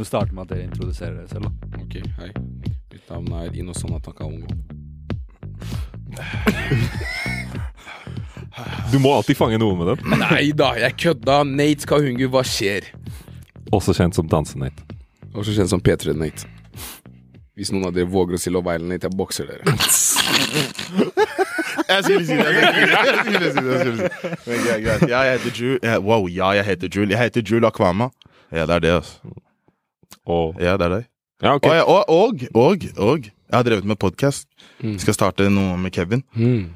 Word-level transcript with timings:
kan 0.00 0.04
jo 0.04 0.08
starte 0.08 0.34
med 0.34 0.42
at 0.46 0.48
dere 0.54 0.64
introduserer 0.64 1.14
dere 1.14 1.28
selv, 1.28 1.44
da. 1.44 1.50
Ok, 1.82 1.94
hei. 2.16 2.30
Mitt 2.92 3.10
navn 3.10 3.32
er 3.36 3.56
Inosana 3.58 3.98
Takaongo. 4.00 4.46
Du 8.90 8.98
må 8.98 9.12
alltid 9.14 9.36
fange 9.36 9.58
noe 9.60 9.76
med 9.76 9.90
den. 9.92 10.14
Nei 10.22 10.52
da, 10.56 10.70
jeg 10.80 10.96
kødda. 10.96 11.42
Nate 11.44 11.86
Kahungu, 11.90 12.30
hva 12.32 12.40
skjer? 12.46 12.88
Også 13.76 13.92
kjent 13.94 14.16
som 14.16 14.30
Dansenate. 14.30 14.86
Også 15.34 15.52
kjent 15.52 15.70
som 15.70 15.82
P3 15.84 16.16
Nate. 16.16 16.48
Hvis 17.58 17.70
noen 17.74 17.90
av 17.90 17.92
dere 17.92 18.08
våger 18.08 18.38
å 18.38 18.40
si 18.40 18.50
Love 18.50 18.72
Island 18.72 18.94
Nate, 18.94 19.10
jeg 19.10 19.20
bokser 19.20 19.52
dere. 19.52 19.62
Jeg 21.90 22.04
skulle 22.06 22.24
si 22.26 22.36
det. 22.38 22.50
Jeg 22.54 22.64
skulle 22.70 23.26
si 23.26 23.34
det. 23.34 23.44
Jeg 23.44 23.52
skulle 23.52 23.78
si 23.82 23.90
det. 24.00 24.10
Men 24.46 24.64
greit, 24.64 24.82
greit. 24.84 25.04
Ja, 25.10 25.20
jeg 25.26 25.38
heter 25.38 25.54
Jul. 25.58 25.78
Wow, 26.06 26.26
ja, 26.30 26.50
jeg 26.54 26.64
heter 26.68 26.88
Jul. 26.94 27.10
Jeg 27.10 27.18
heter 27.18 27.42
Jul 27.50 27.66
Akvama. 27.66 28.10
Ja, 28.52 28.66
det 28.66 28.74
er 28.76 28.84
det, 28.84 28.92
altså. 29.00 29.40
Og 30.30 30.60
Ja, 30.62 30.76
det 30.80 30.86
er 30.88 30.94
deg. 30.98 31.06
Ja, 31.42 31.54
okay. 31.56 31.70
Og, 31.70 31.76
jeg- 31.76 31.86
og, 31.88 32.02
og, 32.08 32.42
og, 32.54 32.88
og 33.00 33.24
jeg 33.30 33.56
har 33.56 33.64
drevet 33.66 33.86
med 33.88 33.98
podkast. 33.98 34.46
Skal 35.00 35.16
starte 35.16 35.48
noe 35.50 35.76
med 35.80 35.92
Kevin. 35.96 36.22
Mm. 36.36 36.68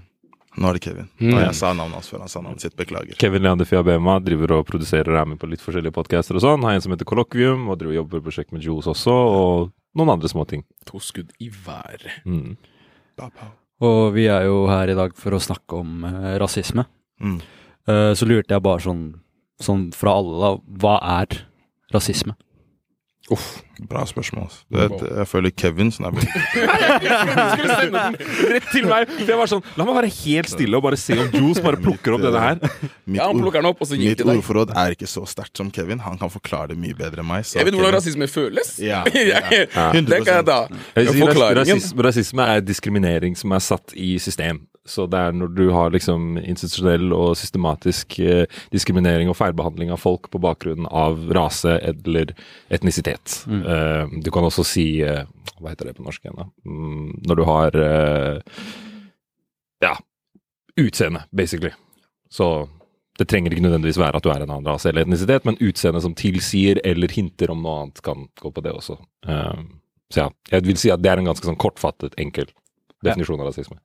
Nå 0.55 0.69
er 0.71 0.77
det 0.79 0.83
Kevin. 0.85 1.09
Og 1.19 1.41
jeg 1.43 1.55
sa 1.59 1.73
navnet 1.75 1.99
hans 1.99 2.09
før 2.13 2.21
han 2.25 2.31
sa 2.31 2.41
navnet 2.41 2.63
sitt. 2.63 2.77
Beklager. 2.79 3.17
Kevin 3.19 3.43
Leander 3.43 3.67
Fiabema 3.67 4.17
driver 4.23 4.53
og 4.61 4.67
produserer 4.69 5.11
og 5.13 5.19
er 5.21 5.29
med 5.33 5.41
på 5.43 5.49
litt 5.51 5.63
forskjellige 5.63 5.95
podcaster 5.97 6.39
og 6.39 6.45
sånn. 6.45 6.63
Har 6.67 6.77
en 6.79 6.85
som 6.85 6.95
heter 6.95 7.09
Kollokvium, 7.11 7.65
og 7.69 7.81
driver 7.81 7.93
og 7.93 7.99
jobber 8.01 8.21
på 8.23 8.29
prosjekt 8.31 8.55
med 8.55 8.63
Jules 8.63 8.87
også, 8.91 9.11
og 9.35 9.73
noen 9.99 10.13
andre 10.15 10.31
småting. 10.31 10.63
To 10.87 11.03
skudd 11.03 11.35
i 11.43 11.51
hver. 11.51 12.07
Mm. 12.25 12.55
Og 13.85 14.15
vi 14.15 14.29
er 14.31 14.47
jo 14.47 14.65
her 14.71 14.91
i 14.93 14.97
dag 14.97 15.15
for 15.19 15.35
å 15.37 15.43
snakke 15.43 15.81
om 15.83 16.07
eh, 16.07 16.37
rasisme. 16.41 16.87
Mm. 17.21 17.37
Uh, 17.85 18.13
så 18.17 18.25
lurte 18.27 18.55
jeg 18.55 18.65
bare 18.65 18.81
sånn, 18.81 19.03
sånn 19.61 19.89
fra 19.95 20.15
alle, 20.21 20.39
da. 20.41 20.53
Hva 20.81 20.95
er 21.21 21.43
rasisme? 21.95 22.37
Uff, 23.33 23.45
bra 23.89 24.03
spørsmål. 24.05 24.51
Det, 24.69 24.83
det, 25.01 25.07
jeg 25.17 25.29
føler 25.31 25.53
Kevin 25.57 25.89
som 25.95 26.05
er 26.11 26.13
Du 26.13 26.19
skulle 27.55 27.77
sende 27.79 28.03
den 28.03 28.19
rett 28.53 28.67
til 28.69 28.85
meg! 28.91 29.09
For 29.15 29.31
jeg 29.33 29.39
var 29.41 29.49
sånn 29.49 29.63
La 29.81 29.87
meg 29.89 29.97
være 29.97 30.11
helt 30.13 30.51
stille 30.53 30.77
og 30.77 30.85
bare 30.85 30.99
se 31.01 31.17
om 31.17 31.31
Jules 31.33 31.63
bare 31.65 31.81
plukker 31.81 32.19
opp 32.19 32.27
denne 32.27 32.43
her. 32.43 32.61
Mitt, 32.61 33.17
Ja, 33.17 33.31
han 33.31 33.41
plukker 33.41 33.65
den 33.65 33.71
opp, 33.71 33.81
og 33.81 33.89
så 33.89 33.97
gir 33.97 34.13
mitt 34.13 34.25
ordforråd 34.29 34.75
er 34.77 34.93
ikke 34.99 35.09
så 35.09 35.25
sterkt 35.31 35.57
som 35.57 35.73
Kevin. 35.73 36.03
Han 36.05 36.21
kan 36.21 36.33
forklare 36.35 36.75
det 36.75 36.79
mye 36.85 36.99
bedre 37.01 37.25
enn 37.25 37.31
meg. 37.31 37.49
så 37.49 37.63
Jeg 37.63 37.71
vet 37.71 37.79
hvordan 37.81 37.97
rasisme 37.97 38.29
føles. 38.29 38.75
Ja, 38.85 39.01
ja. 39.33 39.41
Det 39.97 40.21
kan 40.21 40.43
jeg 40.43 40.49
ta. 40.51 40.61
Jeg 41.01 41.17
sier 41.17 41.43
rasisme, 41.63 42.09
rasisme 42.11 42.51
er 42.59 42.65
diskriminering 42.69 43.41
som 43.41 43.57
er 43.57 43.65
satt 43.65 43.97
i 43.97 44.19
system. 44.21 44.67
Så 44.85 45.07
det 45.09 45.17
er 45.17 45.33
når 45.33 45.53
du 45.57 45.63
har 45.73 45.95
liksom 45.95 46.37
institusjonell 46.43 47.13
og 47.17 47.39
systematisk 47.41 48.19
eh, 48.21 48.45
diskriminering 48.75 49.31
og 49.33 49.39
feilbehandling 49.39 49.93
av 49.95 50.03
folk 50.03 50.29
på 50.33 50.41
bakgrunn 50.45 50.89
av 50.91 51.23
rase 51.33 51.79
eller 51.81 52.35
etnisitet. 52.69 53.39
Mm. 53.49 54.21
du 54.21 54.31
kan 54.31 54.45
også 54.45 54.65
si 54.67 54.87
eh, 55.03 55.25
Hva 55.57 55.73
heter 55.73 55.89
det 55.89 55.97
på 55.97 56.05
norsk 56.05 56.25
igjen, 56.25 56.37
da? 56.37 56.47
Mm, 56.69 57.23
når 57.25 57.41
du 57.41 57.45
har 57.49 57.81
eh, 57.81 58.65
Ja, 59.85 59.97
utseende, 60.81 61.25
basically. 61.33 61.73
Så 62.31 62.69
det 63.19 63.29
trenger 63.31 63.55
ikke 63.55 63.63
nødvendigvis 63.63 64.01
være 64.01 64.19
at 64.19 64.27
du 64.27 64.31
er 64.33 64.43
en 64.43 64.51
annen 64.51 64.67
rase 64.67 64.91
eller 64.91 65.05
etnisitet, 65.07 65.45
men 65.47 65.59
utseende 65.63 66.03
som 66.03 66.17
tilsier 66.19 66.81
eller 66.85 67.13
hinter 67.15 67.53
om 67.55 67.63
noe 67.63 67.85
annet, 67.85 68.03
kan 68.03 68.27
gå 68.41 68.51
på 68.51 68.65
det 68.65 68.75
også. 68.75 68.99
Eh, 69.29 69.65
så 70.13 70.25
ja, 70.25 70.29
jeg 70.51 70.67
vil 70.67 70.81
si 70.81 70.91
at 70.93 71.03
det 71.03 71.13
er 71.13 71.23
en 71.23 71.31
ganske 71.31 71.47
sånn 71.47 71.61
kortfattet, 71.61 72.17
enkel 72.21 72.51
definisjon 73.05 73.41
av 73.41 73.53
rasisme. 73.53 73.79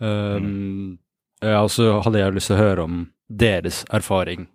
Um, 0.00 0.98
ja, 1.42 1.60
og 1.62 1.70
så 1.72 2.00
hadde 2.04 2.20
jeg 2.22 2.36
lyst 2.36 2.50
til 2.52 2.56
å 2.58 2.60
høre 2.62 2.84
om 2.86 3.02
deres 3.30 3.82
erfaring 3.94 4.48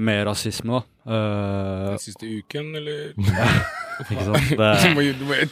med 0.00 0.24
rasisme, 0.26 0.80
da. 0.80 1.12
Eh, 1.12 1.96
Siste 2.00 2.28
uken, 2.28 2.70
eller? 2.78 3.12
ikke 4.10 4.24
sant? 4.24 4.52
Du 4.80 4.94
må, 4.96 5.02
du 5.02 5.24
må. 5.28 5.36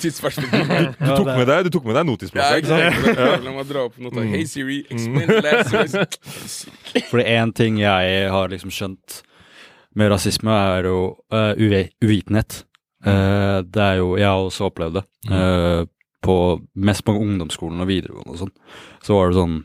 Du 0.98 1.10
tok 1.12 1.30
med 1.34 1.46
deg, 1.50 1.66
du 1.66 1.70
tok 1.74 1.88
med 1.88 1.98
deg 1.98 2.06
notisbladet, 2.08 2.62
ikke 2.62 2.70
sant? 2.70 3.44
La 3.44 3.52
meg 3.54 3.68
dra 3.68 3.84
opp 3.88 3.98
noe. 4.00 4.24
Hey 4.30 4.46
Siri, 4.48 4.80
explain 4.88 5.28
the 5.28 5.42
last 5.44 6.68
fordi 7.10 7.26
én 7.34 7.52
ting 7.56 7.76
jeg 7.82 8.30
har 8.32 8.48
liksom 8.52 8.72
skjønt 8.72 9.20
med 9.98 10.10
rasisme, 10.12 10.52
er 10.78 10.88
jo 10.88 10.98
uh, 11.34 11.52
uvitenhet. 12.04 12.62
Uh, 13.04 13.60
det 13.66 13.82
er 13.84 14.00
jo 14.00 14.16
Jeg 14.18 14.26
har 14.26 14.42
også 14.48 14.68
opplevd 14.70 14.98
det. 14.98 15.04
eh, 15.30 15.84
på, 16.24 16.34
mest 16.74 17.04
på 17.06 17.14
ungdomsskolen 17.14 17.80
og 17.84 17.88
videregående 17.90 18.34
og 18.34 18.40
sånn. 18.42 18.54
Så 19.04 19.14
var 19.18 19.30
det 19.30 19.38
sånn 19.38 19.58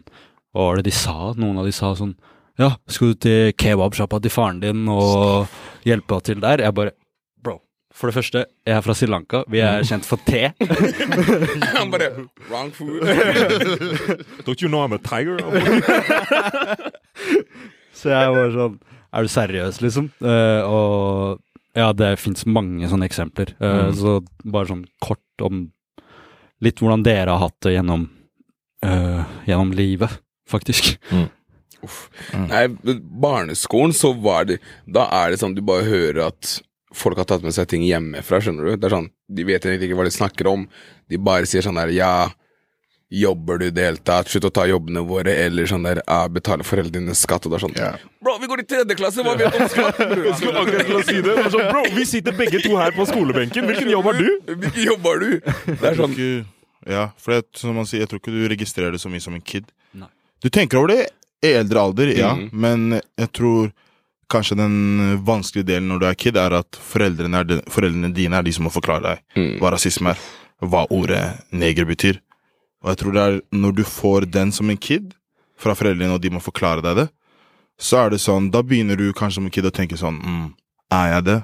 Hva 0.53 0.67
var 0.67 0.77
det 0.77 0.85
de 0.89 0.93
sa? 0.95 1.15
Noen 1.39 1.57
av 1.57 1.65
de 1.65 1.73
sa 1.73 1.93
sånn 1.97 2.13
Ja, 2.61 2.75
skal 2.87 3.13
du 3.13 3.21
til 3.25 3.53
kebabsjappa 3.57 4.19
til 4.21 4.33
faren 4.33 4.59
din 4.61 4.83
og 4.91 5.47
hjelpe 5.87 6.19
til 6.27 6.41
der? 6.43 6.61
Jeg 6.61 6.75
bare 6.77 6.93
Bro, 7.43 7.55
for 7.93 8.07
det 8.11 8.15
første, 8.19 8.43
jeg 8.65 8.75
er 8.77 8.83
fra 8.85 8.93
Sri 8.95 9.09
Lanka. 9.09 9.41
Vi 9.49 9.59
er 9.65 9.81
kjent 9.89 10.05
for 10.05 10.21
te. 10.29 10.51
Han 11.79 11.89
bare 11.93 12.11
Wrong 12.51 12.69
food. 12.71 13.01
Don't 14.45 14.61
you 14.61 14.69
know 14.69 14.85
I'm 14.85 14.93
a 14.93 15.01
tiger? 15.01 15.41
Så 17.93 18.09
jeg 18.11 18.33
var 18.35 18.53
sånn 18.53 18.77
Er 19.13 19.25
du 19.25 19.29
seriøs, 19.29 19.81
liksom? 19.83 20.09
Uh, 20.23 20.61
og 20.65 21.41
ja, 21.77 21.89
det 21.97 22.11
fins 22.21 22.45
mange 22.45 22.85
sånne 22.85 23.07
eksempler. 23.09 23.55
Eh, 23.57 23.87
Så 23.97 24.19
bare 24.45 24.69
sånn 24.69 24.83
kort 25.01 25.41
om 25.41 25.63
litt 26.63 26.81
hvordan 26.81 27.03
dere 27.05 27.33
har 27.35 27.41
hatt 27.43 27.57
det 27.65 27.75
gjennom, 27.75 28.07
eh, 28.85 29.23
gjennom 29.49 29.73
livet, 29.75 30.19
faktisk. 30.49 30.95
Uff. 31.83 32.05
Nei, 32.31 32.67
barneskolen 33.03 33.91
så 33.91 34.13
var 34.15 34.45
det 34.47 34.61
Da 34.87 35.03
er 35.11 35.33
det 35.33 35.41
sånn 35.41 35.51
du 35.51 35.59
bare 35.67 35.83
hører 35.83 36.29
at 36.29 36.61
folk 36.95 37.17
har 37.19 37.27
tatt 37.27 37.43
med 37.43 37.51
seg 37.55 37.67
ting 37.67 37.83
hjemmefra, 37.83 38.39
skjønner 38.39 38.69
du. 38.69 38.77
Det 38.77 38.87
er 38.87 38.95
sånn, 38.95 39.09
De 39.27 39.43
vet 39.43 39.65
egentlig 39.65 39.89
ikke 39.89 39.97
hva 39.99 40.05
de 40.07 40.13
snakker 40.15 40.47
om. 40.51 40.63
De 41.09 41.17
bare 41.17 41.49
sier 41.49 41.65
sånn 41.65 41.79
der 41.79 41.91
Ja, 41.91 42.29
jobber 43.13 43.59
du 43.61 43.65
i 43.67 43.73
det 43.73 43.83
hele 43.85 44.01
tatt? 44.01 44.29
Slutt 44.31 44.47
å 44.49 44.51
ta 44.53 44.65
jobbene 44.69 45.03
våre. 45.05 45.33
Eller 45.45 45.67
sånn 45.69 45.85
der 45.85 46.01
ah, 46.09 46.25
betaler 46.31 46.65
foreldrene 46.65 47.05
dine 47.05 47.15
skatt? 47.17 47.45
Og 47.45 47.53
det 47.53 47.59
er 47.59 47.63
sånn 47.67 47.75
yeah. 47.77 47.99
Bro, 48.23 48.37
vi 48.41 48.49
går 48.49 48.63
i 48.63 48.65
tredje 48.73 48.97
klasse, 48.97 49.23
hva 49.25 49.35
vet 49.39 49.53
du 49.53 49.59
om 49.61 49.69
skatt? 49.73 50.01
Jeg 50.27 50.35
skulle 50.39 50.63
akkurat 50.63 50.89
til 50.89 50.97
å 50.99 51.03
si 51.05 51.17
det. 51.21 51.35
det 51.37 51.45
sånn, 51.53 51.67
Bro, 51.69 51.83
vi 51.97 52.05
sitter 52.09 52.37
begge 52.39 52.63
to 52.65 52.73
her 52.79 52.95
på 52.97 53.05
skolebenken. 53.09 53.69
Hvilken 53.69 53.91
jobb 53.93 54.09
har 54.09 54.19
du? 54.19 54.27
Hvilken 54.49 54.83
jobb 54.89 55.07
har 55.11 55.23
du? 55.25 55.29
Det 55.69 55.79
er 55.91 55.99
sånn 55.99 56.17
Ikke- 56.17 56.45
Ja, 56.89 57.05
for 57.17 57.37
det, 57.37 57.45
som 57.55 57.77
man 57.77 57.85
sier, 57.87 58.01
jeg 58.03 58.09
tror 58.11 58.19
ikke 58.19 58.33
du 58.35 58.41
registrerer 58.51 58.91
det 58.91 58.99
så 58.99 59.07
mye 59.11 59.23
som 59.23 59.37
en 59.37 59.43
kid. 59.45 59.69
Nei. 59.95 60.09
Du 60.43 60.49
tenker 60.51 60.81
over 60.81 60.91
det 60.91 61.03
i 61.43 61.53
eldre 61.55 61.79
alder, 61.79 62.09
ja, 62.17 62.33
mm. 62.35 62.49
men 62.51 63.01
jeg 63.19 63.29
tror 63.35 63.69
kanskje 64.33 64.57
den 64.59 64.75
vanskelige 65.27 65.67
delen 65.69 65.87
når 65.91 66.01
du 66.01 66.05
er 66.09 66.17
kid, 66.19 66.37
er 66.39 66.55
at 66.59 66.75
foreldrene, 66.91 67.39
er 67.39 67.47
de, 67.47 67.57
foreldrene 67.71 68.09
dine 68.15 68.35
er 68.39 68.43
de 68.47 68.51
som 68.55 68.65
må 68.67 68.71
forklare 68.73 69.03
deg 69.05 69.23
Mm. 69.39 69.49
hva 69.61 69.71
rasisme 69.75 70.11
er, 70.11 70.21
hva 70.63 70.85
ordet 70.91 71.21
neger 71.51 71.85
betyr. 71.87 72.19
Og 72.83 72.91
jeg 72.91 72.99
tror 72.99 73.15
det 73.15 73.23
er 73.23 73.39
når 73.55 73.77
du 73.79 73.83
får 73.87 74.27
den 74.31 74.51
som 74.55 74.69
en 74.69 74.79
kid 74.79 75.13
fra 75.59 75.75
foreldrene, 75.77 76.13
og 76.15 76.21
de 76.23 76.31
må 76.33 76.41
forklare 76.43 76.83
deg 76.83 76.99
det, 77.03 77.07
så 77.79 78.03
er 78.03 78.13
det 78.13 78.21
sånn, 78.21 78.51
da 78.53 78.61
begynner 78.65 78.99
du 78.99 79.07
kanskje 79.15 79.39
som 79.39 79.47
en 79.47 79.53
kid 79.53 79.65
å 79.65 79.73
tenke 79.73 79.97
sånn 79.97 80.19
mm, 80.21 80.43
Er 80.93 81.07
jeg 81.15 81.25
det? 81.25 81.39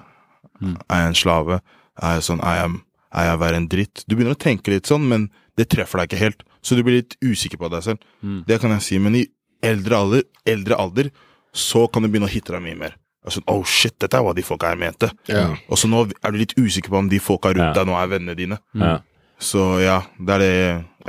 Mm. 0.62 0.76
Er 0.86 1.02
jeg 1.02 1.10
en 1.10 1.18
slave? 1.18 1.60
Er 2.00 2.20
jeg 2.20 2.28
sånn, 2.28 2.44
er 2.46 2.60
jeg, 2.60 2.76
er 3.18 3.30
jeg 3.32 3.42
være 3.42 3.60
en 3.60 3.70
dritt? 3.72 4.04
Du 4.06 4.16
begynner 4.16 4.38
å 4.38 4.44
tenke 4.44 4.76
litt 4.76 4.92
sånn, 4.92 5.08
men 5.10 5.30
det 5.58 5.70
treffer 5.74 6.00
deg 6.00 6.12
ikke 6.12 6.22
helt. 6.22 6.46
Så 6.62 6.78
du 6.78 6.84
blir 6.86 7.00
litt 7.00 7.18
usikker 7.24 7.60
på 7.60 7.72
deg 7.74 7.84
selv. 7.88 8.04
Mm. 8.22 8.44
Det 8.48 8.60
kan 8.62 8.76
jeg 8.76 8.86
si, 8.86 9.00
men 9.02 9.18
i 9.18 9.26
eldre 9.66 9.98
alder, 10.04 10.26
eldre 10.48 10.78
alder 10.80 11.10
så 11.56 11.88
kan 11.92 12.04
du 12.04 12.12
begynne 12.12 12.30
å 12.30 12.32
hitte 12.32 12.54
deg 12.54 12.64
mye 12.64 12.78
mer. 12.78 12.98
Sånn, 13.30 13.46
oh 13.52 13.66
shit, 13.68 13.98
dette 14.00 14.16
er 14.16 14.24
hva 14.26 14.34
de 14.38 14.46
folka 14.46 14.70
her 14.72 14.80
mente. 14.80 15.10
Yeah. 15.30 15.58
Og 15.70 15.78
så 15.82 15.90
nå 15.92 16.06
er 16.08 16.34
du 16.34 16.40
litt 16.40 16.56
usikker 16.58 16.94
på 16.94 17.02
om 17.02 17.10
de 17.12 17.20
folka 17.22 17.52
rundt 17.56 17.76
deg 17.76 17.90
nå 17.90 17.98
er 18.00 18.12
vennene 18.14 18.38
dine. 18.38 18.58
Ja. 18.78 19.00
Så 19.40 19.66
ja, 19.84 20.02
det 20.20 20.36
er 20.36 20.44
det 20.44 20.54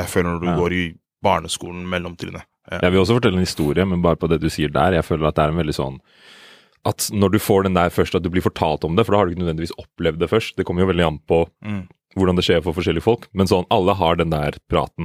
jeg 0.00 0.10
føler 0.12 0.30
når 0.34 0.40
du 0.40 0.46
Ja. 0.50 0.56
går 0.56 0.72
i 0.72 0.84
barneskolen, 1.22 1.84
mellomtrinnet. 1.88 2.42
Ja. 2.70 2.78
Jeg 2.82 2.92
vil 2.92 3.00
også 3.00 3.16
fortelle 3.18 3.34
en 3.38 3.44
historie, 3.46 3.84
men 3.86 4.02
bare 4.02 4.16
på 4.16 4.28
det 4.28 4.40
du 4.40 4.48
sier 4.48 4.68
der. 4.72 4.92
Jeg 4.92 5.04
føler 5.04 5.28
at 5.28 5.34
det 5.36 5.44
er 5.44 5.48
en 5.54 5.60
veldig 5.64 5.74
sånn 5.76 6.00
At 6.82 7.10
når 7.12 7.32
du 7.32 7.38
får 7.38 7.64
den 7.64 7.74
der 7.74 7.90
først, 7.92 8.14
at 8.16 8.22
du 8.24 8.30
blir 8.30 8.40
fortalt 8.40 8.84
om 8.88 8.96
det, 8.96 9.04
for 9.04 9.12
da 9.12 9.18
har 9.18 9.26
du 9.28 9.34
ikke 9.34 9.42
nødvendigvis 9.44 9.74
opplevd 9.76 10.18
det 10.18 10.30
først. 10.30 10.54
Det 10.56 10.64
kommer 10.64 10.80
jo 10.80 10.86
veldig 10.88 11.06
an 11.06 11.18
på 11.28 11.46
Mm. 11.62 11.88
hvordan 12.16 12.36
det 12.36 12.44
skjer 12.46 12.62
for 12.64 12.72
forskjellige 12.72 13.02
folk. 13.04 13.26
Men 13.34 13.46
sånn, 13.46 13.66
alle 13.70 13.92
har 13.94 14.16
den 14.16 14.30
der 14.30 14.52
praten. 14.70 15.04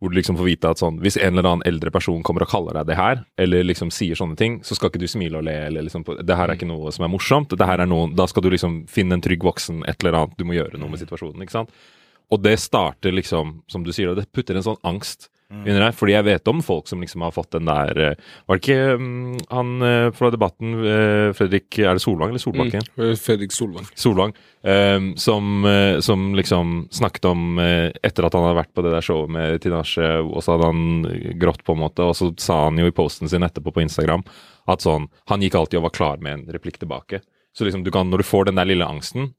Hvor 0.00 0.10
du 0.10 0.14
liksom 0.14 0.36
får 0.38 0.44
vite 0.46 0.70
at 0.70 0.76
sånn, 0.78 1.00
hvis 1.00 1.16
en 1.20 1.36
eller 1.36 1.42
annen 1.50 1.66
eldre 1.66 1.90
person 1.90 2.22
kommer 2.22 2.42
og 2.42 2.48
kaller 2.48 2.72
deg 2.72 2.86
det 2.86 2.96
her, 2.96 3.24
eller 3.36 3.64
liksom 3.64 3.90
sier 3.90 4.14
sånne 4.14 4.36
ting, 4.36 4.60
så 4.62 4.76
skal 4.76 4.90
ikke 4.90 5.00
du 5.00 5.08
smile 5.08 5.38
og 5.38 5.42
le, 5.42 5.50
eller 5.66 5.82
liksom 5.82 6.04
Det 6.24 6.36
her 6.36 6.46
er 6.50 6.54
ikke 6.54 6.68
noe 6.68 6.92
som 6.92 7.04
er 7.04 7.08
morsomt. 7.18 7.48
Det 7.48 7.66
her 7.66 7.80
er 7.80 7.86
noe, 7.86 8.14
da 8.14 8.24
skal 8.26 8.42
du 8.44 8.50
liksom 8.50 8.86
finne 8.86 9.14
en 9.14 9.20
trygg 9.20 9.40
voksen, 9.42 9.82
et 9.88 9.96
eller 10.04 10.20
annet. 10.20 10.36
Du 10.38 10.44
må 10.44 10.54
gjøre 10.54 10.78
noe 10.78 10.88
med 10.88 11.00
situasjonen, 11.00 11.42
ikke 11.42 11.50
sant. 11.50 11.70
Og 12.32 12.42
det 12.44 12.58
starter 12.60 13.14
liksom, 13.14 13.60
som 13.70 13.84
du 13.84 13.92
sier, 13.94 14.14
det 14.16 14.28
putter 14.34 14.58
en 14.58 14.66
sånn 14.66 14.80
angst 14.86 15.30
under 15.48 15.80
deg. 15.80 15.94
Fordi 15.96 16.12
jeg 16.12 16.26
vet 16.26 16.50
om 16.50 16.60
folk 16.64 16.88
som 16.90 17.00
liksom 17.00 17.22
har 17.24 17.32
fått 17.32 17.54
den 17.56 17.68
der 17.68 18.00
eh, 18.04 18.26
Var 18.48 18.58
det 18.58 18.62
ikke 18.62 18.96
um, 19.00 19.38
han 19.48 19.84
eh, 19.84 20.08
fra 20.16 20.30
debatten, 20.34 20.74
uh, 20.82 21.30
Fredrik 21.36 21.78
Er 21.80 21.96
det 21.96 22.02
Solvang 22.04 22.34
eller 22.34 22.42
Solbakken? 22.42 22.84
Mm. 22.98 23.14
Fredrik 23.20 23.54
Solvang. 23.56 23.88
Solvang, 23.96 24.36
Um, 24.58 25.12
som, 25.16 25.62
uh, 25.64 26.00
som 26.02 26.32
liksom 26.34 26.88
snakket 26.90 27.28
om 27.30 27.60
uh, 27.62 27.94
Etter 28.02 28.26
at 28.26 28.34
han 28.34 28.42
hadde 28.42 28.56
vært 28.58 28.72
på 28.74 28.82
det 28.82 28.90
der 28.90 29.04
showet 29.06 29.30
med 29.30 29.60
Tinashe, 29.62 30.08
og 30.18 30.42
så 30.42 30.56
hadde 30.56 30.70
han 30.72 31.36
grått, 31.38 31.62
på 31.62 31.76
en 31.76 31.80
måte, 31.84 32.02
og 32.02 32.16
så 32.18 32.32
sa 32.42 32.64
han 32.64 32.80
jo 32.82 32.90
i 32.90 32.94
posten 32.94 33.30
sin 33.30 33.46
etterpå 33.46 33.70
på 33.76 33.84
Instagram 33.84 34.26
at 34.68 34.82
sånn 34.82 35.06
Han 35.30 35.46
gikk 35.46 35.54
alltid 35.60 35.78
og 35.78 35.86
var 35.86 35.94
klar 35.94 36.18
med 36.20 36.34
en 36.34 36.56
replikk 36.56 36.80
tilbake. 36.82 37.22
Så 37.54 37.64
liksom 37.64 37.86
du 37.86 37.92
kan, 37.94 38.10
når 38.10 38.24
du 38.24 38.28
får 38.28 38.50
den 38.50 38.58
der 38.58 38.68
lille 38.68 38.90
angsten, 38.90 39.30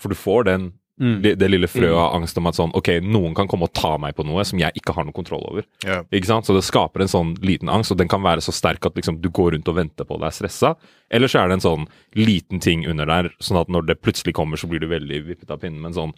For 0.00 0.08
du 0.08 0.18
får 0.18 0.48
den 0.48 0.72
Mm. 1.00 1.22
det, 1.24 1.30
det 1.40 1.48
lille 1.48 1.66
frøet 1.72 1.96
av 1.96 2.14
angst 2.18 2.36
om 2.36 2.46
at 2.50 2.54
sånn 2.54 2.74
Ok, 2.76 2.90
noen 3.00 3.32
kan 3.34 3.48
komme 3.48 3.64
og 3.64 3.72
ta 3.72 3.94
meg 3.98 4.12
på 4.14 4.26
noe 4.28 4.44
som 4.44 4.60
jeg 4.60 4.76
ikke 4.76 4.92
har 4.94 5.06
noe 5.08 5.16
kontroll 5.16 5.40
over. 5.48 5.64
Yeah. 5.86 6.04
Ikke 6.12 6.28
sant? 6.28 6.46
Så 6.46 6.52
det 6.54 6.62
skaper 6.66 7.00
en 7.06 7.10
sånn 7.10 7.30
liten 7.42 7.70
angst, 7.72 7.94
og 7.94 7.98
den 7.98 8.10
kan 8.12 8.22
være 8.22 8.44
så 8.44 8.52
sterk 8.54 8.84
at 8.86 8.94
liksom, 9.00 9.16
du 9.24 9.30
går 9.32 9.54
rundt 9.56 9.70
og 9.72 9.78
venter 9.80 10.04
på 10.06 10.18
og 10.18 10.26
er 10.28 10.36
stressa. 10.36 10.74
Eller 11.10 11.32
så 11.32 11.40
er 11.40 11.48
det 11.48 11.58
en 11.58 11.64
sånn 11.64 11.86
liten 12.14 12.60
ting 12.60 12.84
under 12.86 13.08
der, 13.08 13.30
sånn 13.40 13.60
at 13.62 13.72
når 13.72 13.88
det 13.88 14.00
plutselig 14.04 14.36
kommer, 14.36 14.60
så 14.60 14.68
blir 14.68 14.84
du 14.84 14.86
veldig 14.92 15.22
vippet 15.32 15.50
av 15.50 15.62
pinnen. 15.64 15.80
Men 15.80 15.96
sånn 15.96 16.12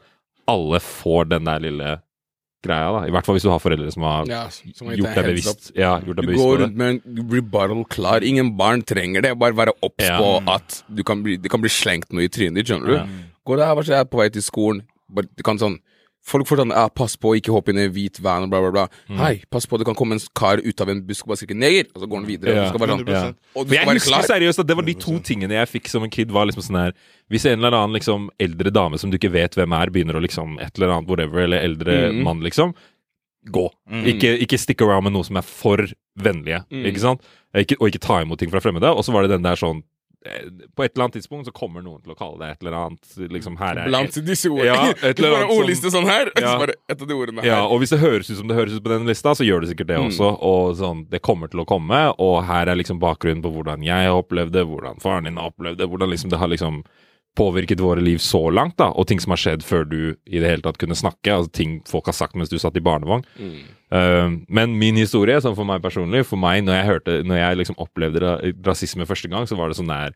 alle 0.51 0.81
får 0.83 1.31
den 1.31 1.47
der 1.49 1.63
lille 1.65 1.95
greia, 2.65 2.89
da. 2.97 3.05
I 3.07 3.13
hvert 3.15 3.27
fall 3.29 3.37
hvis 3.39 3.45
du 3.47 3.51
har 3.53 3.61
foreldre 3.63 3.93
som 3.93 4.05
har 4.09 4.29
Ja, 4.29 4.43
som 4.51 4.89
gjort 4.91 5.15
deg 5.15 5.19
deg 5.21 5.31
bevisst. 5.35 5.71
Ja, 5.77 5.99
gjort 6.01 6.19
Du 6.19 6.27
bevisst 6.27 6.43
går 6.43 6.59
rundt 6.65 6.77
med 6.81 6.99
en 6.99 7.29
rebuttal 7.31 7.85
klar. 7.93 8.25
Ingen 8.27 8.55
barn 8.59 8.83
trenger 8.83 9.23
det. 9.25 9.35
Bare 9.39 9.57
være 9.57 9.77
obs 9.85 10.03
Ja. 10.03 10.19
på 10.19 10.43
at 10.51 10.83
du 10.89 11.05
kan 11.05 11.23
bli, 11.23 11.37
det 11.37 11.51
kan 11.53 11.61
bli 11.63 11.71
slengt 11.71 12.13
noe 12.13 12.25
i 12.27 12.29
trynet 12.33 12.59
ditt, 12.61 12.73
skjønner 12.73 12.87
du. 12.91 13.15
Går 13.47 13.57
der, 13.61 13.75
bare 13.75 13.85
så 13.85 13.93
jeg 13.97 14.01
er 14.01 14.11
på 14.11 14.21
vei 14.23 14.29
til 14.33 14.43
skolen. 14.43 14.83
Bare, 15.13 15.29
du 15.37 15.43
kan 15.47 15.59
sånn 15.61 15.79
Folk 16.25 16.47
får 16.49 16.57
sånn 16.63 16.71
ja, 16.73 16.87
'pass 16.89 17.19
på, 17.21 17.35
ikke 17.37 17.53
hopp 17.53 17.67
inn 17.69 17.77
i 17.77 17.83
en 17.85 17.91
hvit 17.93 18.17
van', 18.25 18.47
og 18.47 18.49
bla, 18.49 18.57
bla, 18.65 18.71
bla. 18.73 18.85
Mm. 19.13 19.19
Hei, 19.21 19.43
pass 19.53 19.67
på, 19.69 19.77
det 19.77 19.85
kan 19.85 19.95
komme 19.95 20.17
en 20.17 20.23
kar 20.35 20.57
ut 20.57 20.81
av 20.81 20.89
en 20.89 21.03
busk 21.05 21.27
og 21.27 21.35
bare 21.35 21.37
skrike 21.43 21.53
neger, 21.55 21.85
og 21.93 22.01
så 22.01 22.09
går 22.09 22.17
han 22.17 22.25
videre. 22.25 22.49
Og 22.49 22.57
Ja. 22.57 22.63
du 22.65 22.69
skal 22.71 22.81
bare 22.81 22.95
sånn, 22.95 23.05
100%. 23.05 23.37
og 23.55 23.67
du 23.69 23.75
skal 23.75 23.77
jeg 23.77 23.89
være 23.91 24.01
klar. 24.09 24.25
seriøst 24.33 24.59
at 24.59 24.67
det 24.67 24.77
var 24.77 24.87
de 24.89 24.95
to 24.95 25.19
tingene 25.21 25.53
jeg 25.53 25.69
fikk 25.69 25.87
som 25.93 26.03
en 26.03 26.09
kid. 26.09 26.31
var 26.33 26.47
liksom 26.47 26.63
sånn 26.65 26.81
her 26.81 26.93
Hvis 27.31 27.45
en 27.45 27.59
eller 27.61 27.77
annen 27.77 27.93
liksom 27.93 28.31
eldre 28.41 28.73
dame 28.73 28.97
som 28.99 29.11
du 29.11 29.19
ikke 29.19 29.33
vet 29.33 29.53
hvem 29.53 29.73
er, 29.77 29.91
begynner 29.93 30.17
å 30.17 30.23
liksom 30.25 30.59
et 30.65 30.73
eller 30.79 30.97
annet 30.97 31.09
whatever, 31.11 31.45
eller 31.45 31.61
eldre 31.61 32.09
mm. 32.13 32.23
mann, 32.25 32.41
liksom 32.41 32.73
Gå. 33.45 33.69
Ikke, 33.93 34.41
ikke 34.41 34.59
stick 34.59 34.81
around 34.81 35.05
med 35.05 35.13
noe 35.13 35.23
som 35.25 35.37
er 35.37 35.43
for 35.43 35.77
vennlige, 36.19 36.65
Mm. 36.73 36.87
ikke 36.89 37.01
sant? 37.01 37.21
Ikke, 37.55 37.77
og 37.79 37.93
ikke 37.93 38.01
ta 38.01 38.23
imot 38.23 38.39
ting 38.39 38.49
fra 38.51 38.61
fremmede. 38.61 38.89
Og 38.89 39.05
så 39.05 39.13
var 39.13 39.21
det 39.29 39.33
den 39.37 39.43
der 39.43 39.57
sånn 39.57 39.83
På 40.75 40.85
et 40.85 40.95
eller 40.95 41.05
annet 41.05 41.17
tidspunkt 41.19 41.45
så 41.47 41.53
kommer 41.53 41.83
noen 41.85 42.01
til 42.03 42.15
å 42.15 42.17
kalle 42.17 42.39
det 42.41 42.49
et 42.55 42.63
eller 42.65 42.77
annet. 42.79 43.11
Liksom 43.35 43.59
her 43.61 43.77
er 43.83 43.89
Blant 43.91 44.17
disse 44.25 44.49
ordene. 44.49 44.65
Ja, 44.73 44.95
et 45.11 45.17
du 45.21 45.27
en 45.29 45.51
ordliste 45.53 45.91
sånn 45.93 46.09
her, 46.09 46.31
og 46.33 46.41
Ja. 46.41 46.55
så 46.55 46.59
bare 46.63 46.75
et 46.89 47.03
av 47.03 47.07
de 47.11 47.15
ordene 47.15 47.43
her. 47.45 47.49
Ja, 47.51 47.61
og 47.67 47.81
hvis 47.83 47.91
det 47.93 48.01
høres 48.01 48.31
ut 48.31 48.39
som 48.39 48.49
det 48.49 48.57
høres 48.57 48.73
ut 48.79 48.83
på 48.85 48.89
den 48.95 49.05
lista, 49.07 49.35
så 49.37 49.45
gjør 49.45 49.61
det 49.67 49.73
sikkert 49.75 49.87
det 49.93 49.99
Mm. 50.01 50.09
også. 50.09 50.31
Og 50.41 50.77
sånn, 50.81 51.05
det 51.11 51.21
kommer 51.23 51.51
til 51.53 51.61
å 51.61 51.67
komme, 51.69 52.15
og 52.19 52.45
her 52.49 52.67
er 52.73 52.77
liksom 52.81 52.99
bakgrunnen 53.01 53.43
på 53.45 53.53
hvordan 53.53 53.85
jeg 53.85 54.09
opplevde 54.09 54.65
hvordan 54.65 55.01
faren 55.05 55.25
din 55.29 55.37
opplevde 55.37 55.85
hvordan 55.87 56.09
liksom 56.11 56.31
det 56.31 56.39
har 56.41 56.49
liksom 56.49 56.85
påvirket 57.35 57.81
våre 57.83 58.03
liv 58.05 58.21
så 58.23 58.47
langt, 58.55 58.77
da, 58.79 58.91
og 58.95 59.09
ting 59.11 59.19
som 59.23 59.35
har 59.35 59.41
skjedd 59.43 59.65
før 59.67 59.87
du 59.91 59.99
i 60.25 60.39
det 60.39 60.47
hele 60.47 60.63
tatt 60.63 60.79
kunne 60.79 60.97
snakke, 60.99 61.33
altså 61.35 61.51
ting 61.51 61.81
folk 61.89 62.07
har 62.07 62.17
sagt 62.17 62.39
mens 62.39 62.53
du 62.53 62.61
satt 62.63 62.77
i 62.79 62.85
barnevogn. 62.85 63.25
Mm. 63.39 63.57
Uh, 63.95 64.37
men 64.55 64.77
min 64.79 64.99
historie, 64.99 65.41
sånn 65.43 65.57
for 65.59 65.67
meg 65.67 65.83
personlig, 65.83 66.25
for 66.29 66.41
meg, 66.41 66.63
når 66.67 66.79
jeg 66.79 66.89
hørte, 66.93 67.19
når 67.27 67.41
jeg 67.41 67.61
liksom 67.61 67.81
opplevde 67.83 68.39
rasisme 68.67 69.07
første 69.09 69.31
gang, 69.33 69.49
så 69.51 69.59
var 69.59 69.71
det 69.71 69.81
sånn 69.81 69.91
der 69.91 70.15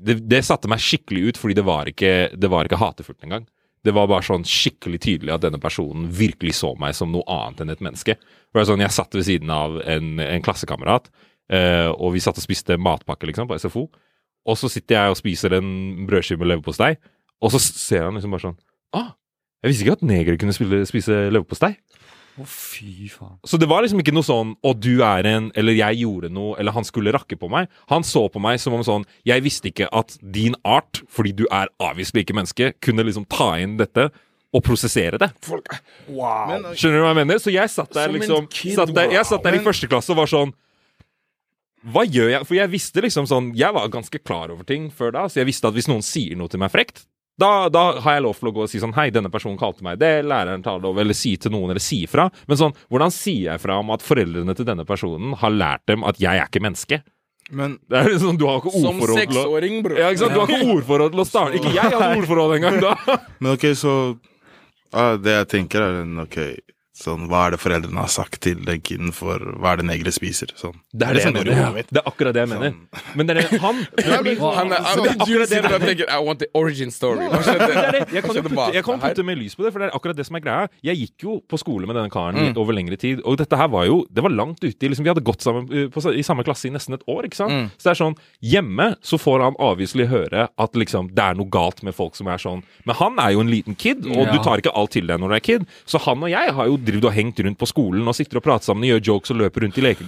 det, 0.00 0.20
det 0.28 0.42
satte 0.46 0.68
meg 0.70 0.82
skikkelig 0.82 1.30
ut, 1.30 1.38
fordi 1.40 1.56
det 1.58 1.66
var 1.66 1.90
ikke, 1.90 2.14
det 2.36 2.50
var 2.52 2.68
ikke 2.68 2.80
hatefullt 2.80 3.24
engang. 3.26 3.46
Det 3.86 3.94
var 3.94 4.08
bare 4.10 4.26
sånn 4.26 4.44
skikkelig 4.46 4.98
tydelig 5.04 5.34
at 5.36 5.44
denne 5.44 5.60
personen 5.62 6.08
virkelig 6.14 6.56
så 6.58 6.72
meg 6.80 6.96
som 6.98 7.12
noe 7.12 7.26
annet 7.30 7.62
enn 7.62 7.72
et 7.72 7.84
menneske. 7.84 8.16
Det 8.18 8.58
var 8.58 8.66
sånn, 8.68 8.82
Jeg 8.82 8.94
satt 8.96 9.14
ved 9.14 9.26
siden 9.28 9.52
av 9.52 9.78
en, 9.84 10.16
en 10.22 10.42
klassekamerat, 10.42 11.08
eh, 11.52 11.88
og 11.92 12.16
vi 12.16 12.22
satt 12.24 12.40
og 12.40 12.44
spiste 12.44 12.78
matpakke 12.82 13.30
liksom, 13.30 13.48
på 13.50 13.58
SFO. 13.62 13.86
Og 14.46 14.58
så 14.60 14.70
sitter 14.70 14.98
jeg 15.00 15.12
og 15.12 15.18
spiser 15.18 15.56
en 15.58 15.70
brødskive 16.06 16.38
med 16.42 16.52
leverpostei, 16.54 16.94
og 17.42 17.52
så 17.52 17.60
ser 17.60 18.06
han 18.06 18.16
liksom 18.16 18.32
bare 18.32 18.46
sånn 18.46 18.58
ah, 18.96 19.10
Jeg 19.64 19.72
visste 19.72 19.86
ikke 19.86 19.96
at 19.98 20.06
negere 20.06 20.38
kunne 20.40 20.54
spille, 20.54 20.84
spise 20.88 21.26
leverpostei. 21.34 21.74
Å, 22.36 22.44
fy 22.44 23.08
faen. 23.08 23.38
Så 23.48 23.56
det 23.56 23.68
var 23.70 23.80
liksom 23.82 24.02
ikke 24.02 24.12
noe 24.12 24.26
sånn 24.26 24.52
'Å, 24.60 24.74
du 24.76 25.00
er 25.00 25.24
en', 25.24 25.50
eller 25.56 25.72
'jeg 25.72 26.04
gjorde 26.04 26.28
noe', 26.28 26.58
eller 26.60 26.72
'han 26.72 26.84
skulle 26.84 27.12
rakke 27.12 27.38
på 27.40 27.48
meg'. 27.48 27.68
Han 27.88 28.04
så 28.04 28.28
på 28.28 28.40
meg 28.40 28.60
som 28.60 28.74
om 28.76 28.84
sånn 28.84 29.06
'Jeg 29.24 29.42
visste 29.42 29.72
ikke 29.72 29.88
at 29.90 30.18
din 30.20 30.54
art, 30.64 31.00
fordi 31.08 31.32
du 31.32 31.46
er 31.50 31.68
avviselig 31.80 32.26
ikke 32.26 32.36
menneske, 32.36 32.74
kunne 32.80 33.04
liksom 33.04 33.26
ta 33.26 33.56
inn 33.56 33.78
dette 33.78 34.10
og 34.52 34.62
prosessere 34.62 35.18
det'. 35.18 35.32
Folk, 35.40 35.64
Men, 36.08 36.62
Skjønner 36.76 37.00
du 37.00 37.04
hva 37.04 37.14
jeg 37.16 37.26
mener? 37.26 37.38
Så 37.40 37.52
jeg 37.52 37.68
satt 37.70 37.92
der 37.92 38.08
liksom 38.08 38.48
kid, 38.50 38.74
satt 38.76 38.94
der, 38.94 39.10
Jeg 39.10 39.24
satt 39.24 39.42
der 39.42 39.54
i 39.54 39.64
første 39.64 39.88
klasse 39.88 40.10
og 40.10 40.16
var 40.16 40.26
sånn 40.26 40.52
Hva 41.84 42.06
gjør 42.08 42.30
jeg? 42.32 42.46
For 42.48 42.56
jeg 42.56 42.72
visste 42.72 43.02
liksom 43.04 43.26
sånn 43.28 43.50
Jeg 43.58 43.74
var 43.76 43.90
ganske 43.92 44.18
klar 44.24 44.50
over 44.54 44.64
ting 44.66 44.88
før 44.94 45.12
da, 45.14 45.26
så 45.28 45.42
jeg 45.42 45.50
visste 45.50 45.68
at 45.68 45.76
hvis 45.76 45.90
noen 45.90 46.02
sier 46.02 46.38
noe 46.38 46.48
til 46.50 46.62
meg 46.62 46.72
frekt 46.72 47.04
da, 47.36 47.68
da 47.68 47.98
har 48.00 48.14
jeg 48.16 48.22
lov 48.24 48.38
til 48.38 48.48
å 48.48 48.52
gå 48.56 48.62
og 48.64 48.70
si 48.72 48.78
sånn 48.80 48.94
Hei, 48.96 49.10
denne 49.12 49.28
personen 49.28 49.58
kalte 49.60 49.84
meg 49.84 49.98
det. 50.00 50.22
Læreren 50.24 50.62
tar 50.64 50.78
det 50.80 50.88
over. 50.88 51.02
Eller 51.04 51.16
si 51.16 51.34
til 51.36 51.52
noen, 51.52 51.68
eller 51.68 51.84
si 51.84 51.98
ifra. 52.06 52.30
Men 52.48 52.56
sånn, 52.56 52.72
hvordan 52.88 53.12
sier 53.12 53.50
jeg 53.50 53.60
fra 53.60 53.76
om 53.82 53.92
at 53.92 54.04
foreldrene 54.04 54.54
til 54.56 54.64
denne 54.64 54.86
personen 54.88 55.34
har 55.42 55.52
lært 55.52 55.84
dem 55.90 56.06
at 56.08 56.16
jeg 56.22 56.32
er 56.40 56.48
ikke 56.48 56.64
menneske? 56.64 57.02
men 57.50 57.76
Det 57.86 57.98
er 57.98 58.08
liksom, 58.10 58.38
Du 58.40 58.46
har 58.48 58.56
ikke 58.58 58.72
ordforråd 58.72 59.04
til 59.04 59.12
å 59.12 59.42
seksåring, 59.42 59.76
bror. 59.84 59.98
ja, 60.00 60.08
ikke 60.10 60.22
sant? 60.24 60.32
Du 60.32 60.40
har 60.40 60.48
ikke 60.50 60.72
ordforråd 60.78 61.12
til 61.12 61.20
å 61.22 61.26
starte. 61.28 61.60
Ikke 61.60 61.74
jeg 61.76 61.92
hadde 61.92 62.08
ordforråd 62.22 62.56
engang 62.56 62.80
da. 62.82 62.94
Men 63.38 63.52
ok, 63.52 63.66
så 63.76 63.92
ah, 64.96 65.12
Det 65.20 65.36
jeg 65.36 65.50
tenker 65.52 65.84
er 65.84 66.00
en, 66.06 66.16
ok 66.24 66.40
Sånn, 66.96 67.26
Hva 67.28 67.42
er 67.44 67.52
det 67.52 67.58
foreldrene 67.60 68.00
har 68.00 68.08
sagt 68.08 68.38
til 68.46 68.62
den 68.64 68.80
kiden 68.80 69.10
for 69.12 69.42
hva 69.60 69.74
er 69.74 69.82
det 69.82 69.84
negre 69.90 70.12
spiser? 70.14 70.48
Sånn. 70.56 70.78
Det 70.96 71.04
er, 71.04 71.18
det, 71.18 71.32
det, 71.34 71.42
det, 71.50 71.56
mitt. 71.74 71.90
Det 71.92 72.00
er 72.00 72.06
akkurat 72.08 72.32
det 72.32 72.46
jeg 72.46 72.50
mener. 72.54 73.02
Men 73.18 73.28
det 73.28 73.34
er 73.36 73.50
han 73.60 73.82
Han 74.06 74.30
er, 74.30 74.38
han, 74.40 74.72
Sånn, 74.96 75.04
du 75.04 75.10
akkurat 75.26 75.52
det 75.52 75.58
jeg 75.58 75.82
tenker 75.82 76.08
I 76.08 76.20
want 76.24 76.40
the 76.40 76.48
origin 76.56 76.92
story. 76.94 77.26
Er. 77.28 78.06
Jeg 78.14 78.24
kan 78.24 78.38
jo 78.38 78.44
putte, 78.46 78.56
bak 78.56 78.78
jeg 78.78 78.86
kan 78.86 79.02
putte 79.02 79.26
mer 79.28 79.36
lys 79.36 79.58
på 79.58 79.66
det, 79.66 79.74
for 79.74 79.84
det 79.84 79.90
er 79.90 79.98
akkurat 79.98 80.16
det 80.16 80.24
som 80.28 80.38
er 80.40 80.44
greia. 80.46 80.70
Jeg 80.88 81.02
gikk 81.02 81.26
jo 81.26 81.36
på 81.44 81.60
skole 81.60 81.90
med 81.90 81.98
denne 81.98 82.12
karen 82.12 82.40
mm. 82.40 82.56
over 82.62 82.78
lengre 82.78 82.96
tid, 83.00 83.20
og 83.28 83.36
dette 83.42 83.60
her 83.60 83.68
var 83.72 83.84
jo 83.90 84.00
Det 84.08 84.24
var 84.24 84.32
langt 84.32 84.64
ute 84.64 84.88
liksom, 84.88 85.04
Vi 85.04 85.12
hadde 85.12 85.24
gått 85.26 85.44
sammen 85.44 85.68
uh, 85.68 85.90
på, 85.92 86.00
i 86.16 86.24
samme 86.24 86.46
klasse 86.48 86.70
i 86.70 86.72
nesten 86.72 86.96
et 86.96 87.04
år, 87.12 87.28
ikke 87.28 87.42
sant? 87.42 87.76
Så 87.76 87.90
det 87.90 87.92
er 87.92 88.00
sånn 88.00 88.16
Hjemme 88.40 88.88
så 89.04 89.20
får 89.20 89.44
han 89.44 89.60
avviselig 89.60 90.08
høre 90.14 90.48
at 90.48 90.80
liksom 90.80 91.12
det 91.16 91.28
er 91.28 91.36
noe 91.36 91.52
galt 91.52 91.84
med 91.84 91.96
folk 91.96 92.16
som 92.16 92.32
er 92.32 92.40
sånn 92.40 92.64
Men 92.88 92.98
han 93.02 93.20
er 93.20 93.36
jo 93.36 93.44
en 93.44 93.52
liten 93.52 93.76
kid, 93.76 94.08
og 94.08 94.32
du 94.32 94.40
tar 94.40 94.64
ikke 94.64 94.72
alt 94.72 94.94
til 94.96 95.08
deg 95.10 95.20
når 95.20 95.34
du 95.34 95.36
er 95.36 95.44
kid. 95.44 95.64
Så 95.84 96.00
han 96.06 96.24
og 96.24 96.32
jeg 96.32 96.52
har 96.56 96.70
jo 96.70 96.78
drevet 96.86 97.08
og 97.10 97.14
hengt 97.16 97.40
rundt 97.44 97.58
på 97.60 97.68
skolen 97.68 98.06
og 98.06 98.16
sitter 98.16 98.40
og 98.40 98.44
prater 98.46 98.70
sammen 98.70 98.86
og 98.86 98.94
gjør 98.94 99.02
jokes 99.10 99.34
og 99.34 99.40
løper 99.42 99.66
rundt 99.66 99.80
i 99.80 99.84
leke, 99.84 100.06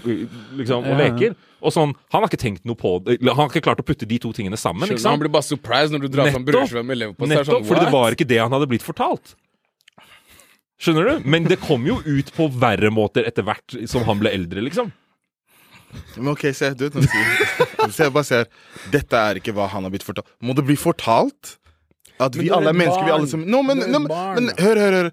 liksom, 0.61 0.87
og 0.87 0.92
Ja, 0.94 0.99
leker. 1.02 1.35
Og 1.58 1.75
sånn, 1.75 1.94
Han 2.12 2.23
har 2.23 2.30
ikke 2.30 2.40
tenkt 2.40 2.64
noe 2.68 2.78
på 2.78 2.94
det. 3.04 3.18
Han 3.26 3.35
har 3.42 3.50
ikke 3.50 3.64
klart 3.66 3.82
å 3.82 3.87
putte 3.87 4.06
de 4.06 4.18
to 4.23 4.32
tingene 4.32 4.56
sammen. 4.56 4.87
ikke 4.87 5.02
sant? 5.02 5.16
han 5.16 5.23
blir 5.25 5.32
bare 5.35 5.47
surprised 5.47 5.92
når 5.94 6.06
du 6.06 6.08
drar 6.14 6.30
fram 6.30 6.47
brødskiva 6.47 6.85
med 6.87 7.00
leverpostei. 7.02 7.35
Nettopp, 7.35 7.50
Sånn, 7.50 7.68
fordi 7.68 7.85
det 7.85 7.92
var 7.92 8.16
ikke 8.16 8.28
det 8.30 8.38
han 8.38 8.54
hadde 8.54 8.70
blitt 8.70 8.87
fortalt. 8.87 9.35
Skjønner 10.78 11.08
du? 11.11 11.26
Men 11.26 11.49
det 11.50 11.58
kom 11.58 11.87
jo 11.88 11.99
ut 12.06 12.30
på 12.37 12.47
verre 12.54 12.90
måter 12.94 13.26
etter 13.26 13.42
hvert 13.47 13.75
som 13.90 14.06
han 14.06 14.20
ble 14.23 14.30
eldre, 14.30 14.62
liksom. 14.62 14.92
Men 16.18 16.35
ok, 16.35 16.50
se, 16.54 16.68
du 16.76 16.85
vet 16.85 16.99
når 16.99 17.06
du 17.06 17.08
sier 17.08 17.88
Se, 17.88 18.02
jeg 18.04 18.12
bare 18.12 18.26
ser 18.28 18.49
Dette 18.92 19.23
er 19.30 19.38
ikke 19.40 19.54
hva 19.56 19.70
han 19.73 19.87
har 19.87 19.94
blitt 19.94 20.04
fortalt. 20.04 20.28
Må 20.44 20.52
det 20.52 20.66
bli 20.68 20.76
fortalt? 20.76 21.54
At 22.20 22.37
vi 22.37 22.50
alle 22.50 22.73
er 22.73 22.76
mennesker, 22.76 23.00
mennesker, 23.00 23.06
vi 23.06 23.14
alle 23.14 23.30
som 23.30 23.44
no, 23.47 23.62
men, 23.64 23.80
Du 23.80 23.92
no, 23.94 24.02
men, 24.04 24.37
men 24.37 24.52
hør, 24.58 24.80
hør, 24.82 24.97
hør. 24.99 25.11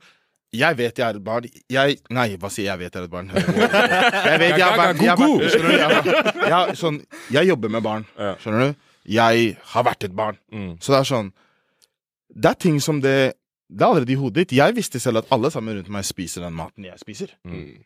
Jeg 0.53 0.77
vet 0.77 0.97
jeg 0.99 1.07
er 1.09 1.15
et 1.19 1.23
barn. 1.23 1.47
Jeg 1.69 1.97
Nei, 2.15 2.27
hva 2.39 2.49
sier 2.53 2.69
jeg 2.69 2.79
vet 2.79 2.93
jeg 2.95 3.01
er 3.01 3.05
et 3.07 3.11
barn? 3.11 3.31
Jeg 3.33 4.39
vet 4.39 4.57
jeg 4.57 4.67
er 4.67 4.77
barn. 4.77 5.01
jeg 5.01 5.15
har 5.17 5.49
Skjønner 5.49 6.03
du? 6.05 6.11
Jeg, 6.49 6.75
sånn, 6.83 6.99
jeg 7.33 7.49
jobber 7.49 7.73
med 7.75 7.83
barn. 7.83 8.05
Skjønner 8.43 8.69
du? 8.69 8.85
Jeg 9.15 9.57
har 9.73 9.83
vært 9.85 10.03
et 10.07 10.15
barn. 10.15 10.37
Mm. 10.53 10.69
Så 10.81 10.93
det 10.93 10.99
er 10.99 11.09
sånn 11.09 11.33
Det 12.35 12.49
er 12.49 12.57
ting 12.65 12.79
som 12.81 13.01
det 13.01 13.33
Det 13.69 13.81
er 13.81 13.89
allerede 13.89 14.13
i 14.13 14.15
hodet 14.19 14.45
ditt. 14.45 14.55
Jeg 14.57 14.75
visste 14.77 14.99
selv 14.99 15.17
at 15.23 15.29
alle 15.33 15.51
sammen 15.51 15.75
rundt 15.79 15.89
meg 15.91 16.05
spiser 16.05 16.45
den 16.45 16.53
maten 16.55 16.85
jeg 16.85 16.99
spiser. 17.01 17.33
Mm. 17.43 17.83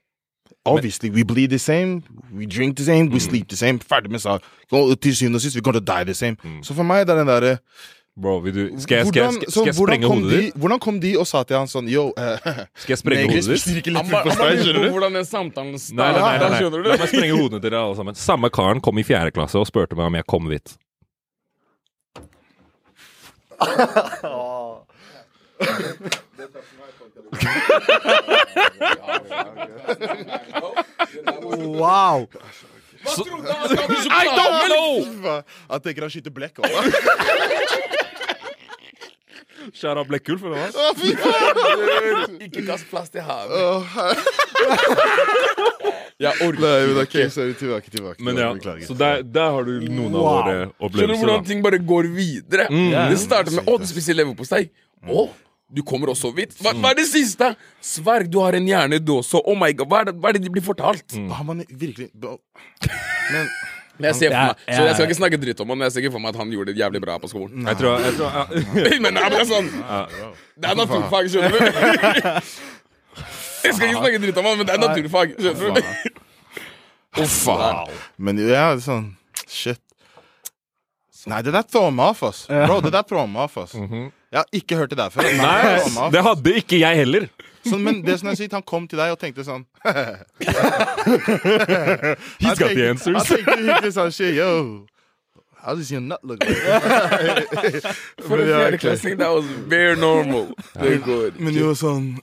Obviously, 0.65 1.09
we 1.09 1.23
bleed 1.23 1.49
the 1.49 1.57
same, 1.59 2.01
we 2.35 2.45
drink 2.45 2.75
the 2.77 2.83
same, 2.83 3.09
we 3.13 3.19
sleep 3.19 3.47
the 3.49 3.55
same. 3.55 3.79
Ferdig 3.79 4.11
med 4.11 4.19
sak. 4.19 4.43
Til 5.01 5.15
syvende 5.15 5.37
og 5.37 5.41
sist, 5.41 5.55
we 5.55 5.61
going 5.61 5.77
to 5.77 5.79
die 5.93 6.03
the 6.05 6.13
same. 6.13 6.35
Mm. 6.43 6.63
Så 6.63 6.73
for 6.75 6.83
meg 6.83 7.07
det 7.07 7.15
er 7.15 7.21
den 7.23 7.27
derre 7.31 7.57
Bro, 8.19 8.39
vil 8.43 8.53
du, 8.53 8.63
skal 8.83 8.97
jeg, 8.97 9.07
skal 9.07 9.21
jeg, 9.21 9.33
skal, 9.33 9.51
skal 9.51 9.65
jeg 9.69 9.75
hvordan 9.77 9.95
sprenge 9.95 10.07
hodet 10.11 10.31
ditt? 10.33 10.55
Hvordan 10.59 10.79
kom 10.83 10.97
de 10.99 11.11
og 11.21 11.27
sa 11.29 11.43
til 11.47 11.55
han 11.55 11.69
sånn 11.71 11.87
Yo, 11.87 12.09
uh, 12.19 12.35
Skal 12.81 12.91
jeg 12.91 12.99
sprenge 12.99 13.29
hodet 13.31 13.55
ditt? 13.55 13.87
Han 13.95 14.09
bare, 14.11 14.33
lurer 14.59 14.79
på 14.81 14.91
hvordan 14.97 15.15
den 15.21 15.27
samtalen 15.29 15.71
Nei, 15.71 15.79
nei, 15.95 16.03
nei, 16.19 16.19
starter, 16.19 16.51
nei, 16.51 16.83
nei. 16.83 16.89
La 16.91 16.97
meg 16.99 17.13
sprenge 17.13 17.37
hodene 17.37 17.61
til 17.61 17.69
dere 17.69 17.79
alle 17.85 17.95
sammen. 18.01 18.19
Samme 18.19 18.51
karen 18.51 18.83
kom 18.83 18.99
i 18.99 19.05
fjerde 19.07 19.31
klasse 19.35 19.55
og 19.61 19.67
spurte 19.69 19.95
meg 19.95 20.11
om 20.11 20.19
jeg 20.19 20.27
kom 20.27 20.51
hvitt 20.51 20.75
Wow! 31.79 32.27
I 33.05 34.25
don't 34.35 34.67
know! 34.69 35.41
Han 35.69 35.81
tenker 35.85 36.01
han 36.07 36.11
skyter 36.13 36.33
blekk 36.35 36.59
over. 36.59 36.89
Kjære 39.75 40.03
Blekkulf, 40.07 40.43
eller 40.47 40.57
hva? 40.57 40.69
Å, 40.71 40.93
fy 40.97 41.11
faen! 41.19 42.37
Ikke 42.47 42.63
kast 42.67 42.87
plast 42.89 43.15
i 43.19 43.23
havet. 43.23 43.59
Jeg 46.19 46.33
orker 46.45 46.63
Nei, 46.63 46.79
men 46.89 46.97
ok, 47.03 47.17
sorry. 47.31 47.53
Tilbake, 47.59 47.91
tilbake. 47.93 48.23
Men 48.25 48.39
ja, 48.39 48.49
Beklager. 48.55 48.87
så 48.87 48.95
der, 48.97 49.21
der 49.23 49.53
har 49.55 49.67
du 49.67 49.75
noen 49.85 50.15
av 50.15 50.25
våre 50.25 50.55
opplevelser. 50.65 50.97
Skjønner 50.97 51.13
du 51.13 51.19
hvordan 51.23 51.45
ting 51.47 51.61
bare 51.63 51.79
går 51.91 52.09
videre? 52.15 52.65
Det 52.71 53.19
starter 53.21 53.55
med 53.59 53.67
'Å, 53.69 53.77
du 53.79 53.87
spiser 53.87 54.17
leverpostei'. 54.19 54.65
Å, 55.07 55.27
du 55.69 55.81
kommer 55.85 56.09
også 56.09 56.31
vidt. 56.33 56.55
Hva, 56.63 56.73
hva 56.73 56.91
er 56.93 56.97
det 56.97 57.05
siste? 57.09 57.51
Sverg, 57.85 58.29
du 58.33 58.39
har 58.41 58.57
en 58.57 58.65
hjerne, 58.67 58.97
du 59.03 59.11
også. 59.19 59.41
Oh 59.45 59.57
my 59.57 59.69
god, 59.77 59.89
hva 59.91 59.99
er 60.01 60.09
det, 60.09 60.15
hva 60.17 60.31
er 60.31 60.37
det 60.39 60.43
de 60.47 60.53
blir 60.53 60.65
fortalt? 60.65 61.13
Mm. 61.13 61.27
Har 61.37 61.45
man 61.45 61.61
virkelig 61.69 62.09
Men 63.33 63.51
Men 63.99 64.07
jeg 64.09 64.15
ser 64.15 64.31
for 64.31 64.47
meg, 64.47 64.63
så 64.65 64.83
jeg 64.87 64.95
skal 64.95 65.05
ikke 65.09 65.17
snakke 65.19 65.39
dritt 65.41 65.61
om 65.61 65.69
han, 65.69 65.77
men 65.77 65.89
jeg 65.89 65.93
ser 65.93 66.05
ikke 66.05 66.13
for 66.15 66.23
meg 66.23 66.31
at 66.31 66.39
han 66.39 66.53
gjorde 66.55 66.71
det 66.71 66.79
jævlig 66.79 67.01
bra 67.03 67.17
på 67.19 67.29
skolen. 67.29 67.67
Jeg 67.67 67.79
tror, 67.81 67.99
jeg 67.99 68.15
tror 68.15 68.37
ja. 68.37 68.43
men 69.03 69.17
nei, 69.17 69.25
det 69.33 69.41
er 69.41 69.49
sånn 69.49 69.67
Det 70.55 70.71
er 70.71 70.79
naturfag, 70.79 71.29
skjønner 71.33 71.57
du? 71.57 71.59
Jeg 73.59 73.75
skal 73.75 73.89
ikke 73.89 73.99
snakke 73.99 74.19
dritt 74.23 74.37
om 74.39 74.45
han, 74.47 74.55
men 74.55 74.67
det 74.69 74.75
er 74.77 74.79
naturfag. 74.79 75.33
Skjønner 75.35 75.81
du? 75.81 76.19
Uff, 77.19 77.33
faen. 77.43 77.91
Men 78.15 78.39
ja, 78.39 78.69
er 78.71 78.79
sånn 78.83 79.09
Shit. 79.49 79.81
Nei, 81.27 81.41
det 81.43 81.51
der 81.51 81.65
thrower 81.67 81.91
meg 81.91 82.13
off, 82.13 82.23
ass. 82.29 82.45
Bro, 82.47 82.79
det 82.85 82.93
der 82.95 83.03
thrower 83.03 83.27
meg 83.27 83.49
off, 83.49 83.57
ass. 83.65 83.75
Jeg 84.29 84.37
har 84.43 84.45
ikke 84.53 84.75
hørt 84.77 84.91
det 84.93 84.97
der 84.99 85.09
før. 85.09 85.25
Nei, 85.39 86.09
det 86.13 86.21
hadde 86.25 86.51
ikke 86.61 86.77
jeg 86.83 86.99
heller. 87.01 87.23
Så, 87.65 87.77
men 87.81 88.03
det 88.05 88.19
som 88.21 88.29
jeg 88.31 88.37
sier, 88.39 88.53
han 88.55 88.63
kom 88.63 88.85
til 88.87 88.99
deg 89.01 89.11
og 89.11 89.17
tenkte 89.19 89.43
sånn 89.43 89.65
He's 92.39 92.57
got 92.57 92.69
the 92.71 92.85
Han 92.87 92.93
answers. 92.95 93.27
tenkte 93.27 93.55
hyggelig 93.59 93.91
sånn 93.97 94.13
shit, 94.15 94.35
yo. 94.37 94.85
How 95.59 95.75
does 95.75 95.89
your 95.91 95.99
nut 96.01 96.23
look 96.23 96.39
like? 96.39 96.55
For 98.27 98.39
en 98.39 98.47
fjerdeklassing, 98.47 99.17
that 99.19 99.33
was 99.33 99.45
very 99.67 99.97
normal. 99.99 100.53
Det 100.79 101.01
går 101.03 101.35
Men 101.43 101.57
jo, 101.57 101.73
sånn 101.75 102.13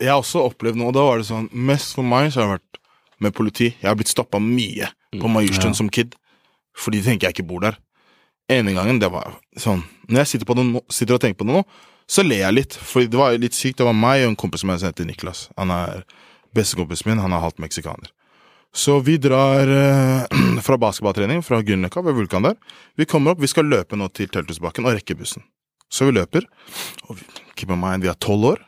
Jeg 0.00 0.10
har 0.10 0.18
også 0.18 0.42
opplevd 0.48 0.80
noe, 0.80 0.90
og 0.90 0.96
da 0.98 1.04
var 1.06 1.22
det 1.22 1.28
sånn 1.30 1.46
Mest 1.54 1.94
for 1.96 2.02
meg 2.04 2.32
så 2.34 2.42
har 2.42 2.48
det 2.50 2.56
vært 2.58 2.80
med 3.22 3.36
politi. 3.38 3.68
Jeg 3.78 3.86
har 3.86 3.94
blitt 3.94 4.10
stoppa 4.10 4.40
mye 4.42 4.88
på 5.14 5.28
Majorstuen 5.30 5.76
som 5.78 5.86
kid. 5.94 6.16
Fordi 6.74 6.98
de 6.98 7.06
tenker 7.06 7.28
jeg 7.28 7.36
ikke 7.36 7.46
bor 7.52 7.62
der. 7.62 7.76
Ene 8.52 8.74
gangen, 8.76 9.00
det 9.00 9.08
var 9.12 9.36
sånn 9.60 9.82
Når 10.08 10.22
jeg 10.22 10.30
sitter, 10.32 10.48
på 10.48 10.56
det 10.58 10.64
sitter 10.92 11.16
og 11.16 11.22
tenker 11.22 11.40
på 11.40 11.48
det 11.48 11.56
nå, 11.56 11.62
så 12.10 12.24
ler 12.26 12.42
jeg 12.42 12.56
litt. 12.56 12.74
For 12.76 13.06
det 13.08 13.18
var 13.18 13.36
litt 13.40 13.56
sykt. 13.56 13.78
Det 13.78 13.86
var 13.86 13.96
meg 13.96 14.24
og 14.24 14.32
en 14.32 14.40
kompis 14.42 14.64
som 14.64 14.72
heter 14.74 15.06
Niklas. 15.08 15.46
Han 15.56 15.72
er 15.72 16.02
bestekompisen 16.56 17.08
min. 17.08 17.22
Han 17.22 17.32
er 17.32 17.40
halvt 17.44 17.62
meksikaner. 17.62 18.10
Så 18.72 18.98
vi 19.04 19.18
drar 19.20 19.68
eh, 19.68 20.40
fra 20.66 20.78
basketballtrening 20.80 21.44
fra 21.44 21.60
Grünerløkka 21.64 22.02
ved 22.04 22.16
Vulkan 22.18 22.48
der. 22.48 22.58
Vi 22.96 23.06
kommer 23.08 23.32
opp, 23.32 23.40
vi 23.40 23.50
skal 23.50 23.68
løpe 23.68 23.96
nå 23.96 24.08
til 24.16 24.30
Telthusbakken 24.32 24.88
og 24.88 24.96
rekke 24.96 25.16
bussen. 25.16 25.44
Så 25.92 26.08
vi 26.08 26.16
løper. 26.16 26.48
Og 27.08 27.18
vi, 27.20 27.28
keep 27.56 27.72
in 27.72 27.80
mind, 27.80 28.04
vi 28.04 28.10
er 28.12 28.18
tolv 28.20 28.54
år. 28.54 28.62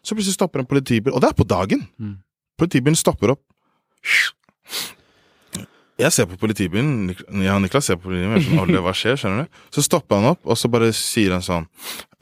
Så 0.00 0.16
plutselig 0.16 0.38
stopper 0.38 0.62
en 0.62 0.68
politibil, 0.68 1.12
og 1.12 1.20
det 1.20 1.28
er 1.28 1.36
på 1.36 1.44
dagen. 1.44 1.84
Politibilen 2.60 2.96
stopper 2.96 3.34
opp. 3.36 3.42
Jeg 6.00 6.12
ser 6.16 6.26
på 6.30 6.38
politibilen, 6.40 7.10
ja, 7.44 7.58
Niklas 7.60 7.90
ser 7.90 7.98
på 8.00 8.08
politibilen, 8.08 8.38
jeg 8.38 8.46
sånn, 8.48 8.60
«Olle, 8.62 8.80
hva 8.84 8.92
skjer, 8.96 9.18
skjønner 9.20 9.44
du? 9.44 9.58
Så 9.76 9.84
stopper 9.84 10.16
han 10.20 10.30
opp, 10.32 10.40
og 10.48 10.56
så 10.56 10.70
bare 10.72 10.88
sier 10.96 11.34
han 11.34 11.44
sånn 11.44 11.66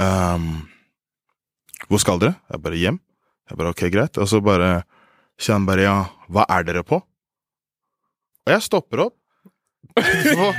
um, 0.03 0.49
Hvor 1.87 2.03
skal 2.03 2.19
dere? 2.23 2.35
Jeg 2.51 2.63
bare 2.65 2.81
hjem. 2.81 2.99
Jeg 3.49 3.61
bare 3.61 3.71
ok, 3.75 3.85
greit. 3.95 4.19
Og 4.19 4.27
så 4.29 4.41
bare 4.45 4.71
sier 5.39 5.55
han 5.57 5.69
bare 5.69 5.85
ja, 5.87 5.95
hva 6.29 6.45
er 6.57 6.67
dere 6.67 6.83
på? 6.87 6.99
Og 8.49 8.53
jeg 8.55 8.65
stopper 8.67 9.05
opp. 9.07 9.15
Og 9.99 10.51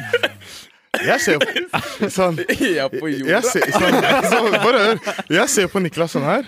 jeg 1.10 1.20
ser 1.22 1.44
på 1.44 2.10
sånn 2.12 2.40
Jeg 2.56 2.80
er 2.86 2.90
på 2.94 3.12
jeg 3.12 3.20
jorda. 3.26 3.42
ser, 3.46 3.68
sånn, 3.76 4.00
sånn, 4.32 4.58
bare 4.64 4.86
hør. 4.86 5.04
Jeg 5.36 5.52
ser 5.54 5.70
på 5.72 5.84
Niklas 5.84 6.16
sånn 6.16 6.26
her, 6.28 6.48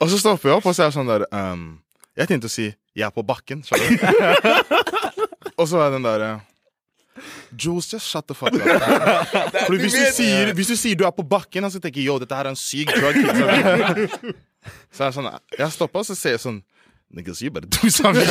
og 0.00 0.08
så 0.10 0.18
stopper 0.18 0.50
jeg 0.50 0.58
opp, 0.58 0.66
og 0.66 0.74
så 0.74 0.86
er 0.86 0.90
jeg 0.90 0.96
sånn 0.96 1.12
der 1.12 1.26
um, 1.30 1.66
Jeg 2.18 2.30
tenkte 2.30 2.48
å 2.50 2.54
si 2.56 2.70
'jeg 2.94 3.06
er 3.08 3.10
på 3.14 3.24
bakken', 3.26 3.62
skjønner 3.66 3.90
du? 3.90 4.93
Og 5.58 5.68
så 5.70 5.80
er 5.84 5.94
den 5.94 6.04
derre 6.06 6.34
Jules, 7.54 7.86
just 7.92 8.08
shut 8.10 8.26
the 8.26 8.34
fuck 8.34 8.54
up. 8.54 8.62
Fordi 9.66 9.78
hvis 9.78 9.94
du, 9.94 10.04
sier, 10.16 10.50
hvis 10.58 10.72
du 10.72 10.74
sier 10.74 10.98
du 10.98 11.04
er 11.06 11.12
på 11.14 11.22
bakken, 11.22 11.62
så 11.70 11.78
tenker 11.78 12.00
jeg 12.02 12.08
yo, 12.10 12.16
dette 12.18 12.34
her 12.34 12.48
er 12.48 12.54
en 12.54 12.58
syk 12.58 12.90
drug. 12.90 13.20
Liksom. 13.22 14.34
Så 14.94 15.04
er 15.04 15.10
det 15.10 15.14
sånn 15.18 15.26
Jeg 15.58 15.72
stopper, 15.74 16.00
og 16.00 16.06
så 16.08 16.14
ser 16.16 16.32
jeg 16.38 16.40
sånn 16.40 16.62
Niggas, 17.14 17.42
you 17.44 17.52
better 17.52 17.68
do 17.68 17.90
something. 17.92 18.24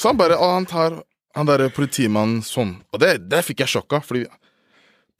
Så 0.00 0.08
han 0.08 0.16
bare 0.18 0.38
Og 0.40 0.54
han 0.56 0.66
tar 0.66 0.96
han 1.36 1.48
derre 1.48 1.70
politimannen 1.72 2.42
sånn. 2.44 2.74
Og 2.92 3.00
det, 3.00 3.14
det 3.30 3.40
fikk 3.46 3.62
jeg 3.62 3.72
sjokk 3.74 3.94
av, 3.96 4.02
fordi 4.04 4.26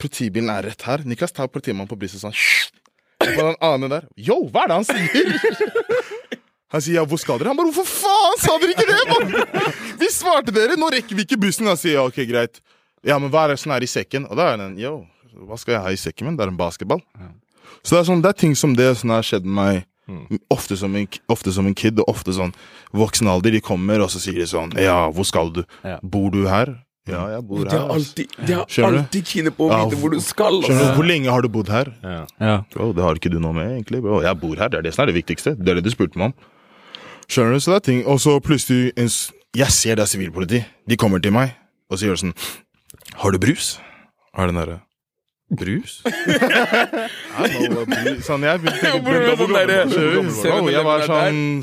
politibilen 0.01 0.51
er 0.53 0.67
rett 0.69 0.85
her. 0.85 1.05
Niklas 1.09 1.33
tar 1.33 1.49
politimannen 1.53 1.89
på 1.89 1.97
brystet 2.01 2.25
sånn 2.25 2.37
Og 3.23 3.39
den 3.39 3.59
andre 3.63 3.89
der 3.93 4.09
Yo, 4.19 4.41
hva 4.53 4.67
er 4.67 4.73
det 4.73 4.81
han 4.81 4.89
sier? 4.89 6.39
Han 6.73 6.81
sier 6.85 6.99
ja, 7.01 7.05
hvor 7.09 7.21
skal 7.21 7.39
dere? 7.41 7.53
Han 7.53 7.59
bare 7.59 7.71
hvorfor 7.73 7.89
faen 7.89 8.39
sa 8.41 8.57
dere 8.63 8.73
ikke 8.75 8.89
det, 8.89 9.01
Man? 9.11 9.67
Vi 10.03 10.09
svarte 10.13 10.55
dere, 10.55 10.77
nå 10.81 10.89
rekker 10.93 11.19
vi 11.19 11.27
ikke 11.27 11.39
bussen. 11.43 11.69
Han 11.71 11.79
sier 11.79 11.99
ja, 12.01 12.07
ok, 12.09 12.23
greit. 12.29 12.59
Ja, 13.07 13.19
men 13.23 13.31
hva 13.33 13.45
er 13.47 13.55
det 13.55 13.61
som 13.63 13.75
er 13.77 13.85
i 13.85 13.91
sekken? 13.91 14.25
Og 14.31 14.39
da 14.39 14.49
er 14.55 14.61
den 14.63 14.75
yo, 14.81 15.03
hva 15.47 15.59
skal 15.61 15.77
jeg 15.77 15.85
ha 15.85 15.93
i 15.95 16.01
sekken 16.01 16.27
min? 16.31 16.37
Det 16.39 16.47
er 16.47 16.53
en 16.53 16.59
basketball. 16.59 17.03
Så 17.83 17.97
det 17.97 18.01
er 18.03 18.09
sånn, 18.09 18.23
det 18.25 18.31
er 18.33 18.39
ting 18.45 18.55
som 18.59 18.77
det 18.79 18.89
som 19.01 19.13
har 19.15 19.27
skjedd 19.27 19.47
med 19.47 19.59
meg 19.59 19.89
ofte 20.51 20.77
som, 20.77 20.95
en, 20.99 21.07
ofte 21.31 21.53
som 21.55 21.67
en 21.69 21.75
kid, 21.79 22.01
og 22.03 22.09
ofte 22.11 22.35
sånn 22.37 22.51
voksen 22.97 23.29
alder. 23.31 23.55
De 23.55 23.61
kommer, 23.65 24.03
og 24.03 24.11
så 24.13 24.21
sier 24.23 24.41
de 24.43 24.49
sånn 24.51 24.75
Ja, 24.81 25.05
hvor 25.15 25.27
skal 25.29 25.53
du? 25.55 25.63
Ja. 25.87 25.99
Bor 26.03 26.31
du 26.35 26.43
her? 26.51 26.75
Ja, 27.09 27.25
jeg 27.33 27.43
bor 27.49 27.65
De 27.65 27.71
her. 27.71 27.81
har 27.83 27.97
alltid, 27.97 28.35
de 28.47 28.55
har 28.55 28.87
alltid 28.87 29.27
kine 29.27 29.51
på 29.55 29.67
å 29.67 29.73
Ja, 29.73 29.79
vite 29.87 29.99
hvor 29.99 30.13
du 30.15 30.21
skal. 30.23 30.61
Skjønner 30.63 30.93
du. 30.93 30.99
Hvor 31.01 31.09
lenge 31.09 31.33
har 31.35 31.43
du 31.43 31.49
bodd 31.51 31.71
her? 31.73 31.91
Ja. 32.03 32.21
Ja. 32.39 32.57
Bro, 32.75 32.93
det 32.95 33.03
har 33.03 33.19
ikke 33.19 33.33
du 33.33 33.41
noe 33.43 33.57
med, 33.57 33.73
egentlig. 33.75 34.03
Bro. 34.05 34.21
Jeg 34.23 34.39
bor 34.43 34.55
her, 34.61 34.71
det 34.71 34.79
er 34.83 34.87
det 34.87 34.93
som 34.95 35.03
er 35.07 35.11
det 35.11 35.17
viktigste. 35.19 35.57
Det 35.59 35.73
er 35.73 35.81
det 35.81 35.87
du 35.89 35.91
spurte 35.95 36.21
meg 36.21 36.31
om. 36.31 36.51
Skjønner 37.29 37.53
du? 37.57 37.61
Så 37.61 37.71
det 37.73 37.77
er 37.81 37.85
ting. 37.91 38.01
Og 38.07 38.21
så 38.21 38.39
plutselig 38.41 38.93
en, 38.97 39.09
Jeg 39.57 39.69
ser 39.73 39.95
det 39.97 40.03
er 40.07 40.11
sivilpoliti. 40.11 40.65
De 40.89 40.97
kommer 40.97 41.19
til 41.23 41.33
meg, 41.33 41.51
og 41.91 41.99
så 41.99 42.05
gjør 42.09 42.17
de 42.17 42.21
sånn 42.27 42.35
Har 43.23 43.31
du 43.33 43.39
brus? 43.39 43.79
Har 44.35 44.47
den 44.49 44.57
derre 44.57 44.81
Brus? 45.53 46.01
Sånn, 48.25 48.43
jeg 48.47 48.61
begynte 48.63 48.89
å 48.89 48.91
er 49.59 49.67
det 49.73 49.81
sånn 49.93 50.69
Jeg 50.73 50.85
var 50.87 51.01
sånn 51.05 51.63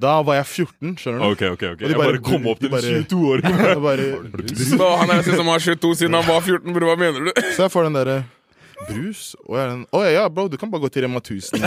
Da 0.00 0.12
var 0.24 0.34
jeg 0.38 0.46
14, 0.46 0.94
skjønner 1.00 1.18
du. 1.18 1.22
Ok, 1.34 1.42
ok, 1.56 1.62
ok. 1.74 1.80
de 1.82 1.86
Jeg 1.90 1.98
bare- 1.98 2.20
kom 2.24 2.46
opp 2.48 2.60
til 2.62 2.70
bare- 2.72 2.92
22 3.02 3.32
år. 3.34 3.38
Bare, 3.86 4.04
han 5.02 5.10
er 5.10 5.14
den 5.26 5.36
som 5.36 5.46
har 5.50 5.58
22 5.60 5.94
siden 6.00 6.14
han 6.16 6.24
var 6.28 6.40
14, 6.40 6.72
bror. 6.72 6.86
Hva 6.94 6.98
mener 7.02 7.20
du? 7.26 7.30
Så 7.52 7.60
jeg 7.66 7.72
får 7.74 7.82
den 7.90 7.96
derre 7.98 8.16
brus. 8.88 9.22
Og 9.46 9.56
jeg 9.56 9.64
er 9.64 9.72
den 9.72 9.82
Å 9.96 10.02
ja, 10.06 10.24
bro, 10.32 10.46
du 10.50 10.56
kan 10.60 10.70
bare 10.72 10.84
gå 10.84 10.92
til 10.92 11.06
Rema 11.06 11.22
1000. 11.22 11.66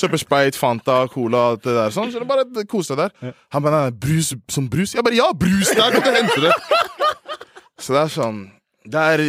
Kjøpe 0.00 0.20
Sprite, 0.20 0.60
Fanta, 0.60 0.98
Cola, 1.12 1.46
alt 1.52 1.64
det 1.66 1.76
der. 1.76 1.94
Sånn, 1.94 2.12
så 2.12 2.22
det 2.22 2.28
bare 2.30 2.66
kos 2.70 2.92
deg 2.92 3.06
der. 3.06 3.34
Han 3.54 3.64
bare 3.64 3.86
nei, 3.86 3.96
brus 4.06 4.34
som 4.52 4.68
brus. 4.70 4.96
Jeg 4.96 5.06
bare 5.06 5.18
ja, 5.18 5.30
brus 5.36 5.72
der! 5.72 5.96
Kan 5.96 6.12
og 6.12 6.20
hente 6.20 6.44
det? 6.48 6.54
Så 7.80 7.96
det 7.96 8.04
er 8.06 8.12
sånn 8.12 8.46
det 8.86 9.00
er 9.02 9.20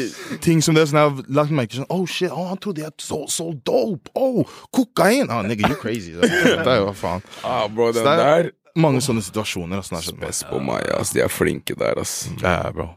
ting 0.43 0.61
som 0.61 0.75
det 0.77 0.83
som 0.89 0.99
jeg 0.99 1.09
har 1.09 1.29
lagt 1.33 1.53
merke 1.55 1.73
til. 1.73 1.81
Sånn, 1.81 1.89
oh 1.93 2.03
shit, 2.09 2.29
oh, 2.29 2.45
han 2.51 2.59
trodde 2.61 2.83
jeg 2.83 2.93
så, 3.01 3.23
så 3.31 3.49
dope. 3.65 4.11
Oh, 4.13 4.45
kokain! 4.75 5.31
Ah, 5.33 5.41
nigga, 5.45 5.71
you 5.71 5.79
crazy. 5.81 6.13
Det 6.17 6.29
er 6.61 6.77
jo 6.77 6.89
hva 6.89 6.95
faen. 6.97 7.25
Ah, 7.41 7.65
bro, 7.65 7.89
den 7.89 8.05
det 8.05 8.17
der 8.19 8.23
er 8.25 8.51
mange 8.77 9.01
sånne 9.03 9.23
situasjoner. 9.25 9.81
Altså, 9.81 9.97
meg. 9.97 10.27
Best 10.27 10.45
på 10.49 10.59
meg, 10.63 10.85
ass. 10.97 11.11
De 11.15 11.21
er 11.25 11.31
flinke 11.31 11.75
der, 11.77 11.99
ass. 12.01 12.15
Ja, 12.41 12.69
bro. 12.75 12.89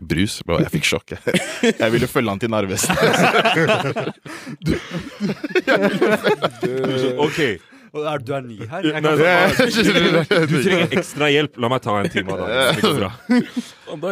Brus, 0.00 0.40
bro. 0.46 0.58
Jeg 0.64 0.72
fikk 0.74 0.88
sjokk. 0.90 1.16
Jeg 1.82 1.90
ville 1.94 2.08
følge 2.10 2.30
han 2.34 2.40
til 2.42 2.50
Narvesen. 2.52 2.96
Ok, 7.20 7.38
Og 7.92 8.04
er 8.06 8.20
du 8.22 8.32
er 8.36 8.44
ny 8.46 8.56
her? 8.70 8.84
Jeg 8.86 9.02
kan, 9.02 9.18
nei, 9.18 10.44
du 10.50 10.52
trenger 10.62 10.92
ekstra 11.00 11.26
hjelp. 11.32 11.56
La 11.58 11.70
meg 11.72 11.82
ta 11.82 11.96
en 11.98 12.10
time 12.12 12.36
av 12.36 12.44
dagen. 12.44 12.78
Det 12.78 12.92
bra. 13.00 13.08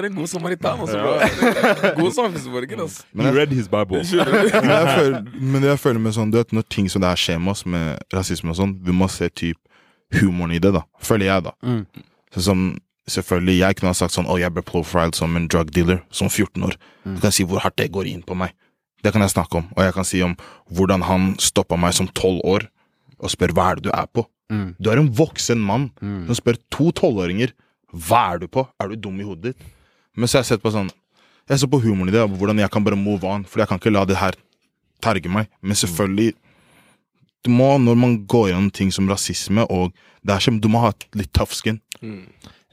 Er 0.00 0.08
en 0.08 0.16
god 0.18 0.30
samaritan, 0.32 0.82
altså, 0.82 0.98
bro. 0.98 1.92
God 2.00 2.16
samfunnsborger, 2.16 2.82
ass. 2.82 2.98
You 3.14 3.30
read 3.36 3.54
his 3.54 3.70
Bible. 3.70 4.02
Men 4.02 4.72
jeg 4.74 4.96
føler, 4.98 5.22
men 5.38 5.68
jeg 5.70 5.82
føler 5.84 6.02
med 6.08 6.16
sånn, 6.18 6.34
du 6.34 6.40
vet, 6.40 6.50
Når 6.58 6.66
ting 6.74 6.90
som 6.90 7.04
det 7.06 7.12
her 7.14 7.22
skjer 7.22 7.38
med 7.38 7.54
oss, 7.54 7.62
med 7.70 8.02
rasisme 8.14 8.50
og 8.50 8.58
sånn, 8.58 8.74
vi 8.82 8.98
må 8.98 9.06
se 9.14 9.30
typ 9.30 9.58
humoren 10.14 10.54
i 10.56 10.60
det, 10.62 10.72
da. 10.76 10.84
Føler 11.04 11.28
jeg, 11.28 11.44
da. 11.48 11.54
Mm. 11.62 11.82
Sånn 12.34 12.46
som 12.50 12.68
Selvfølgelig, 13.08 13.54
jeg 13.62 13.76
kunne 13.78 13.88
ha 13.88 13.96
sagt 13.96 14.12
sånn 14.12 14.26
Å, 14.28 14.34
jeg 14.36 14.52
ble 14.52 14.60
profiled 14.68 15.16
som 15.16 15.36
en 15.38 15.46
drug 15.48 15.70
dealer 15.72 16.02
som 16.12 16.28
14 16.28 16.66
år. 16.66 16.74
Du 17.06 17.22
kan 17.22 17.32
si 17.32 17.46
hvor 17.48 17.62
hardt 17.64 17.78
det 17.80 17.86
går 17.94 18.04
inn 18.10 18.20
på 18.20 18.36
meg. 18.36 18.52
Det 19.00 19.14
kan 19.14 19.22
jeg 19.24 19.32
snakke 19.32 19.62
om. 19.62 19.70
Og 19.76 19.80
jeg 19.80 19.94
kan 19.96 20.04
si 20.04 20.20
om 20.26 20.34
hvordan 20.76 21.06
han 21.08 21.30
stoppa 21.40 21.78
meg 21.80 21.94
som 21.96 22.10
12 22.10 22.42
år 22.44 22.66
og 23.18 23.32
spør 23.32 23.54
hva 23.56 23.70
er 23.70 23.78
det 23.78 23.88
du 23.88 23.92
er 23.94 24.10
på. 24.12 24.26
Mm. 24.52 24.74
Du 24.76 24.90
er 24.92 25.00
en 25.00 25.08
voksen 25.08 25.60
mann 25.64 25.88
som 26.00 26.36
spør 26.36 26.60
to 26.72 26.90
tolvåringer 27.00 27.54
hva 27.92 28.34
er 28.34 28.42
du 28.42 28.48
på. 28.52 28.66
Er 28.80 28.92
du 28.92 29.00
dum 29.00 29.20
i 29.20 29.26
hodet 29.26 29.54
ditt? 29.54 29.68
Men 30.16 30.28
så 30.28 30.38
har 30.38 30.44
jeg 30.44 30.52
sett 30.52 30.64
på 30.64 30.72
sånn 30.74 30.90
Jeg 31.48 31.62
ser 31.62 31.70
på 31.72 31.80
humoren 31.80 32.10
i 32.10 32.12
det, 32.12 32.20
hvordan 32.28 32.58
jeg 32.60 32.68
kan 32.74 32.84
bare 32.84 32.98
move 32.98 33.24
on. 33.24 33.46
For 33.48 33.62
jeg 33.62 33.70
kan 33.70 33.80
ikke 33.80 33.94
la 33.94 34.04
det 34.04 34.18
her 34.20 34.36
terge 35.00 35.30
meg. 35.32 35.48
Men 35.64 35.78
selvfølgelig 35.80 36.34
Du 37.46 37.52
må, 37.54 37.70
når 37.78 37.98
man 37.98 38.14
går 38.28 38.50
gjennom 38.50 38.70
ting 38.74 38.92
som 38.94 39.08
rasisme 39.10 39.64
og 39.70 39.92
det 40.26 40.34
er 40.34 40.42
som, 40.42 40.58
Du 40.60 40.68
må 40.68 40.82
ha 40.82 40.90
et 40.92 41.06
litt 41.16 41.30
tough 41.36 41.54
skin. 41.54 41.78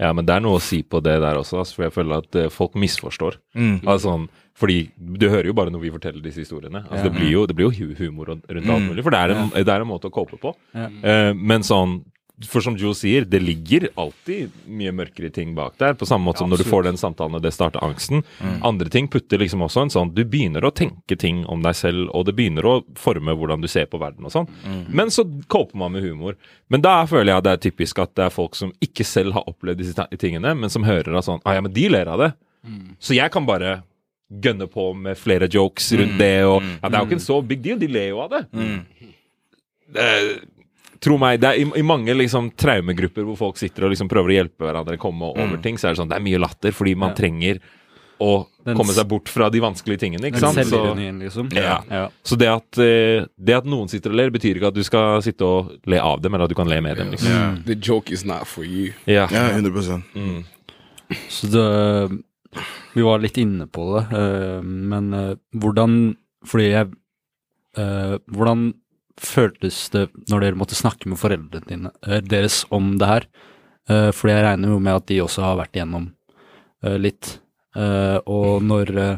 Ja, 0.01 0.09
men 0.11 0.25
det 0.27 0.33
er 0.35 0.41
noe 0.43 0.59
å 0.59 0.63
si 0.63 0.81
på 0.83 0.99
det 1.03 1.13
der 1.23 1.37
også, 1.39 1.61
ass, 1.61 1.71
for 1.75 1.85
jeg 1.85 1.93
føler 1.95 2.19
at 2.19 2.35
eh, 2.35 2.49
folk 2.51 2.73
misforstår. 2.79 3.37
Mm. 3.55 3.77
Altså, 3.85 4.09
sånn, 4.09 4.25
fordi 4.59 4.89
du 4.95 5.29
hører 5.29 5.47
jo 5.47 5.55
bare 5.55 5.71
når 5.71 5.85
vi 5.85 5.91
forteller 5.93 6.23
disse 6.23 6.43
historiene. 6.43 6.81
Altså, 6.89 7.05
det, 7.07 7.13
blir 7.15 7.31
jo, 7.31 7.45
det 7.47 7.55
blir 7.55 7.71
jo 7.71 7.93
humor 8.01 8.33
rundt 8.33 8.49
alt 8.51 8.89
mulig, 8.89 9.05
for 9.05 9.15
det 9.15 9.21
er, 9.21 9.35
en, 9.35 9.53
det 9.55 9.71
er 9.71 9.85
en 9.85 9.89
måte 9.89 10.11
å 10.11 10.15
cope 10.15 10.39
på. 10.41 10.51
Ja. 10.75 10.89
Uh, 10.99 11.31
men 11.35 11.63
sånn 11.63 12.01
For 12.43 12.59
som 12.59 12.75
Joe 12.75 12.91
sier, 12.93 13.23
det 13.23 13.39
ligger 13.39 13.85
alltid 13.95 14.51
mye 14.67 14.91
mørkere 14.91 15.29
ting 15.31 15.53
bak 15.55 15.77
der. 15.79 15.93
På 15.95 16.03
samme 16.05 16.25
måte 16.27 16.41
som 16.43 16.49
når 16.51 16.57
du 16.57 16.65
får 16.67 16.83
den 16.83 16.97
samtalen 16.99 17.37
og 17.37 17.41
det 17.45 17.53
starter 17.55 17.79
angsten. 17.85 18.25
Andre 18.61 18.89
ting 18.91 19.07
putter 19.07 19.39
liksom 19.39 19.61
også 19.63 19.85
en 19.85 19.89
sånn 19.93 20.11
Du 20.13 20.25
begynner 20.25 20.65
å 20.67 20.73
tenke 20.75 21.15
ting 21.17 21.45
om 21.47 21.61
deg 21.63 21.75
selv, 21.79 22.09
og 22.11 22.25
det 22.27 22.35
begynner 22.35 22.67
å 22.67 22.73
forme 22.99 23.31
hvordan 23.39 23.61
du 23.63 23.67
ser 23.71 23.85
på 23.87 24.01
verden 24.01 24.25
og 24.27 24.33
sånn. 24.35 24.49
Men 24.91 25.07
så 25.15 25.23
coper 25.47 25.77
man 25.79 25.93
med 25.95 26.03
humor. 26.03 26.35
Men 26.67 26.81
da 26.83 27.05
føler 27.07 27.33
jeg 27.37 27.43
det 27.47 27.53
er 27.55 27.63
typisk 27.69 27.99
at 28.03 28.11
det 28.19 28.25
er 28.25 28.35
folk 28.35 28.55
som 28.59 28.73
ikke 28.83 29.05
selv 29.07 29.33
har 29.39 29.47
opplevd 29.47 29.77
disse 29.79 30.07
tingene, 30.19 30.51
men 30.59 30.69
som 30.69 30.83
hører 30.83 31.15
at 31.15 31.23
sånn 31.29 31.39
Ah 31.45 31.53
ja, 31.55 31.61
men 31.61 31.71
de 31.71 31.87
ler 31.89 32.05
av 32.11 32.19
det. 32.19 32.33
Så 32.99 33.15
jeg 33.15 33.31
kan 33.31 33.45
bare 33.47 33.83
gønne 34.41 34.67
på 34.67 34.89
med 34.97 35.15
flere 35.15 35.47
jokes 35.47 35.91
rundt 35.93 36.17
det, 36.19 36.43
og 36.43 36.59
ja, 36.65 36.89
det 36.89 36.97
er 36.97 36.99
jo 36.99 37.05
ikke 37.07 37.19
en 37.21 37.29
så 37.31 37.39
big 37.47 37.61
deal. 37.63 37.77
De 37.79 37.87
ler 37.87 38.09
jo 38.09 38.19
av 38.25 38.29
det. 38.35 38.43
Det- 39.93 40.41
Tro 41.05 41.17
meg, 41.21 41.37
det 41.43 41.51
er 41.51 41.61
i, 41.61 41.65
i 41.77 41.85
mange 41.85 42.13
liksom 42.17 42.49
traumegrupper 42.57 43.25
hvor 43.27 43.37
folk 43.37 43.57
sitter 43.61 43.85
og 43.85 43.91
liksom 43.93 44.09
prøver 44.11 44.31
å 44.33 44.37
hjelpe 44.39 44.65
hverandre 44.65 44.97
komme 45.01 45.27
over 45.35 45.59
ting, 45.61 45.77
så 45.77 45.89
er 45.91 45.93
det 45.95 45.99
sånn 46.01 46.09
Det 46.09 46.17
er 46.17 46.23
mye 46.25 46.39
latter 46.41 46.73
fordi 46.73 46.95
man 46.97 47.11
Ja. 47.13 47.19
trenger 47.19 47.59
å 48.23 48.47
Den 48.63 48.77
komme 48.79 48.93
seg 48.95 49.07
bort 49.11 49.27
fra 49.29 49.49
de 49.51 49.59
vanskelige 49.59 49.99
tingene, 50.05 50.29
ikke 50.29 50.39
Den 50.39 50.55
sant? 50.55 50.69
Så, 50.71 50.79
liksom. 51.19 51.49
Ja. 51.53 51.81
ja. 51.91 52.05
så 52.23 52.37
det 52.39 52.47
at, 52.47 52.79
eh, 52.79 53.25
det 53.37 53.57
at 53.57 53.67
noen 53.67 53.91
sitter 53.91 54.13
og 54.13 54.15
ler, 54.21 54.31
betyr 54.31 54.55
ikke 54.55 54.71
at 54.71 54.77
du 54.77 54.83
skal 54.87 55.19
sitte 55.25 55.43
og 55.45 55.73
le 55.91 55.99
av 55.99 56.21
dem, 56.23 56.33
eller 56.33 56.47
at 56.47 56.53
du 56.53 56.55
kan 56.55 56.69
le 56.71 56.79
med 56.81 56.95
dem. 56.97 57.11
liksom. 57.11 57.59
The 57.67 57.75
joke 57.75 58.09
is 58.15 58.23
not 58.25 58.47
for 58.47 58.63
you. 58.63 58.93
Ja. 59.05 59.27
Ja, 59.31 59.49
100 59.51 60.01
Mm. 60.15 60.45
Så 61.29 61.51
det 61.51 62.23
Vi 62.95 63.03
var 63.03 63.19
litt 63.19 63.37
inne 63.37 63.67
på 63.67 63.83
det, 63.99 64.17
eh, 64.17 64.61
men 64.63 65.13
eh, 65.13 65.35
hvordan 65.53 66.15
Fordi 66.47 66.71
jeg 66.71 66.87
Hvordan 67.75 68.73
føltes 69.21 69.89
det 69.93 70.09
når 70.29 70.41
dere 70.43 70.59
måtte 70.59 70.75
snakke 70.77 71.07
med 71.11 71.19
foreldrene 71.21 71.67
dine, 71.69 71.91
eh, 72.07 72.21
deres 72.21 72.63
om 72.75 72.97
det 72.99 73.07
her? 73.07 73.27
Uh, 73.89 74.09
fordi 74.11 74.33
jeg 74.33 74.43
regner 74.47 74.71
jo 74.73 74.79
med 74.81 74.95
at 74.97 75.05
de 75.11 75.19
også 75.21 75.43
har 75.45 75.57
vært 75.59 75.75
igjennom 75.77 76.07
eh, 76.83 76.97
litt. 76.97 77.39
Og 77.75 78.63
når 78.63 78.91
eh, 78.97 79.17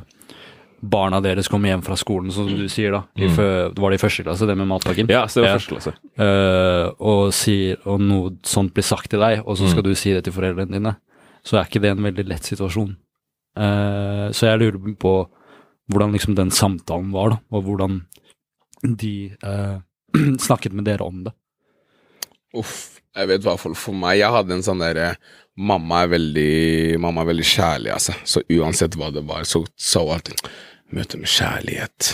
barna 0.82 1.20
deres 1.22 1.48
kommer 1.48 1.70
hjem 1.70 1.84
fra 1.86 1.96
skolen, 1.98 2.32
som 2.34 2.48
du 2.50 2.66
sier 2.70 2.92
da, 2.92 3.04
i 3.16 3.28
Mm. 3.28 3.36
det 3.74 3.80
var 3.82 3.92
det 3.94 4.00
i 4.00 4.02
første 4.02 4.24
klasse, 4.26 4.48
det 4.50 4.56
med 4.58 4.68
matpakken? 4.68 5.08
ja, 5.10 5.24
så 5.28 5.42
det 5.42 5.46
var 5.48 5.60
første 5.60 5.74
klasse. 5.76 5.94
Uh, 6.18 6.90
og, 7.00 7.34
sier, 7.34 7.78
og 7.86 8.02
noe 8.02 8.32
sånt 8.44 8.74
blir 8.74 8.84
sagt 8.84 9.10
til 9.14 9.20
deg, 9.22 9.44
og 9.46 9.58
så 9.58 9.70
skal 9.70 9.84
Mm. 9.84 9.90
du 9.90 9.96
si 9.96 10.14
det 10.14 10.24
til 10.26 10.34
foreldrene 10.34 10.72
dine, 10.74 10.96
så 11.46 11.58
er 11.60 11.66
ikke 11.70 11.82
det 11.82 11.92
en 11.92 12.04
veldig 12.04 12.26
lett 12.28 12.44
situasjon. 12.44 12.96
Uh, 13.58 14.30
så 14.34 14.50
jeg 14.52 14.60
lurer 14.60 14.96
på 15.00 15.14
hvordan 15.90 16.12
liksom 16.18 16.36
den 16.36 16.50
samtalen 16.52 17.12
var, 17.14 17.30
da, 17.30 17.38
og 17.52 17.64
hvordan 17.64 18.02
de 18.84 19.32
eh, 19.44 19.78
snakket 20.48 20.76
med 20.78 20.88
dere 20.90 21.06
om 21.08 21.24
det. 21.28 21.34
Uff, 22.58 23.02
jeg 23.18 23.30
vet 23.30 23.44
i 23.44 23.48
hvert 23.50 23.60
fall 23.60 23.76
for 23.76 23.98
meg 23.98 24.22
Jeg 24.22 24.32
hadde 24.32 24.56
en 24.56 24.64
sånn 24.64 24.80
derre 24.80 25.10
Mamma 25.60 26.04
er 26.06 26.12
veldig 26.14 27.00
Mamma 27.04 27.26
er 27.26 27.32
veldig 27.34 27.48
kjærlig, 27.50 27.92
altså. 27.92 28.16
Så 28.24 28.44
uansett 28.56 28.96
hva 28.98 29.10
det 29.12 29.26
var, 29.28 29.44
så 29.50 29.66
sa 29.76 30.04
hun 30.06 30.16
alltid 30.16 30.48
Møte 30.96 31.18
med 31.20 31.28
kjærlighet. 31.28 32.14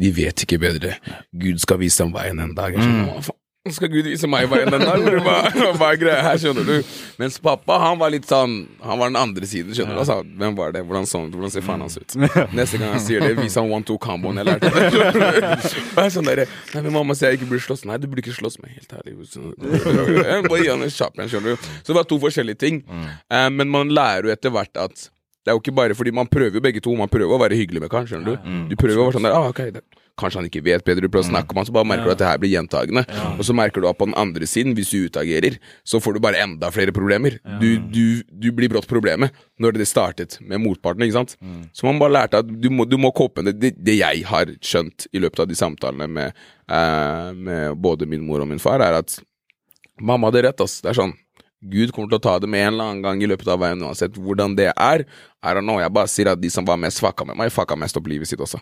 De 0.00 0.10
vet 0.16 0.46
ikke 0.46 0.56
bedre. 0.62 0.94
Gud 1.36 1.58
skal 1.60 1.76
vise 1.82 2.00
dem 2.00 2.14
veien 2.14 2.38
en 2.40 2.54
dag. 2.56 2.72
Jeg 2.72 2.80
skjønner, 2.86 3.10
hva 3.10 3.20
faen 3.26 3.40
skal 3.72 3.88
Gud 3.88 4.04
vise 4.04 4.28
meg 4.28 4.44
hva 4.50 4.58
enn 4.60 4.74
den 4.74 4.82
Eller 4.84 5.22
Hva, 5.24 5.86
er 5.88 5.96
greia 5.96 6.20
her, 6.26 6.36
skjønner 6.40 6.66
du? 6.68 6.90
Mens 7.16 7.38
pappa, 7.40 7.78
han 7.80 7.96
var 8.00 8.12
litt 8.12 8.26
sånn 8.28 8.58
Han 8.84 9.00
var 9.00 9.08
den 9.08 9.16
andre 9.16 9.48
siden, 9.48 9.72
skjønner 9.76 9.96
du. 9.96 10.00
Altså, 10.02 10.18
hvem 10.40 10.58
var 10.58 10.74
det? 10.76 10.82
Hvordan, 10.84 11.08
sånn, 11.08 11.30
hvordan 11.32 11.54
ser 11.54 11.64
faren 11.64 11.84
hans 11.86 11.96
ut? 11.96 12.16
Neste 12.58 12.80
gang 12.82 12.92
han 12.92 13.00
sier 13.00 13.24
det, 13.24 13.32
vis 13.40 13.56
han 13.56 13.72
one-two-comboen 13.72 14.42
jeg 14.42 14.50
lærte. 14.50 14.68
Og 14.68 14.82
jeg 14.84 16.04
er 16.04 16.12
sånn 16.12 16.28
der, 16.28 16.44
Nei, 16.74 16.82
men 16.84 16.92
mamma 16.98 17.16
sier 17.16 17.32
jeg 17.32 17.40
ikke 17.40 17.48
burde 17.54 17.64
slåss. 17.64 17.86
Nei, 17.88 17.96
du 18.02 18.06
burde 18.10 18.24
ikke 18.26 18.36
slåss 18.36 18.60
med 18.60 18.74
helt 18.76 18.94
ærlig. 19.00 19.16
Bare 20.50 20.60
gi 20.60 20.68
han 20.68 20.84
en 20.84 20.94
kjapp 20.98 21.16
en, 21.16 21.32
skjønner 21.32 21.56
du. 21.56 21.72
Så 21.80 21.92
det 21.94 21.98
var 22.02 22.08
to 22.10 22.20
forskjellige 22.20 22.60
ting. 22.60 22.84
Eh, 22.84 23.48
men 23.54 23.72
man 23.72 23.92
lærer 23.96 24.28
jo 24.28 24.34
etter 24.36 24.52
hvert 24.52 24.76
at 24.84 25.08
det 25.44 25.52
er 25.52 25.56
jo 25.58 25.60
ikke 25.60 25.74
bare 25.76 25.96
fordi 25.96 26.12
man 26.16 26.28
prøver 26.28 26.56
jo 26.56 26.64
begge 26.64 26.80
to. 26.84 26.92
Man 26.96 27.10
prøver 27.12 27.36
å 27.36 27.40
være 27.40 27.56
hyggelig 27.58 27.84
med 27.84 27.92
karen, 27.92 28.08
skjønner 28.08 28.36
du. 28.36 28.52
Du 28.72 28.76
prøver 28.80 29.00
å 29.02 29.08
være 29.08 29.18
sånn 29.18 29.26
der, 29.28 29.36
ah, 29.36 29.48
okay, 29.52 29.72
det, 29.74 29.82
Kanskje 30.20 30.38
han 30.38 30.46
ikke 30.46 30.62
vet 30.62 30.84
bedre, 30.86 31.02
du 31.02 31.10
prøver 31.10 31.26
å 31.26 31.30
snakke 31.32 31.50
om 31.50 31.58
han, 31.58 31.66
så 31.66 31.74
bare 31.74 31.88
merker 31.90 32.06
du 32.06 32.12
at 32.12 32.20
det 32.20 32.28
her 32.28 32.38
blir 32.38 32.52
gjentagende. 32.52 33.02
Og 33.34 33.40
så 33.48 33.56
merker 33.56 33.82
du 33.82 33.88
at 33.90 33.98
på 33.98 34.06
den 34.06 34.14
andre 34.20 34.46
siden, 34.46 34.76
hvis 34.78 34.92
du 34.94 35.08
utagerer, 35.08 35.56
så 35.82 35.98
får 35.98 36.14
du 36.14 36.20
bare 36.22 36.38
enda 36.44 36.70
flere 36.70 36.94
problemer. 36.94 37.40
Du, 37.58 37.66
du, 37.90 38.22
du 38.30 38.46
blir 38.54 38.70
brått 38.70 38.86
problemet 38.90 39.34
når 39.58 39.74
det 39.80 39.88
startet 39.90 40.38
med 40.40 40.62
motparten, 40.62 41.02
ikke 41.02 41.18
sant. 41.18 41.34
Så 41.74 41.88
man 41.88 41.98
bare 41.98 42.14
lærte 42.20 42.44
at 42.44 42.46
du 42.46 42.70
må, 42.70 42.86
du 42.86 42.94
må 43.02 43.10
kåpe 43.10 43.42
det. 43.42 43.56
det. 43.58 43.74
Det 43.82 43.98
jeg 43.98 44.22
har 44.30 44.54
skjønt 44.62 45.08
i 45.10 45.22
løpet 45.22 45.42
av 45.42 45.50
de 45.50 45.58
samtalene 45.58 46.06
med, 46.06 46.46
eh, 46.70 47.28
med 47.34 47.74
både 47.82 48.06
min 48.06 48.22
mor 48.22 48.46
og 48.46 48.50
min 48.54 48.62
far, 48.62 48.80
er 48.86 49.00
at 49.02 49.18
Mamma 50.02 50.26
hadde 50.30 50.40
rett, 50.48 50.62
ass. 50.62 50.80
Det 50.82 50.90
er 50.90 50.96
sånn 50.98 51.12
Gud 51.70 51.92
kommer 51.94 52.10
til 52.12 52.18
å 52.18 52.24
ta 52.26 52.34
det 52.42 52.48
med 52.50 52.60
en 52.66 52.72
eller 52.74 52.90
annen 52.90 53.02
gang 53.04 53.22
i 53.24 53.28
løpet 53.30 53.48
av 53.48 53.60
veien, 53.62 53.80
uansett 53.86 54.16
hvordan 54.20 54.56
det 54.58 54.70
er. 54.72 55.04
I 55.44 55.54
don't 55.56 55.64
know, 55.64 55.78
Jeg 55.80 55.92
bare 55.92 56.10
sier 56.12 56.30
at 56.32 56.40
de 56.40 56.50
som 56.52 56.64
var 56.68 56.76
mest 56.80 57.00
fucka 57.00 57.24
med 57.24 57.36
meg, 57.40 57.52
fucka 57.52 57.76
mest 57.76 57.96
opp 57.96 58.06
livet 58.10 58.28
sitt 58.28 58.40
også. 58.40 58.60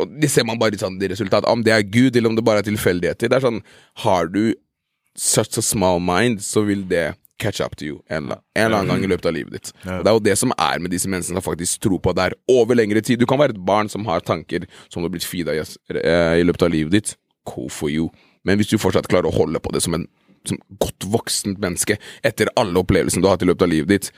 Og 0.00 0.18
Det 0.20 0.30
ser 0.30 0.44
man 0.44 0.58
bare 0.58 0.74
i 0.74 0.80
sånn 0.80 0.98
det 0.98 1.12
resultatet. 1.14 1.48
Om 1.50 1.62
det 1.66 1.72
er 1.74 1.82
Gud, 1.86 2.16
eller 2.16 2.30
om 2.30 2.36
det 2.36 2.44
bare 2.44 2.62
er 2.64 2.68
tilfeldigheter. 2.68 3.28
Det 3.30 3.38
er 3.38 3.46
sånn 3.46 3.62
Har 4.04 4.26
du 4.26 4.54
such 5.16 5.58
a 5.58 5.62
small 5.62 5.98
mind, 6.00 6.42
så 6.42 6.62
vil 6.66 6.84
det 6.88 7.14
catch 7.38 7.60
up 7.60 7.76
to 7.76 7.84
you 7.86 7.98
en, 8.10 8.32
en 8.32 8.64
eller 8.66 8.80
annen 8.80 8.88
gang 8.96 9.04
i 9.04 9.10
løpet 9.12 9.26
av 9.30 9.34
livet 9.34 9.52
ditt. 9.52 9.72
Og 9.86 10.02
Det 10.02 10.10
er 10.10 10.16
jo 10.16 10.24
det 10.26 10.36
som 10.38 10.52
er 10.58 10.80
med 10.82 10.90
disse 10.90 11.08
menneskene 11.10 11.38
som 11.38 11.46
faktisk 11.46 11.80
tror 11.86 12.00
på 12.02 12.14
det 12.14 12.28
her 12.28 12.34
over 12.50 12.74
lengre 12.74 13.00
tid. 13.00 13.20
Du 13.20 13.26
kan 13.30 13.38
være 13.38 13.54
et 13.54 13.64
barn 13.64 13.88
som 13.88 14.06
har 14.10 14.20
tanker 14.26 14.66
som 14.88 15.02
du 15.02 15.06
har 15.06 15.14
blitt 15.14 15.26
feeda 15.26 15.54
i, 15.54 15.62
eh, 15.62 16.40
i 16.42 16.46
løpet 16.46 16.66
av 16.66 16.70
livet 16.74 16.92
ditt. 16.92 17.16
Cool 17.46 17.70
for 17.70 17.88
you. 17.88 18.10
Men 18.44 18.58
hvis 18.58 18.70
du 18.70 18.78
fortsatt 18.78 19.08
klarer 19.10 19.30
å 19.30 19.34
holde 19.34 19.60
på 19.62 19.72
det 19.72 19.82
som 19.82 19.94
en 19.94 20.08
som 20.50 20.60
godt 20.82 21.06
voksent 21.12 21.60
menneske 21.62 21.98
etter 22.26 22.50
alle 22.58 22.80
opplevelsene 22.82 23.24
du 23.24 23.30
har 23.30 23.38
hatt 23.38 23.46
i 23.46 23.50
løpet 23.50 23.66
av 23.66 23.72
livet 23.72 23.94
ditt, 23.94 24.10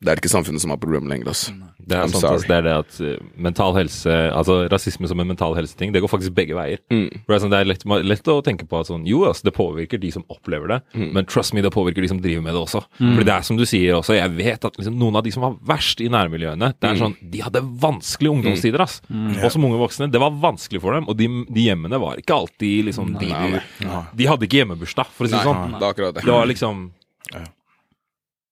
det 0.00 0.10
er 0.12 0.20
ikke 0.20 0.30
samfunnet 0.32 0.60
som 0.60 0.70
har 0.70 0.78
problemet 0.78 1.08
lenger. 1.08 1.28
ass. 1.30 1.52
Det 1.84 1.92
er, 1.98 2.08
sant, 2.08 2.24
altså, 2.24 2.48
det 2.48 2.56
er 2.56 2.62
det 2.64 2.72
at 2.80 2.94
eh, 3.04 3.16
mental 3.36 3.74
helse 3.76 4.08
Altså 4.32 4.54
rasisme 4.72 5.04
som 5.08 5.20
en 5.20 5.26
mental 5.28 5.52
helseting, 5.54 5.92
det 5.92 6.00
går 6.00 6.08
faktisk 6.08 6.32
begge 6.34 6.54
veier. 6.56 6.78
Mm. 6.90 7.10
For 7.26 7.32
det 7.32 7.36
er, 7.36 7.42
sånn, 7.44 7.52
det 7.52 7.58
er 7.60 7.68
lett, 7.68 7.84
lett 8.08 8.30
å 8.32 8.36
tenke 8.44 8.64
på 8.68 8.80
at 8.80 8.88
sånn, 8.88 9.04
jo, 9.06 9.24
altså, 9.28 9.44
det 9.44 9.52
påvirker 9.56 10.00
de 10.00 10.10
som 10.14 10.24
opplever 10.32 10.68
det, 10.72 10.80
Mm. 10.94 11.12
men 11.12 11.26
trust 11.26 11.52
me, 11.54 11.60
det 11.60 11.72
påvirker 11.74 12.00
de 12.02 12.08
som 12.08 12.20
driver 12.20 12.42
med 12.42 12.54
det 12.54 12.60
også. 12.62 12.82
Fordi 12.98 13.24
det 13.28 13.34
er 13.34 13.42
som 13.42 13.56
du 13.60 13.64
sier 13.68 13.94
også, 13.98 14.14
jeg 14.16 14.30
vet 14.36 14.64
at 14.64 14.76
liksom, 14.80 14.96
noen 14.98 15.16
av 15.16 15.24
de 15.24 15.30
som 15.34 15.42
var 15.42 15.56
verst 15.74 16.00
i 16.00 16.08
nærmiljøene, 16.08 16.72
det 16.80 16.88
er 16.90 16.94
Mm. 16.94 17.00
sånn, 17.02 17.16
de 17.30 17.38
hadde 17.44 17.60
vanskelige 17.80 18.32
ungdomstider, 18.38 18.80
ass. 18.80 19.00
Og 19.42 19.50
som 19.52 19.64
unge 19.64 19.78
voksne, 19.80 20.10
det 20.10 20.20
var 20.20 20.30
vanskelig 20.30 20.80
for 20.80 20.92
dem, 20.94 21.08
og 21.08 21.16
de, 21.16 21.28
de 21.50 21.66
hjemmene 21.68 22.00
var 22.00 22.16
ikke 22.16 22.34
alltid 22.34 22.84
liksom 22.86 23.18
de, 23.18 23.26
Nei, 23.26 23.60
de, 23.80 23.88
de 24.16 24.24
hadde 24.26 24.46
ikke 24.48 24.62
hjemmebursdag, 24.64 25.06
for 25.12 25.26
å 25.26 25.28
si 25.28 25.34
Nei, 25.36 25.42
det 25.44 25.48
sånn. 25.50 26.14
Det 26.24 26.32
var 26.32 26.46
liksom 26.46 26.90
Ja. 27.32 27.44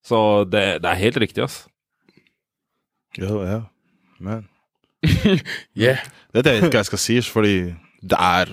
Så 0.04 0.44
det, 0.50 0.64
det 0.82 0.90
er 0.90 0.98
helt 1.02 1.20
riktig, 1.22 1.44
ass. 1.44 1.62
Ja, 3.18 3.32
ja. 3.46 3.60
Men 4.22 4.48
Yeah. 5.74 5.98
det 6.32 6.44
vet 6.44 6.46
jeg 6.46 6.62
ikke 6.62 6.76
hva 6.76 6.82
jeg 6.84 6.90
skal 6.92 7.00
si, 7.02 7.16
fordi 7.26 7.56
det 8.02 8.18
er 8.18 8.50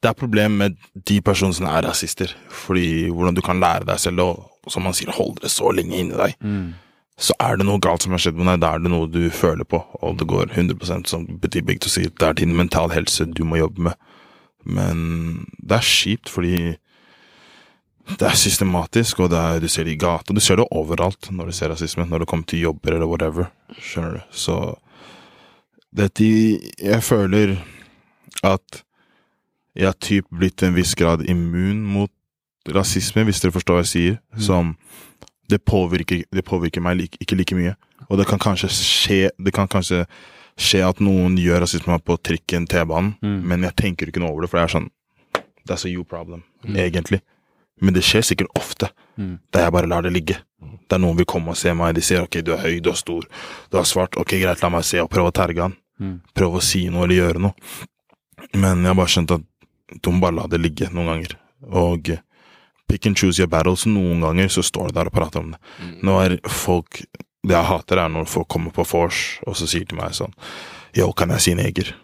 Det 0.00 0.08
er 0.08 0.16
problem 0.16 0.54
med 0.62 0.76
de 1.08 1.18
personene 1.20 1.54
som 1.54 1.66
er 1.68 1.84
rasister. 1.84 2.32
Fordi 2.48 3.10
hvordan 3.12 3.36
du 3.36 3.42
kan 3.44 3.60
lære 3.60 3.84
deg 3.84 4.00
selv 4.00 4.24
å 4.24 4.30
som 4.68 4.84
man 4.84 4.94
sier, 4.96 5.10
holde 5.12 5.40
det 5.44 5.50
så 5.52 5.70
lenge 5.72 5.96
inni 5.96 6.16
deg. 6.16 6.36
Så 7.20 7.34
er 7.40 7.56
det 7.60 7.66
noe 7.68 7.80
galt 7.80 8.04
som 8.04 8.12
har 8.14 8.20
skjedd 8.22 8.38
med 8.38 8.48
deg, 8.48 8.60
da 8.62 8.74
er 8.74 8.82
det 8.84 8.90
noe 8.92 9.08
du 9.12 9.22
føler 9.32 9.64
på, 9.68 9.80
og 10.00 10.16
det 10.20 10.26
går 10.28 10.52
100% 10.54 11.08
som 11.10 11.26
betyr 11.40 11.64
begge 11.68 11.84
to 11.84 11.90
å 11.90 11.94
si 11.94 12.06
det 12.08 12.26
er 12.28 12.36
din 12.38 12.54
mental 12.56 12.92
helse 12.92 13.26
du 13.28 13.42
må 13.44 13.60
jobbe 13.60 13.90
med. 13.90 13.98
Men 14.64 15.02
det 15.60 15.80
er 15.80 15.88
kjipt, 15.90 16.32
fordi 16.32 16.76
det 18.18 18.26
er 18.26 18.36
systematisk, 18.38 19.20
og 19.24 19.30
det 19.32 19.38
er, 19.38 19.60
du 19.62 19.68
ser 19.70 19.86
det 19.86 19.94
i 19.94 20.00
gata. 20.00 20.34
Du 20.34 20.40
ser 20.42 20.60
det 20.60 20.68
overalt 20.74 21.30
når 21.30 21.50
du 21.50 21.56
ser 21.56 21.72
rasisme, 21.72 22.06
når 22.08 22.24
det 22.24 22.30
kommer 22.30 22.48
til 22.48 22.64
jobber 22.66 22.96
eller 22.96 23.10
whatever. 23.10 23.50
Skjønner 23.78 24.18
du? 24.18 24.22
Så 24.30 24.56
dette 25.96 26.24
Jeg 26.24 27.02
føler 27.02 27.56
at 28.46 28.82
jeg 29.74 29.86
har 29.86 29.98
typ 30.02 30.26
blitt 30.34 30.58
til 30.58 30.70
en 30.70 30.76
viss 30.76 30.94
grad 30.98 31.22
immun 31.28 31.84
mot 31.86 32.10
rasisme, 32.68 33.24
hvis 33.24 33.40
dere 33.40 33.54
forstår 33.54 33.78
hva 33.78 33.84
jeg 33.84 33.92
sier. 33.92 34.18
Som 34.38 34.74
det 35.50 35.62
påvirker, 35.66 36.24
det 36.30 36.44
påvirker 36.46 36.82
meg 36.84 36.98
like, 36.98 37.18
ikke 37.22 37.38
like 37.38 37.58
mye. 37.58 37.74
Og 38.08 38.18
det 38.18 38.26
kan 38.26 38.38
kanskje 38.38 38.70
skje 38.74 39.30
Det 39.38 39.52
kan 39.54 39.68
kanskje 39.68 40.04
skje 40.60 40.82
at 40.84 41.00
noen 41.00 41.38
gjør 41.40 41.62
rasisme 41.64 41.96
på 42.04 42.16
trikken, 42.20 42.66
T-banen, 42.68 43.14
men 43.22 43.62
jeg 43.64 43.76
tenker 43.76 44.10
ikke 44.10 44.20
noe 44.20 44.34
over 44.34 44.44
det, 44.44 44.50
for 44.50 44.60
det 44.60 44.66
er 44.66 44.74
sånn 44.74 44.90
That's 45.68 45.84
a 45.86 45.88
you 45.88 46.04
problem, 46.04 46.42
egentlig. 46.66 47.20
Men 47.80 47.94
det 47.96 48.02
skjer 48.04 48.22
sikkert 48.22 48.50
ofte, 48.60 48.90
der 49.16 49.66
jeg 49.66 49.72
bare 49.72 49.88
lar 49.88 50.02
det 50.04 50.12
ligge. 50.12 50.36
Der 50.90 50.98
noen 51.00 51.16
vil 51.16 51.26
komme 51.28 51.52
og 51.54 51.56
se 51.56 51.72
meg, 51.76 51.94
de 51.96 52.02
sier 52.04 52.22
ok, 52.24 52.40
du 52.44 52.52
er 52.52 52.60
høy, 52.64 52.80
du 52.84 52.90
er 52.90 52.98
stor, 52.98 53.24
du 53.70 53.78
er 53.78 53.84
svart, 53.88 54.16
ok, 54.20 54.34
greit, 54.42 54.60
la 54.62 54.68
meg 54.72 54.84
se, 54.84 55.00
og 55.00 55.08
prøve 55.12 55.30
å 55.32 55.36
terge 55.36 55.62
han. 55.64 55.76
Prøve 56.36 56.60
å 56.60 56.64
si 56.64 56.86
noe 56.92 57.04
eller 57.06 57.16
gjøre 57.20 57.42
noe. 57.44 57.54
Men 58.56 58.80
jeg 58.82 58.90
har 58.92 58.98
bare 58.98 59.12
skjønt 59.12 59.34
at 59.36 59.46
du 60.02 60.10
må 60.12 60.20
bare 60.24 60.36
la 60.38 60.46
det 60.48 60.60
ligge 60.60 60.88
noen 60.92 61.06
ganger. 61.12 61.36
Og 61.68 62.12
pick 62.88 63.06
and 63.06 63.16
choose 63.16 63.38
your 63.38 63.48
battles. 63.48 63.86
Noen 63.86 64.20
ganger 64.24 64.48
så 64.48 64.62
står 64.64 64.90
du 64.90 64.96
der 64.98 65.10
og 65.10 65.14
prater 65.14 65.40
om 65.44 65.52
det. 65.54 65.60
Nå 66.02 66.16
er 66.24 66.38
folk 66.48 67.02
Det 67.42 67.54
jeg 67.56 67.64
hater, 67.64 67.96
er 67.96 68.08
når 68.12 68.26
folk 68.28 68.48
kommer 68.52 68.70
på 68.70 68.84
vors 68.84 69.38
og 69.48 69.54
så 69.56 69.64
sier 69.66 69.86
til 69.88 69.96
meg 69.96 70.12
sånn 70.12 70.34
Yo, 70.92 71.06
kan 71.16 71.30
jeg 71.32 71.40
si 71.40 71.54
neger? 71.56 71.94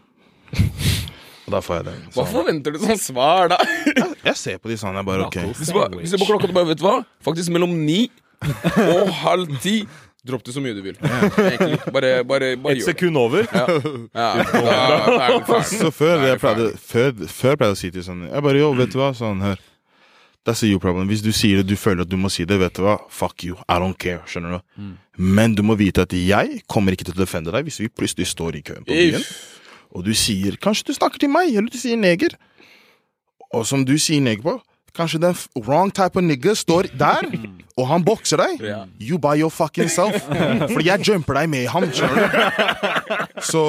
Og 1.47 1.53
da 1.55 1.61
får 1.63 1.77
jeg 1.79 1.85
det. 1.89 1.95
Hva 2.17 2.25
forventer 2.27 2.75
du 2.75 2.81
sånn 2.83 2.99
svar, 2.99 3.53
da? 3.53 3.59
jeg 4.29 4.37
ser 4.41 4.59
på 4.59 4.69
de 4.73 4.77
sånn, 4.81 4.97
jeg 4.99 5.07
bare 5.07 5.29
ok. 5.29 5.37
Hvis 5.55 5.71
du 5.71 5.77
bare- 5.79 6.01
hvis 6.01 6.11
du 6.15 6.19
på 6.19 6.27
klokka, 6.33 6.49
du 6.51 6.57
bare 6.57 6.71
vet 6.73 6.81
du 6.83 6.85
hva? 6.89 6.97
Faktisk 7.27 7.53
mellom 7.55 7.73
ni 7.87 8.09
og 8.43 9.09
halv 9.23 9.55
ti. 9.63 9.79
Dropp 10.27 10.43
det 10.43 10.57
så 10.57 10.59
mye 10.59 10.75
du 10.75 10.81
vil. 10.83 10.97
Egentlig. 10.99 11.77
Bare, 11.95 12.09
bare, 12.27 12.47
bare 12.59 12.75
Et 12.75 12.81
gjør 12.81 12.81
det. 12.81 12.85
sekund 12.89 13.17
over. 13.21 13.47
Ja. 13.47 13.67
Ja, 14.17 14.31
da, 14.43 14.99
da 15.07 15.29
er 15.29 15.45
ferdig. 15.47 15.79
Så 15.79 15.91
før 15.95 16.25
jeg 16.27 16.41
pleide, 16.43 16.67
før, 16.83 17.13
før 17.31 17.53
jeg 17.55 17.61
pleide 17.61 17.77
å 17.77 17.79
si 17.79 17.91
til 17.95 18.03
sånn 18.03 18.25
Jeg 18.27 18.43
bare, 18.43 18.59
jo, 18.59 18.73
vet 18.75 18.91
du 18.91 18.99
hva, 18.99 19.13
sånn, 19.15 19.45
her 19.47 19.63
That's 20.47 20.63
a 20.63 20.69
you 20.71 20.79
problem. 20.83 21.07
Hvis 21.11 21.23
du 21.23 21.31
sier 21.35 21.59
det, 21.63 21.67
du 21.71 21.77
føler 21.79 22.03
at 22.03 22.11
du 22.11 22.19
må 22.19 22.27
si 22.31 22.45
det, 22.47 22.59
vet 22.59 22.75
du 22.75 22.83
hva, 22.85 22.97
fuck 23.11 23.43
you, 23.47 23.55
I 23.71 23.79
don't 23.83 23.97
care, 23.99 24.21
skjønner 24.31 24.59
du? 24.59 24.83
Men 25.19 25.55
du 25.59 25.63
må 25.67 25.75
vite 25.79 26.03
at 26.07 26.13
jeg 26.15 26.61
kommer 26.71 26.95
ikke 26.95 27.07
til 27.09 27.17
å 27.17 27.23
defende 27.23 27.55
deg 27.55 27.67
hvis 27.67 27.81
vi 27.83 27.89
plutselig 27.91 28.27
står 28.31 28.59
i 28.59 28.63
køen 28.67 28.83
på 28.87 28.95
byen, 28.95 29.23
Iff. 29.23 29.33
Og 29.95 30.05
du 30.07 30.13
sier, 30.15 30.57
kanskje 30.63 30.89
du 30.91 30.97
snakker 30.97 31.19
til 31.23 31.31
meg, 31.33 31.53
eller 31.57 31.71
du 31.73 31.79
sier 31.79 31.97
neger, 32.01 32.35
og 33.55 33.67
som 33.67 33.85
du 33.87 33.95
sier 33.99 34.21
neger 34.25 34.43
på, 34.43 34.57
kanskje 34.97 35.19
den 35.21 35.35
wrong 35.67 35.91
type 35.93 36.17
of 36.17 36.25
nigger 36.25 36.55
står 36.57 36.89
der, 36.97 37.27
og 37.79 37.89
han 37.91 38.05
bokser 38.05 38.41
deg, 38.41 38.61
Yeah. 38.65 38.87
you 39.01 39.19
by 39.21 39.35
your 39.37 39.51
fucking 39.53 39.91
self. 39.93 40.17
Fordi 40.73 40.87
jeg 40.89 41.05
jumper 41.09 41.35
deg 41.37 41.49
med 41.53 41.67
ham? 41.69 41.85
Så 43.45 43.63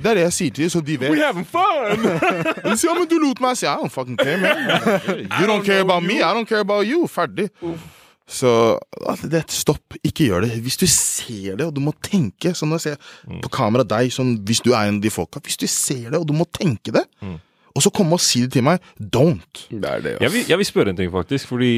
det 0.00 0.06
er 0.10 0.14
det 0.16 0.22
jeg 0.24 0.32
sier 0.32 0.54
til 0.56 0.64
dem, 0.64 0.70
så 0.72 0.80
de 0.80 0.96
vet. 1.00 1.10
We 1.12 1.20
having 1.20 1.44
fun! 1.44 2.00
De 2.64 2.76
sier 2.80 2.88
ja, 2.90 2.94
men 2.96 3.08
du 3.10 3.18
lot 3.20 3.40
meg. 3.44 3.58
si 3.60 3.66
I 3.68 3.74
don't 3.76 3.92
fucking 3.92 4.16
care, 4.16 4.38
man. 4.40 5.28
You 5.40 5.46
don't 5.50 5.64
care 5.66 5.80
about 5.84 6.02
me, 6.02 6.16
I 6.24 6.32
don't 6.32 6.48
care 6.48 6.64
about 6.64 6.86
you. 6.88 7.04
Ferdig. 7.06 7.50
Så 8.24 8.50
det 9.28 9.36
er 9.36 9.42
et 9.42 9.52
stopp, 9.52 9.98
ikke 10.00 10.30
gjør 10.30 10.46
det. 10.46 10.54
Hvis 10.64 10.78
du 10.80 10.86
ser 10.88 11.58
det, 11.58 11.66
og 11.66 11.74
du 11.76 11.82
må 11.84 11.92
tenke 12.00 12.54
Sånn 12.56 12.70
når 12.72 12.80
jeg 12.80 12.94
ser 12.94 13.40
på 13.44 13.50
kamera 13.52 13.84
deg, 13.84 14.08
sånn, 14.14 14.38
hvis 14.48 14.62
du 14.64 14.70
er 14.72 14.88
en 14.88 14.96
av 14.96 15.02
de 15.04 15.10
folka 15.12 15.42
Hvis 15.44 15.58
du 15.60 15.66
ser 15.68 16.06
det, 16.08 16.16
og 16.22 16.24
du 16.30 16.32
må 16.32 16.46
tenke 16.48 16.94
det, 16.94 17.04
og 17.74 17.82
så 17.82 17.90
komme 17.90 18.14
og 18.14 18.22
si 18.22 18.44
det 18.44 18.52
til 18.54 18.62
meg, 18.62 18.80
don't. 18.96 19.64
Det 19.68 19.88
er 19.90 20.00
det, 20.00 20.14
Jeg 20.22 20.30
vil, 20.30 20.44
jeg 20.46 20.60
vil 20.60 20.66
spørre 20.68 20.92
en 20.94 20.96
ting, 21.00 21.10
faktisk. 21.10 21.48
Fordi 21.50 21.70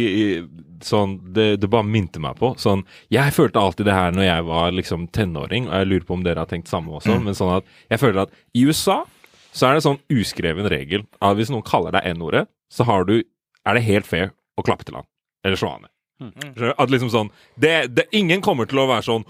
sånn, 0.84 1.16
det, 1.32 1.46
det 1.62 1.70
bare 1.72 1.88
minte 1.88 2.20
meg 2.20 2.36
på 2.36 2.52
sånn, 2.60 2.84
Jeg 3.10 3.32
følte 3.32 3.62
alltid 3.62 3.88
det 3.88 3.96
her 3.96 4.12
når 4.12 4.26
jeg 4.28 4.46
var 4.50 4.76
liksom 4.76 5.08
tenåring, 5.08 5.70
og 5.70 5.74
jeg 5.80 5.88
lurer 5.88 6.06
på 6.06 6.14
om 6.18 6.22
dere 6.26 6.44
har 6.44 6.50
tenkt 6.52 6.68
samme 6.68 6.92
også. 7.00 7.16
Men 7.24 7.34
sånn 7.38 7.54
at 7.56 7.64
jeg 7.90 8.02
føler 8.04 8.26
at 8.26 8.36
i 8.54 8.66
USA 8.68 9.02
så 9.56 9.70
er 9.70 9.78
det 9.78 9.86
sånn 9.88 9.98
uskreven 10.12 10.68
regel 10.68 11.06
at 11.24 11.36
hvis 11.38 11.48
noen 11.50 11.64
kaller 11.64 11.96
deg 11.96 12.12
N-ordet, 12.12 12.44
så 12.68 12.84
har 12.84 13.08
du, 13.08 13.22
er 13.64 13.78
det 13.78 13.86
helt 13.88 14.06
fair 14.06 14.34
å 14.60 14.62
klappe 14.66 14.84
til 14.84 15.00
han. 15.00 15.08
Eller 15.48 15.56
slå 15.56 15.72
han 15.78 15.86
ned. 15.86 15.95
Skjønner 16.16 16.54
du? 16.56 16.74
At 16.80 16.92
liksom 16.92 17.10
sånn 17.12 17.28
det, 17.60 17.74
det, 17.92 18.06
Ingen 18.16 18.40
kommer 18.44 18.64
til 18.68 18.78
å 18.80 18.86
være 18.88 19.04
sånn 19.04 19.24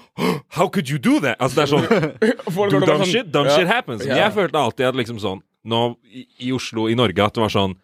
How 0.55 0.68
could 0.70 0.87
you 0.92 1.01
do 1.03 1.16
that? 1.25 1.35
Altså 1.42 1.59
det 1.59 1.64
er 1.64 1.72
sånn 1.72 1.88
dumb 2.70 2.87
sånn- 2.87 3.11
shit, 3.11 3.33
dumb 3.35 3.49
yeah. 3.51 3.57
shit 3.59 3.66
happens. 3.70 4.05
Men 4.07 4.20
jeg 4.20 4.35
følte 4.37 4.61
alltid 4.61 4.87
at 4.92 4.99
liksom 5.01 5.18
sånn 5.22 5.42
Nå 5.66 5.81
i, 6.07 6.22
i 6.46 6.53
Oslo, 6.55 6.87
i 6.87 6.94
Norge, 6.94 7.18
at 7.25 7.35
det 7.35 7.42
var 7.42 7.51
sånn 7.51 7.75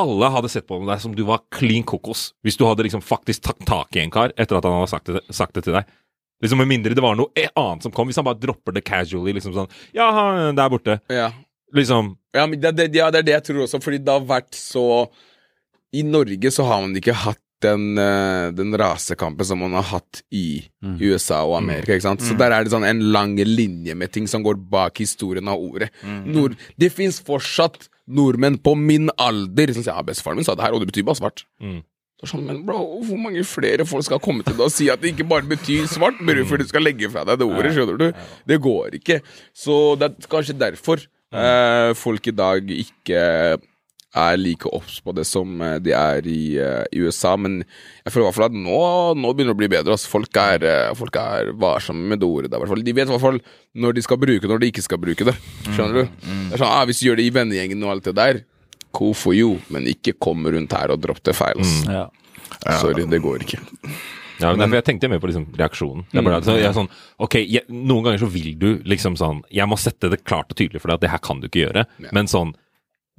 Alle 0.00 0.30
hadde 0.32 0.48
sett 0.48 0.64
på 0.70 0.78
deg 0.88 1.02
som 1.04 1.12
du 1.16 1.20
var 1.28 1.42
klin 1.52 1.84
kokos 1.84 2.30
hvis 2.46 2.56
du 2.56 2.64
hadde 2.64 2.86
liksom 2.86 3.04
faktisk 3.04 3.44
tatt 3.44 3.60
tak 3.68 3.98
i 3.98 4.00
en 4.06 4.14
kar 4.14 4.32
etter 4.40 4.56
at 4.56 4.64
han 4.64 4.78
hadde 4.78 4.92
sagt 4.94 5.12
det, 5.12 5.20
sagt 5.28 5.52
det 5.58 5.66
til 5.66 5.76
deg. 5.76 5.90
Liksom 6.42 6.58
Med 6.64 6.70
mindre 6.72 6.96
det 6.96 7.04
var 7.04 7.18
noe 7.18 7.28
e- 7.38 7.50
annet 7.52 7.84
som 7.84 7.92
kom. 7.94 8.08
Hvis 8.08 8.16
han 8.18 8.24
bare 8.26 8.40
dropper 8.40 8.74
det 8.74 8.82
casually, 8.88 9.36
liksom 9.36 9.52
sånn 9.54 9.68
Ja, 9.94 10.08
han 10.16 10.56
der 10.56 10.72
borte. 10.72 10.96
Ja. 11.12 11.28
Liksom 11.76 12.14
Ja, 12.32 12.46
men 12.48 12.56
det, 12.60 12.72
det, 12.80 12.88
ja, 12.96 13.10
det 13.12 13.20
er 13.20 13.28
det 13.28 13.36
jeg 13.36 13.46
tror 13.50 13.66
også, 13.66 13.82
fordi 13.84 14.00
det 14.00 14.16
har 14.16 14.24
vært 14.32 14.56
så 14.56 14.86
I 15.92 16.02
Norge 16.08 16.50
så 16.56 16.64
har 16.64 16.80
man 16.86 16.96
ikke 16.96 17.12
hatt 17.26 17.41
den, 17.62 17.98
eh, 17.98 18.50
den 18.56 18.74
rasekampen 18.78 19.46
som 19.46 19.62
man 19.62 19.76
har 19.78 19.86
hatt 19.94 20.22
i 20.34 20.64
USA 20.82 21.42
og 21.46 21.56
Amerika. 21.60 21.94
ikke 21.94 22.08
sant? 22.08 22.24
Så 22.26 22.36
der 22.38 22.52
er 22.52 22.64
det 22.64 22.72
sånn 22.74 22.86
en 22.88 23.00
lang 23.14 23.36
linje 23.36 23.94
med 23.98 24.12
ting 24.12 24.26
som 24.30 24.42
går 24.44 24.58
bak 24.70 24.98
historien 25.02 25.48
av 25.48 25.62
ordet. 25.62 25.90
Nord, 26.26 26.58
det 26.78 26.92
fins 26.92 27.20
fortsatt 27.22 27.88
nordmenn 28.08 28.58
på 28.58 28.74
min 28.76 29.08
alder 29.16 29.72
som 29.72 29.84
sier 29.84 29.94
ja, 29.94 30.02
bestefaren 30.02 30.40
min 30.40 30.46
sa 30.46 30.56
det 30.58 30.64
her, 30.66 30.74
og 30.74 30.82
det 30.82 30.90
betyr 30.90 31.06
bare 31.06 31.20
svart. 31.20 31.44
Mm. 31.62 31.80
Sånn, 32.22 32.44
men 32.46 32.60
bro, 32.62 32.78
Hvor 33.02 33.18
mange 33.18 33.42
flere 33.42 33.82
folk 33.88 34.06
skal 34.06 34.20
komme 34.22 34.44
til 34.46 34.54
deg 34.54 34.68
og 34.68 34.70
si 34.70 34.86
at 34.92 35.00
det 35.02 35.10
ikke 35.10 35.26
bare 35.26 35.48
betyr 35.48 35.88
svart, 35.90 36.20
bare 36.22 36.44
før 36.46 36.62
du 36.62 36.68
skal 36.68 36.84
legge 36.86 37.10
fra 37.10 37.24
deg 37.26 37.40
det 37.40 37.48
ordet? 37.48 37.72
skjønner 37.74 37.98
du? 37.98 38.06
Det 38.46 38.60
går 38.62 38.98
ikke. 39.00 39.18
Så 39.50 39.98
det 39.98 40.06
er 40.10 40.30
kanskje 40.30 40.54
derfor 40.54 41.02
eh, 41.02 41.90
folk 41.98 42.28
i 42.30 42.34
dag 42.38 42.70
ikke 42.76 43.24
er 44.12 44.36
like 44.36 44.68
obs 44.68 44.98
på 45.00 45.14
det 45.16 45.24
som 45.24 45.60
eh, 45.64 45.78
de 45.82 45.94
er 45.96 46.26
i, 46.28 46.40
eh, 46.60 46.84
i 46.92 47.02
USA. 47.04 47.34
Men 47.40 47.60
jeg 47.62 48.12
føler 48.12 48.26
i 48.26 48.28
hvert 48.28 48.38
fall 48.38 48.48
at 48.50 48.56
nå, 48.56 48.78
nå 49.18 49.32
begynner 49.32 49.52
det 49.52 49.56
å 49.56 49.60
bli 49.62 49.70
bedre. 49.72 49.96
Altså. 49.96 50.10
Folk, 50.12 50.36
er, 50.36 50.66
eh, 50.68 50.94
folk 50.98 51.16
er 51.20 51.52
varsomme 51.56 52.12
med 52.12 52.22
det 52.22 52.28
ordet. 52.28 52.52
Der, 52.52 52.60
i 52.60 52.64
hvert 52.64 52.74
fall. 52.74 52.86
De 52.86 52.96
vet 52.96 53.08
i 53.08 53.14
hvert 53.14 53.24
fall 53.24 53.42
når 53.82 53.96
de 53.96 54.04
skal 54.04 54.20
bruke 54.20 54.44
det, 54.44 54.52
når 54.52 54.64
de 54.64 54.72
ikke 54.72 54.86
skal 54.86 55.02
bruke 55.02 55.28
det. 55.28 55.36
Skjønner 55.70 56.02
du? 56.02 56.16
Det 56.28 56.56
er 56.58 56.64
sånn, 56.64 56.72
ah, 56.72 56.82
Hvis 56.88 57.00
du 57.00 57.08
gjør 57.08 57.20
det 57.20 57.28
i 57.28 57.36
vennegjengen 57.36 57.86
og 57.86 57.94
alt 57.96 58.10
det 58.10 58.16
der, 58.18 58.42
cool 58.92 59.14
for 59.16 59.36
you, 59.36 59.56
men 59.72 59.88
ikke 59.88 60.18
kom 60.20 60.44
rundt 60.44 60.74
her 60.76 60.92
og 60.92 61.00
dropp 61.00 61.22
det 61.24 61.36
feil. 61.36 61.62
Mm. 61.64 61.94
Ja. 61.96 62.08
Sorry, 62.82 63.06
det 63.08 63.22
går 63.24 63.46
ikke. 63.46 63.62
Ja, 64.42 64.50
men 64.50 64.62
derfor 64.62 64.80
jeg 64.80 64.86
tenkte 64.88 65.08
mer 65.08 65.20
på 65.22 65.30
liksom 65.30 65.46
reaksjonen. 65.58 66.04
Jeg 66.10 66.20
er 66.20 66.26
bare, 66.26 66.40
så 66.44 66.56
jeg 66.58 66.74
sånn, 66.76 66.88
ok, 67.22 67.36
jeg, 67.40 67.62
Noen 67.72 68.06
ganger 68.06 68.22
så 68.24 68.28
vil 68.32 68.50
du 68.58 68.68
liksom 68.88 69.14
sånn 69.20 69.42
Jeg 69.54 69.68
må 69.70 69.78
sette 69.78 70.10
det 70.10 70.22
klart 70.26 70.50
og 70.50 70.58
tydelig 70.58 70.82
for 70.82 70.90
deg 70.90 70.98
at 70.98 71.04
det 71.04 71.12
her 71.12 71.22
kan 71.22 71.40
du 71.40 71.46
ikke 71.48 71.62
gjøre. 71.62 71.84
Men 72.10 72.30
sånn 72.30 72.54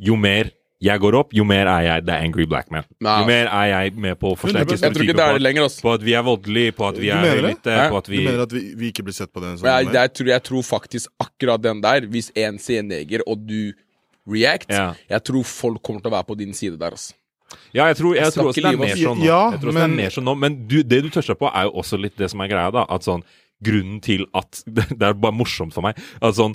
Jo 0.03 0.17
mer 0.19 0.51
jeg 0.83 0.99
går 0.99 1.15
opp, 1.15 1.31
jo 1.33 1.45
mer 1.47 1.65
er 1.71 1.81
jeg 1.87 2.05
the 2.05 2.15
angry 2.19 2.45
black 2.49 2.69
man. 2.71 2.83
Nei. 2.99 3.13
Jo 3.21 3.27
mer 3.29 3.47
er 3.47 3.67
jeg 3.71 3.93
med 4.03 4.17
på 4.19 4.33
å 4.33 4.37
forsterke 4.39 4.75
Jeg 4.75 4.91
tror 4.93 5.05
ikke 5.05 5.15
det 5.15 5.25
er 5.29 5.37
det 5.39 5.41
lenger. 5.45 5.65
ass. 5.69 5.77
På 5.81 5.93
at 5.95 6.01
vi 6.03 6.13
er 6.19 6.23
voldelige, 6.27 6.73
på 6.75 6.87
at 6.89 6.97
vi 6.99 7.07
Du 7.07 7.13
er 7.15 7.23
høylytte, 7.37 7.77
på 7.93 7.97
at 8.01 8.05
Du 8.09 8.11
vi 8.11 8.23
mener 8.25 8.43
at 8.43 8.51
vi, 8.51 8.63
vi 8.75 8.91
ikke 8.91 9.05
blir 9.07 9.15
sett 9.15 9.31
på 9.31 9.39
den 9.43 9.55
sånn? 9.57 9.69
Jeg, 9.69 9.93
jeg, 9.95 10.13
tror, 10.13 10.27
jeg 10.33 10.43
tror 10.43 10.63
faktisk 10.67 11.09
akkurat 11.23 11.61
den 11.63 11.81
der, 11.81 12.01
hvis 12.11 12.31
en 12.35 12.59
sier 12.59 12.83
neger, 12.83 13.23
og 13.27 13.45
du 13.47 13.71
react, 14.27 14.69
Ja. 14.71 14.93
jeg 15.09 15.23
tror 15.23 15.43
folk 15.43 15.81
kommer 15.83 16.01
til 16.03 16.11
å 16.11 16.15
være 16.17 16.27
på 16.27 16.37
din 16.37 16.53
side 16.53 16.77
der. 16.79 16.93
ass. 16.93 17.13
Ja, 17.73 17.85
jeg 17.87 17.97
tror, 17.97 18.15
jeg 18.15 18.23
Jeg 18.25 18.33
tror 18.33 18.49
også 18.49 18.61
det 18.61 18.73
er 18.73 18.77
mer 18.77 18.95
sånn 18.97 19.19
nå. 19.19 19.25
Ja, 19.25 19.41
jeg 19.51 19.59
tror 19.61 19.69
også 19.69 19.79
det 19.79 19.89
men- 19.89 19.91
er 19.99 20.03
mer 20.03 20.09
sånn 20.09 20.25
nå. 20.25 20.35
Men 20.39 20.67
du, 20.67 20.77
det 20.83 21.01
du 21.03 21.09
tørster 21.09 21.35
på, 21.37 21.51
er 21.53 21.63
jo 21.69 21.71
også 21.81 21.99
litt 22.01 22.15
det 22.17 22.29
som 22.31 22.41
er 22.41 22.47
greia, 22.47 22.71
da. 22.71 22.85
At 22.89 23.01
sånn 23.03 23.23
Grunnen 23.63 24.01
til 24.03 24.25
at 24.35 24.61
Det 24.67 24.99
er 25.01 25.13
bare 25.13 25.31
morsomt 25.31 25.71
for 25.71 25.81
meg. 25.85 25.95
At 26.21 26.33
sånn 26.35 26.53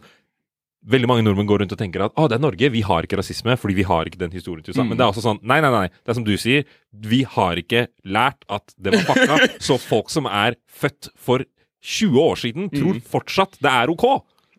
Veldig 0.89 1.11
mange 1.11 1.25
nordmenn 1.27 1.49
går 1.49 1.63
rundt 1.65 1.75
og 1.75 1.81
tenker 1.81 2.07
at 2.07 2.15
å, 2.17 2.29
det 2.31 2.39
er 2.39 2.45
Norge, 2.45 2.71
vi 2.73 2.81
har 2.87 3.05
ikke 3.05 3.19
rasisme 3.21 3.59
fordi 3.61 3.77
vi 3.77 3.85
har 3.89 4.09
ikke 4.09 4.21
den 4.23 4.33
historien 4.33 4.65
til 4.65 4.73
USA. 4.73 4.87
Men 4.87 4.97
det 4.97 5.05
er 5.05 5.13
også 5.13 5.27
sånn 5.27 5.43
nei, 5.43 5.61
nei, 5.65 5.73
nei. 5.75 5.85
Det 5.93 6.15
er 6.15 6.19
som 6.21 6.27
du 6.27 6.33
sier, 6.41 6.65
vi 7.13 7.25
har 7.29 7.61
ikke 7.61 7.87
lært 8.09 8.49
at 8.53 8.73
det 8.81 8.97
var 8.97 9.07
pakka. 9.11 9.53
så 9.69 9.77
folk 9.83 10.09
som 10.13 10.29
er 10.31 10.57
født 10.81 11.11
for 11.15 11.45
20 11.85 12.19
år 12.23 12.41
siden, 12.41 12.73
tror 12.75 12.99
fortsatt 13.07 13.61
det 13.63 13.71
er 13.71 13.93
ok. 13.93 14.09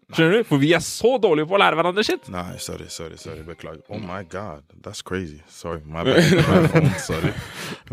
Skjønner 0.09 0.39
du? 0.39 0.45
For 0.49 0.57
vi 0.61 0.71
er 0.73 0.81
så 0.81 1.17
dårlige 1.21 1.45
på 1.49 1.53
å 1.53 1.59
lære 1.61 1.77
hverandre 1.77 2.03
shit. 2.05 2.29
Nei, 2.33 2.55
sorry, 2.61 2.87
sorry, 2.89 3.17
sorry, 3.21 3.43
beklager. 3.45 3.83
Oh 3.93 3.99
my 4.01 4.23
god, 4.25 4.63
that's 4.81 5.03
crazy. 5.05 5.37
Sorry, 5.53 5.83
my 5.85 6.01
bad. 6.07 6.17
My 6.49 6.63
phone, 6.71 6.89
sorry. 6.97 7.33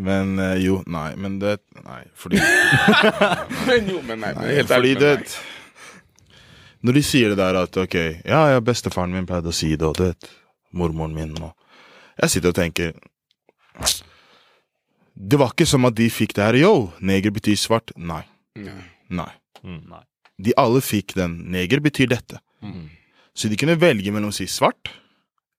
Men 0.00 0.38
uh, 0.40 0.54
jo, 0.56 0.78
nei, 0.88 1.10
men 1.20 1.36
det 1.42 1.58
Nei, 1.84 2.06
fordi 2.16 2.40
Men 3.68 3.92
jo, 3.92 4.00
men 4.00 4.24
nei, 4.24 4.32
men 4.32 4.48
helt 4.48 4.72
Fordi 4.72 4.78
ærlig, 4.78 4.94
det 5.02 5.12
men 5.12 5.28
nei. 5.28 5.55
Når 6.86 6.94
de 6.94 7.02
sier 7.02 7.32
det 7.32 7.40
der 7.40 7.56
at 7.58 7.76
ok, 7.82 7.94
ja, 8.22 8.40
ja, 8.52 8.58
bestefaren 8.62 9.10
min 9.10 9.26
pleide 9.26 9.50
å 9.50 9.54
si 9.54 9.72
det, 9.74 9.86
og 9.88 9.96
du 9.98 10.04
vet, 10.06 10.28
mormoren 10.76 11.14
min 11.16 11.32
og 11.40 11.54
Jeg 12.22 12.32
sitter 12.32 12.52
og 12.52 12.56
tenker 12.56 12.92
Det 15.14 15.40
var 15.40 15.50
ikke 15.52 15.66
som 15.66 15.88
at 15.88 15.96
de 15.98 16.06
fikk 16.12 16.36
det 16.36 16.44
her 16.44 16.58
Yo, 16.60 16.74
neger 17.00 17.34
betyr 17.34 17.58
svart. 17.58 17.90
Nei. 17.96 18.22
Nei. 18.54 18.84
Nei. 19.08 19.32
Nei. 19.64 20.04
De 20.38 20.52
alle 20.60 20.82
fikk 20.84 21.16
den. 21.16 21.38
Neger 21.50 21.80
betyr 21.80 22.10
dette. 22.12 22.40
Mm. 22.62 22.88
Så 23.34 23.48
de 23.48 23.58
kunne 23.58 23.78
velge 23.80 24.12
mellom 24.12 24.32
å 24.32 24.36
si 24.36 24.46
svart 24.48 24.92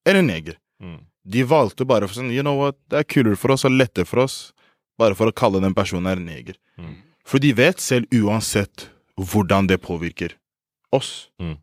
eller 0.08 0.24
neger. 0.24 0.58
Mm. 0.80 1.02
De 1.28 1.44
valgte 1.44 1.86
bare 1.86 2.08
for 2.08 2.22
sånn, 2.22 2.32
you 2.32 2.46
know 2.46 2.62
what, 2.62 2.78
det 2.88 3.02
er 3.02 3.10
kulere 3.10 3.38
for 3.38 3.52
oss 3.54 3.66
og 3.68 3.76
lettere 3.76 4.08
for 4.08 4.24
oss, 4.24 4.38
bare 4.98 5.18
for 5.18 5.28
å 5.28 5.36
kalle 5.36 5.60
den 5.60 5.76
personen 5.76 6.08
her 6.08 6.22
neger. 6.22 6.56
Mm. 6.80 7.02
For 7.28 7.44
de 7.44 7.52
vet 7.58 7.84
selv 7.84 8.08
uansett 8.16 8.88
hvordan 9.18 9.68
det 9.68 9.82
påvirker 9.84 10.38
oss. 10.96 11.30
Mm. 11.42 11.58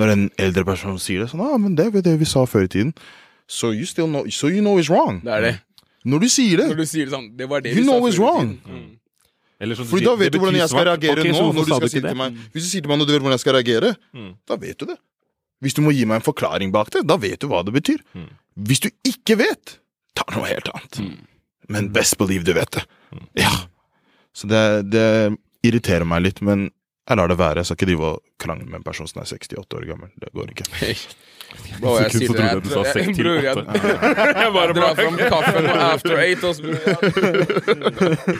Når 0.00 0.12
en 0.14 0.24
eldre 0.38 0.64
person 0.68 0.98
sier 1.02 1.24
det 1.24 1.30
sånn, 1.32 1.42
ah, 1.42 1.56
men 1.58 1.74
det 1.78 1.88
var 1.94 2.04
det 2.06 2.14
vi 2.20 2.28
sa 2.28 2.44
før 2.46 2.68
i 2.68 2.70
tiden. 2.70 2.92
So 3.50 3.72
you 3.74 3.86
still 3.86 4.06
know, 4.06 4.22
so 4.30 4.46
you 4.48 4.60
know 4.62 4.78
it's 4.78 4.90
wrong. 4.92 5.20
Det 5.24 5.32
er 5.34 5.40
det. 5.48 5.54
Når 6.06 6.22
du 6.22 6.28
sier 6.32 6.56
det, 6.62 6.68
Når 6.70 6.78
du 6.80 6.86
sier 6.88 7.08
det 7.08 7.12
sånn, 7.12 7.26
det 7.36 7.48
var 7.50 7.60
det 7.60 7.72
You 7.74 7.82
vi 7.82 7.86
know 7.88 8.00
sa 8.00 8.08
it's 8.12 8.20
wrong. 8.22 8.52
Mm. 8.64 8.86
Eller 9.60 9.76
som 9.76 9.84
du 9.84 9.90
for 9.90 9.98
sier, 10.00 10.06
da 10.08 10.14
vet 10.16 10.32
du 10.32 10.38
hvordan 10.40 10.56
jeg 10.56 10.70
skal 10.72 10.86
reagere 10.88 11.20
okay, 11.20 11.32
nå. 11.34 11.42
Når 11.52 11.66
du 11.66 11.74
skal 11.74 11.90
si 11.92 12.00
til 12.00 12.16
meg, 12.16 12.38
hvis 12.54 12.64
du 12.64 12.68
sier 12.70 12.84
til 12.86 12.88
meg 12.92 13.00
når 13.02 13.08
du 13.10 13.12
vet 13.12 13.20
hvordan 13.24 13.36
jeg 13.36 13.42
skal 13.44 13.56
reagere, 13.58 13.90
Mm. 14.16 14.30
da 14.48 14.56
vet 14.56 14.78
du 14.78 14.86
det. 14.86 14.96
Hvis 15.60 15.74
du 15.76 15.82
må 15.84 15.92
gi 15.92 16.06
meg 16.08 16.20
en 16.22 16.24
forklaring 16.24 16.72
bak 16.72 16.88
det, 16.94 17.02
da 17.06 17.16
vet 17.20 17.40
du 17.42 17.48
hva 17.50 17.60
det 17.66 17.74
betyr. 17.74 18.00
Mm. 18.16 18.30
Hvis 18.64 18.80
du 18.80 18.88
ikke 19.04 19.36
vet, 19.42 19.74
ta 20.16 20.24
noe 20.32 20.46
helt 20.48 20.70
annet. 20.72 21.18
Men 21.68 21.90
best 21.92 22.16
believe 22.16 22.44
du 22.48 22.54
vet 22.56 22.70
det. 22.78 22.86
Ja. 23.36 23.50
Så 24.32 24.48
det, 24.48 24.62
det 24.94 25.36
irriterer 25.66 26.06
meg 26.08 26.22
litt, 26.24 26.40
men 26.40 26.70
jeg 27.10 27.18
lar 27.18 27.28
det 27.32 27.36
være. 27.40 27.60
Jeg 27.60 27.66
skal 27.68 27.76
ikke 27.80 27.88
drive 27.90 28.06
og 28.14 28.22
krangle 28.40 28.68
med 28.70 28.78
en 28.80 28.86
person 28.86 29.08
som 29.10 29.20
er 29.22 29.28
68 29.30 29.76
år 29.80 29.86
gammel. 29.90 30.10
Det 30.22 30.30
går 30.36 30.52
ikke. 30.54 30.66
Bro, 31.80 31.96
jeg 31.98 32.12
sier 32.14 32.30
det. 32.30 32.44
jeg 32.54 32.70
sa 32.70 32.82
jeg- 32.94 33.14
Bror, 33.18 33.40
jeg. 33.42 33.54
Jeg 34.38 34.52
bare 34.54 34.76
drar 34.78 34.94
fram 35.00 35.16
kaffen 35.18 35.66
og 35.66 35.80
after 35.90 36.22
eight. 36.22 36.44
Og 36.46 36.54
bror. 36.62 36.78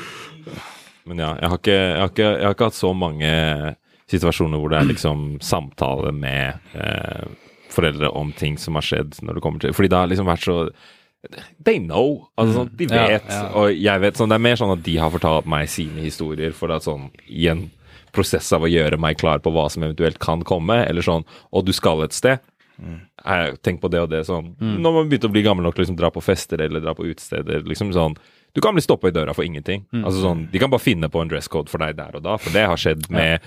Men 1.10 1.18
ja, 1.18 1.30
jeg 1.40 1.48
har, 1.50 1.58
ikke, 1.58 1.74
jeg, 1.74 1.98
har 2.00 2.10
ikke, 2.12 2.26
jeg 2.28 2.44
har 2.46 2.54
ikke 2.54 2.66
hatt 2.70 2.76
så 2.78 2.90
mange 2.94 3.30
situasjoner 4.10 4.60
hvor 4.60 4.70
det 4.72 4.78
er 4.80 4.88
liksom 4.90 5.20
samtale 5.42 6.12
med 6.14 6.60
eh, 6.76 7.24
foreldre 7.72 8.10
om 8.18 8.32
ting 8.36 8.58
som 8.60 8.76
har 8.78 8.84
skjedd 8.86 9.18
når 9.24 9.38
det 9.38 9.42
kommer 9.44 9.62
til 9.62 9.74
Fordi 9.74 9.90
det 9.90 9.98
har 10.00 10.10
liksom 10.10 10.28
vært 10.30 10.44
så 10.46 10.56
They 11.66 11.76
know. 11.82 12.28
Altså 12.40 12.54
sånn, 12.62 12.70
De 12.80 12.86
vet, 12.88 13.26
ja. 13.28 13.42
og 13.58 13.74
jeg 13.76 14.00
vet. 14.00 14.16
sånn 14.16 14.30
Det 14.32 14.38
er 14.38 14.44
mer 14.46 14.56
sånn 14.60 14.72
at 14.72 14.84
de 14.86 14.94
har 15.02 15.10
fortalt 15.12 15.48
meg 15.50 15.68
sine 15.72 16.00
historier 16.04 16.54
for 16.56 16.72
at 16.74 16.86
sånn 16.86 17.10
i 17.28 17.44
en 17.52 17.66
prosess 18.12 18.52
av 18.52 18.62
å 18.62 18.70
gjøre 18.70 18.98
meg 18.98 19.18
klar 19.18 19.38
på 19.44 19.52
hva 19.54 19.68
som 19.70 19.82
eventuelt 19.86 20.18
kan 20.18 20.42
komme, 20.42 20.84
eller 20.86 21.02
sånn 21.02 21.24
Og 21.52 21.64
du 21.66 21.72
skal 21.72 22.02
et 22.04 22.12
sted. 22.16 22.38
Eh, 22.80 23.54
Tenk 23.62 23.80
på 23.82 23.90
det 23.92 24.00
og 24.00 24.08
det 24.08 24.22
sånn 24.24 24.54
Når 24.60 24.94
man 24.94 25.08
begynte 25.10 25.28
å 25.28 25.32
bli 25.34 25.42
gammel 25.44 25.66
nok 25.66 25.74
til 25.76 25.82
å 25.82 25.84
liksom 25.84 25.98
dra 26.00 26.08
på 26.14 26.22
fester 26.24 26.62
eller 26.64 26.80
dra 26.80 26.94
på 26.96 27.04
utesteder, 27.04 27.60
liksom 27.68 27.92
sånn 27.92 28.14
Du 28.56 28.60
kan 28.64 28.72
bli 28.74 28.80
stoppa 28.82 29.08
i 29.08 29.12
døra 29.14 29.34
for 29.36 29.44
ingenting. 29.44 29.84
Altså 30.00 30.22
sånn 30.24 30.46
De 30.50 30.58
kan 30.62 30.70
bare 30.72 30.80
finne 30.80 31.10
på 31.12 31.20
en 31.20 31.28
dresscode 31.28 31.68
for 31.68 31.78
deg 31.84 31.96
der 32.00 32.16
og 32.16 32.22
da, 32.24 32.38
for 32.40 32.50
det 32.56 32.64
har 32.66 32.80
skjedd 32.80 33.10
med 33.12 33.40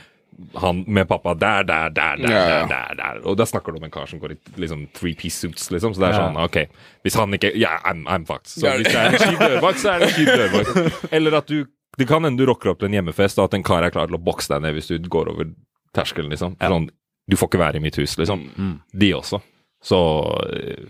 han 0.57 0.79
med 0.89 1.05
pappa 1.07 1.35
der, 1.37 1.61
der, 1.63 1.91
der, 1.93 2.15
der, 2.17 2.31
Ja, 2.33 2.45
ja. 2.49 2.61
der, 2.65 2.95
der. 2.97 3.17
Og 3.29 3.35
da 3.37 3.45
snakker 3.45 3.69
du 3.71 3.77
om 3.77 3.83
en 3.85 3.91
kar 3.93 4.07
som 4.09 4.17
går 4.17 4.31
i 4.33 4.37
liksom 4.63 4.87
three 4.97 5.13
piece 5.13 5.37
suits, 5.43 5.67
liksom. 5.69 5.93
Så 5.93 6.01
det 6.01 6.07
er 6.07 6.15
Ja. 6.15 6.21
sånn, 6.23 6.39
ok 6.41 6.57
Hvis 7.05 7.17
han 7.19 7.33
ikke 7.37 7.51
Ja, 7.55 7.75
I'm, 7.85 8.01
I'm 8.09 8.25
fucked. 8.25 8.49
Så 8.49 8.65
hvis 8.79 8.89
det 8.89 8.95
er 8.97 9.13
en 9.13 9.21
kjip 9.21 9.39
dørvakt, 9.43 9.77
så 9.83 9.91
er 9.93 9.99
det 9.99 10.07
en 10.09 10.15
kjip 10.17 10.31
dørvakt. 10.33 11.09
Eller 11.13 11.37
at 11.37 11.45
du 11.47 11.65
Det 11.97 12.07
kan 12.09 12.25
hende 12.25 12.41
du 12.41 12.47
rocker 12.49 12.71
opp 12.73 12.81
til 12.81 12.89
en 12.89 12.97
hjemmefest, 12.97 13.37
og 13.39 13.51
at 13.51 13.57
en 13.57 13.65
kar 13.65 13.85
er 13.85 13.93
klar 13.93 14.09
til 14.09 14.17
å 14.17 14.23
bokse 14.23 14.49
deg 14.53 14.63
ned 14.65 14.73
hvis 14.77 14.89
du 14.89 15.09
går 15.13 15.29
over 15.33 15.51
terskelen, 15.93 16.31
liksom. 16.33 16.57
Sånn, 16.57 16.89
du 17.29 17.37
får 17.39 17.51
ikke 17.51 17.61
være 17.61 17.79
i 17.79 17.83
mitt 17.85 17.99
hus, 18.01 18.17
liksom. 18.19 18.47
Mm. 18.57 18.75
De 18.97 19.11
også. 19.13 19.39
Så 19.83 19.99
eh, 20.55 20.87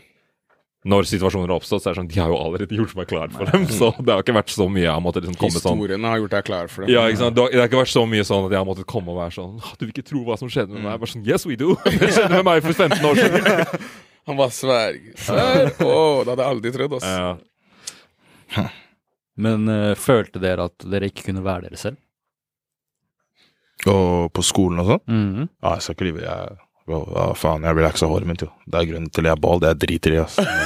når 0.85 1.07
situasjoner 1.07 1.47
har 1.51 1.57
oppstått, 1.59 1.83
så 1.83 1.89
er 1.89 1.95
det 1.95 1.99
sånn 2.01 2.09
De 2.11 2.19
har 2.19 2.31
jo 2.31 2.37
allerede 2.37 2.75
gjort 2.75 2.95
meg 2.99 3.07
klar 3.07 3.31
for 3.33 3.47
dem, 3.49 3.63
så 3.71 3.93
det 3.99 4.11
har 4.11 4.23
ikke 4.23 4.35
vært 4.35 4.51
så 4.53 4.67
mye 4.67 4.83
jeg 4.83 4.91
har 4.91 5.03
måttet 5.03 5.23
liksom 5.23 5.37
komme 5.39 5.55
sånn 5.55 5.77
Historiene 5.79 6.11
har 6.11 6.19
gjort 6.19 6.35
deg 6.35 6.47
klar 6.49 6.71
for 6.71 6.83
dem. 6.83 6.91
ja, 6.93 7.05
ikke 7.07 7.21
sant? 7.21 7.37
Det 7.37 7.45
har, 7.45 7.53
det 7.55 7.61
har 7.61 7.71
ikke 7.71 7.79
vært 7.79 7.93
så 7.93 8.03
mye 8.13 8.25
sånn 8.27 8.47
at 8.49 8.55
jeg 8.55 8.59
har 8.59 8.67
måttet 8.67 8.89
komme 8.91 9.13
og 9.15 9.19
være 9.21 9.35
sånn 9.37 9.53
Du 9.79 9.85
vil 9.85 9.93
ikke 9.95 10.05
tro 10.09 10.23
hva 10.27 10.35
som 10.39 10.51
skjedde 10.51 10.75
med 10.75 10.83
meg. 10.83 10.99
Bare 10.99 11.13
sånn 11.13 11.23
Yes, 11.27 11.47
we 11.47 11.55
do! 11.59 11.71
Det 11.87 12.11
skjedde 12.11 12.35
med 12.35 12.47
meg 12.49 12.63
for 12.67 12.75
15 12.75 13.09
år 13.09 13.21
siden. 13.21 13.87
Han 14.27 14.39
var 14.39 14.51
sverg. 14.55 15.07
Sverg! 15.19 15.79
Å, 15.83 15.95
det 16.23 16.31
hadde 16.31 16.43
jeg 16.43 16.51
aldri 16.51 16.71
trodd. 16.75 16.93
ass. 16.99 17.07
Ja. 17.07 18.67
Men 19.37 19.67
uh, 19.69 19.93
følte 19.97 20.41
dere 20.41 20.67
at 20.69 20.85
dere 20.85 21.09
ikke 21.09 21.25
kunne 21.29 21.43
være 21.45 21.67
dere 21.69 21.79
selv? 21.81 21.97
Og 23.89 24.29
på 24.31 24.43
skolen 24.45 24.79
og 24.83 24.91
sånn. 24.93 25.03
Mhm. 25.09 25.47
Ja, 25.63 25.73
jeg 25.77 25.85
skal 25.85 25.97
ikke 25.97 26.09
lyve. 26.11 26.23
Jeg, 26.27 26.59
ja, 26.93 27.25
faen, 27.39 27.65
jeg 27.67 27.77
relaxa 27.79 28.07
håret 28.11 28.27
mitt, 28.29 28.43
jo. 28.45 28.51
Det 28.67 28.79
er 28.79 28.89
grunnen 28.91 29.09
til 29.11 29.27
jeg 29.27 29.35
er 29.35 29.41
ball. 29.43 29.63
Det 29.63 29.71
er 29.71 29.79
driter 29.81 30.15
i, 30.15 30.21
ass. 30.23 30.37
Men 30.39 30.47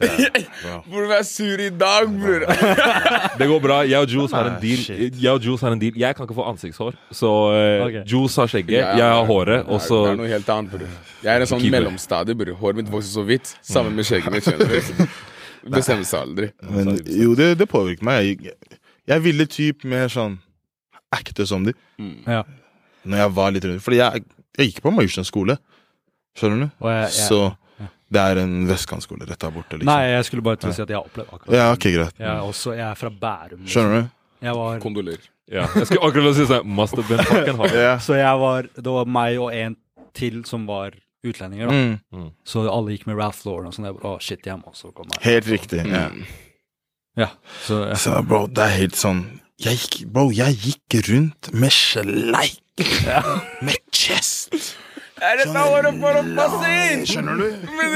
det 0.00 0.40
er- 0.72 1.08
være 1.10 1.24
sur 1.28 1.60
i 1.60 1.68
dag, 1.76 2.08
bror. 2.08 2.44
Det 3.40 3.48
går 3.48 3.60
bra. 3.60 3.80
Jeg 3.84 4.00
og 4.00 4.08
Jules 4.08 4.32
har 4.32 4.48
en 4.48 4.56
deal. 4.62 4.84
Jeg 5.20 5.32
og 5.32 5.40
Jules 5.44 5.60
har 5.64 5.76
en 5.76 5.80
deal. 5.82 5.96
Jeg 6.00 6.16
kan 6.16 6.24
ikke 6.26 6.36
få 6.38 6.46
ansiktshår, 6.50 6.96
så 7.12 7.32
uh, 7.52 7.86
okay. 7.86 8.04
Jules 8.08 8.36
har 8.40 8.48
skjegget, 8.48 8.78
jeg 8.80 9.04
har 9.14 9.24
håret, 9.28 9.66
og 9.68 9.80
så 9.84 10.04
Det 10.06 10.14
er 10.14 10.20
noe 10.22 10.32
helt 10.32 10.54
annet, 10.56 10.72
bror. 10.72 10.94
Jeg 11.20 11.34
er 11.34 11.44
en 11.44 11.52
sånn 11.52 11.66
mellomstadie, 11.76 12.36
bror. 12.36 12.56
Håret 12.62 12.80
mitt 12.80 12.92
vokser 12.92 13.12
så 13.12 13.26
vidt. 13.28 13.52
Sammen 13.60 13.96
med 13.96 14.08
skjegget 14.08 14.32
mitt. 14.40 15.20
Bestemmer 15.68 16.06
seg 16.08 16.20
aldri. 16.24 16.50
Men 16.74 16.94
jo, 17.04 17.34
det, 17.38 17.50
det 17.60 17.66
påvirket 17.68 18.02
meg. 18.06 18.44
Jeg, 18.46 18.54
jeg 19.10 19.24
ville 19.24 19.46
typ 19.50 19.84
mer 19.84 20.08
sånn 20.12 20.38
acte 21.12 21.46
som 21.46 21.64
de 21.66 21.72
Ja. 22.26 22.44
når 23.04 23.16
jeg 23.24 23.32
var 23.34 23.50
litt 23.56 23.64
rundt. 23.66 23.82
Fordi 23.82 23.98
jeg, 24.00 24.24
jeg 24.58 24.70
gikk 24.70 24.82
på 24.84 24.92
Majorstuen 24.94 25.26
skole. 25.28 25.58
Skjønner 26.38 26.68
du? 26.68 26.70
Og 26.84 26.90
jeg, 26.92 27.08
jeg, 27.10 27.26
Så 27.26 27.40
det 28.10 28.22
er 28.22 28.40
en 28.42 28.54
vestkantskole 28.68 29.26
rett 29.26 29.38
der 29.42 29.50
borte, 29.54 29.76
liksom. 29.78 29.90
Nei, 29.90 30.12
jeg 30.14 30.24
skulle 30.26 30.42
bare 30.46 30.58
til 30.62 30.70
å 30.70 30.74
si 30.74 30.82
at 30.82 30.88
jeg 30.90 30.98
har 30.98 31.06
opplevd 31.06 31.34
akkurat 31.34 31.54
Ja, 31.58 31.66
okay, 31.74 31.92
greit. 31.94 32.16
Jeg 32.18 32.26
er, 32.30 32.40
også, 32.46 32.72
jeg 32.78 32.86
er 32.86 32.96
fra 32.98 33.10
Bærum. 33.10 33.60
liksom. 33.60 33.70
Skjønner 33.74 34.00
du? 34.00 34.08
Jeg 34.46 34.54
var, 34.56 34.78
Kondolerer. 34.82 35.28
ja. 35.52 35.66
Jeg 35.76 35.86
skulle 35.90 36.08
akkurat 36.08 36.36
si 36.38 36.46
sånn 36.48 36.66
Must 36.78 36.96
have 36.96 37.06
been 37.10 37.22
fucking 37.28 37.58
hard. 37.60 37.74
yeah. 37.76 37.98
så 38.06 38.16
jeg 38.18 38.40
var 38.40 38.68
Det 38.74 38.94
var 38.96 39.10
meg 39.18 39.38
og 39.42 39.50
en 39.54 39.76
til 40.16 40.40
som 40.48 40.64
var 40.70 40.94
utlendinger, 41.26 41.70
da. 41.70 41.74
Mm. 42.16 42.30
Så 42.46 42.64
alle 42.70 42.94
gikk 42.96 43.06
med 43.10 43.18
Ralph 43.20 43.42
Lauren 43.48 43.68
og 43.70 43.76
sånn. 43.76 43.90
Jeg 43.90 43.98
bare, 43.98 44.14
Å, 44.16 44.22
shit, 44.24 44.46
jeg 44.46 44.60
må 44.60 44.72
også 44.72 44.92
komme. 44.96 45.18
Helt 45.24 45.50
riktig. 45.50 45.84
Ja. 45.84 46.08
Mm. 46.14 46.24
Ja, 47.18 47.32
så 47.66 47.82
ja. 47.90 47.96
Så 47.98 48.14
bro, 48.24 48.44
det 48.46 48.62
er 48.64 48.76
helt 48.78 48.96
sånn 48.96 49.24
jeg 49.60 49.76
gikk, 49.76 49.96
Bro, 50.08 50.30
jeg 50.32 50.56
gikk 50.56 50.94
rundt 51.10 51.50
med 51.52 51.74
sleik. 51.74 52.62
Med 53.60 53.76
chest. 53.92 54.54
Er 55.20 55.36
dette 55.36 55.52
håret 55.52 55.98
for 56.00 56.16
å 56.16 56.22
passe 56.38 56.70
inn? 56.86 57.02
Skjønner 57.04 57.36
du? 57.36 57.66
Men 57.76 57.90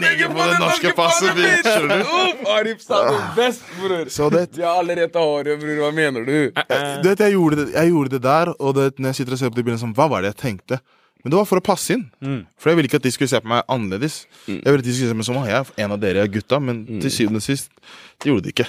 det 0.00 0.08
er 0.08 0.14
Den 0.22 0.32
på 0.32 0.46
det 0.48 0.54
norske 0.62 0.92
passet 0.96 1.36
ditt, 1.36 1.66
skjønner 1.68 2.00
du? 2.00 2.14
Uff, 2.22 2.46
Arif 2.54 2.80
sa 2.80 3.02
det 3.10 3.18
best, 3.36 3.66
bror. 3.82 4.08
Så 4.08 4.30
det 4.32 4.46
De 4.54 4.64
har 4.64 4.80
allerede 4.80 5.26
håret, 5.26 5.60
bror. 5.60 5.82
Hva 5.82 5.92
mener 5.92 6.24
du? 6.24 6.38
Du 6.56 7.10
vet, 7.10 7.20
jeg 7.20 7.36
gjorde 7.36 7.60
det, 7.60 7.66
jeg 7.74 7.92
gjorde 7.92 8.14
det 8.16 8.22
der, 8.24 8.54
og 8.56 8.74
det, 8.78 8.86
når 8.96 9.12
jeg 9.12 9.20
sitter 9.20 9.36
og 9.36 9.42
ser 9.42 9.52
på 9.52 9.60
de 9.60 9.66
bildene, 9.66 9.82
sånn, 9.84 9.96
hva 9.98 10.08
var 10.08 10.24
det 10.24 10.32
jeg 10.32 10.40
tenkte? 10.40 10.80
Men 11.24 11.32
det 11.32 11.38
var 11.40 11.46
for 11.48 11.56
å 11.56 11.64
passe 11.64 11.94
inn. 11.96 12.02
Mm. 12.20 12.40
For 12.60 12.70
jeg 12.70 12.76
ville 12.78 12.90
ikke 12.90 12.98
at 13.00 13.06
de 13.06 13.12
skulle 13.14 13.32
se 13.32 13.40
på 13.40 13.48
meg 13.48 13.64
annerledes. 13.72 14.18
Jeg 14.44 14.60
ville 14.60 14.82
at 14.82 14.84
de 14.84 14.92
skulle 14.92 15.08
se 15.08 15.14
på 15.16 15.20
meg 15.22 15.28
som 15.30 15.38
«Å, 15.40 15.46
jeg 15.48 15.56
er 15.56 15.86
en 15.86 15.94
av 15.96 16.02
dere 16.02 16.26
gutta, 16.28 16.58
men 16.60 16.82
til 17.00 17.14
syvende 17.14 17.40
og 17.40 17.46
sist 17.46 17.72
de 18.20 18.28
gjorde 18.28 18.44
de 18.44 18.52
ikke. 18.52 18.66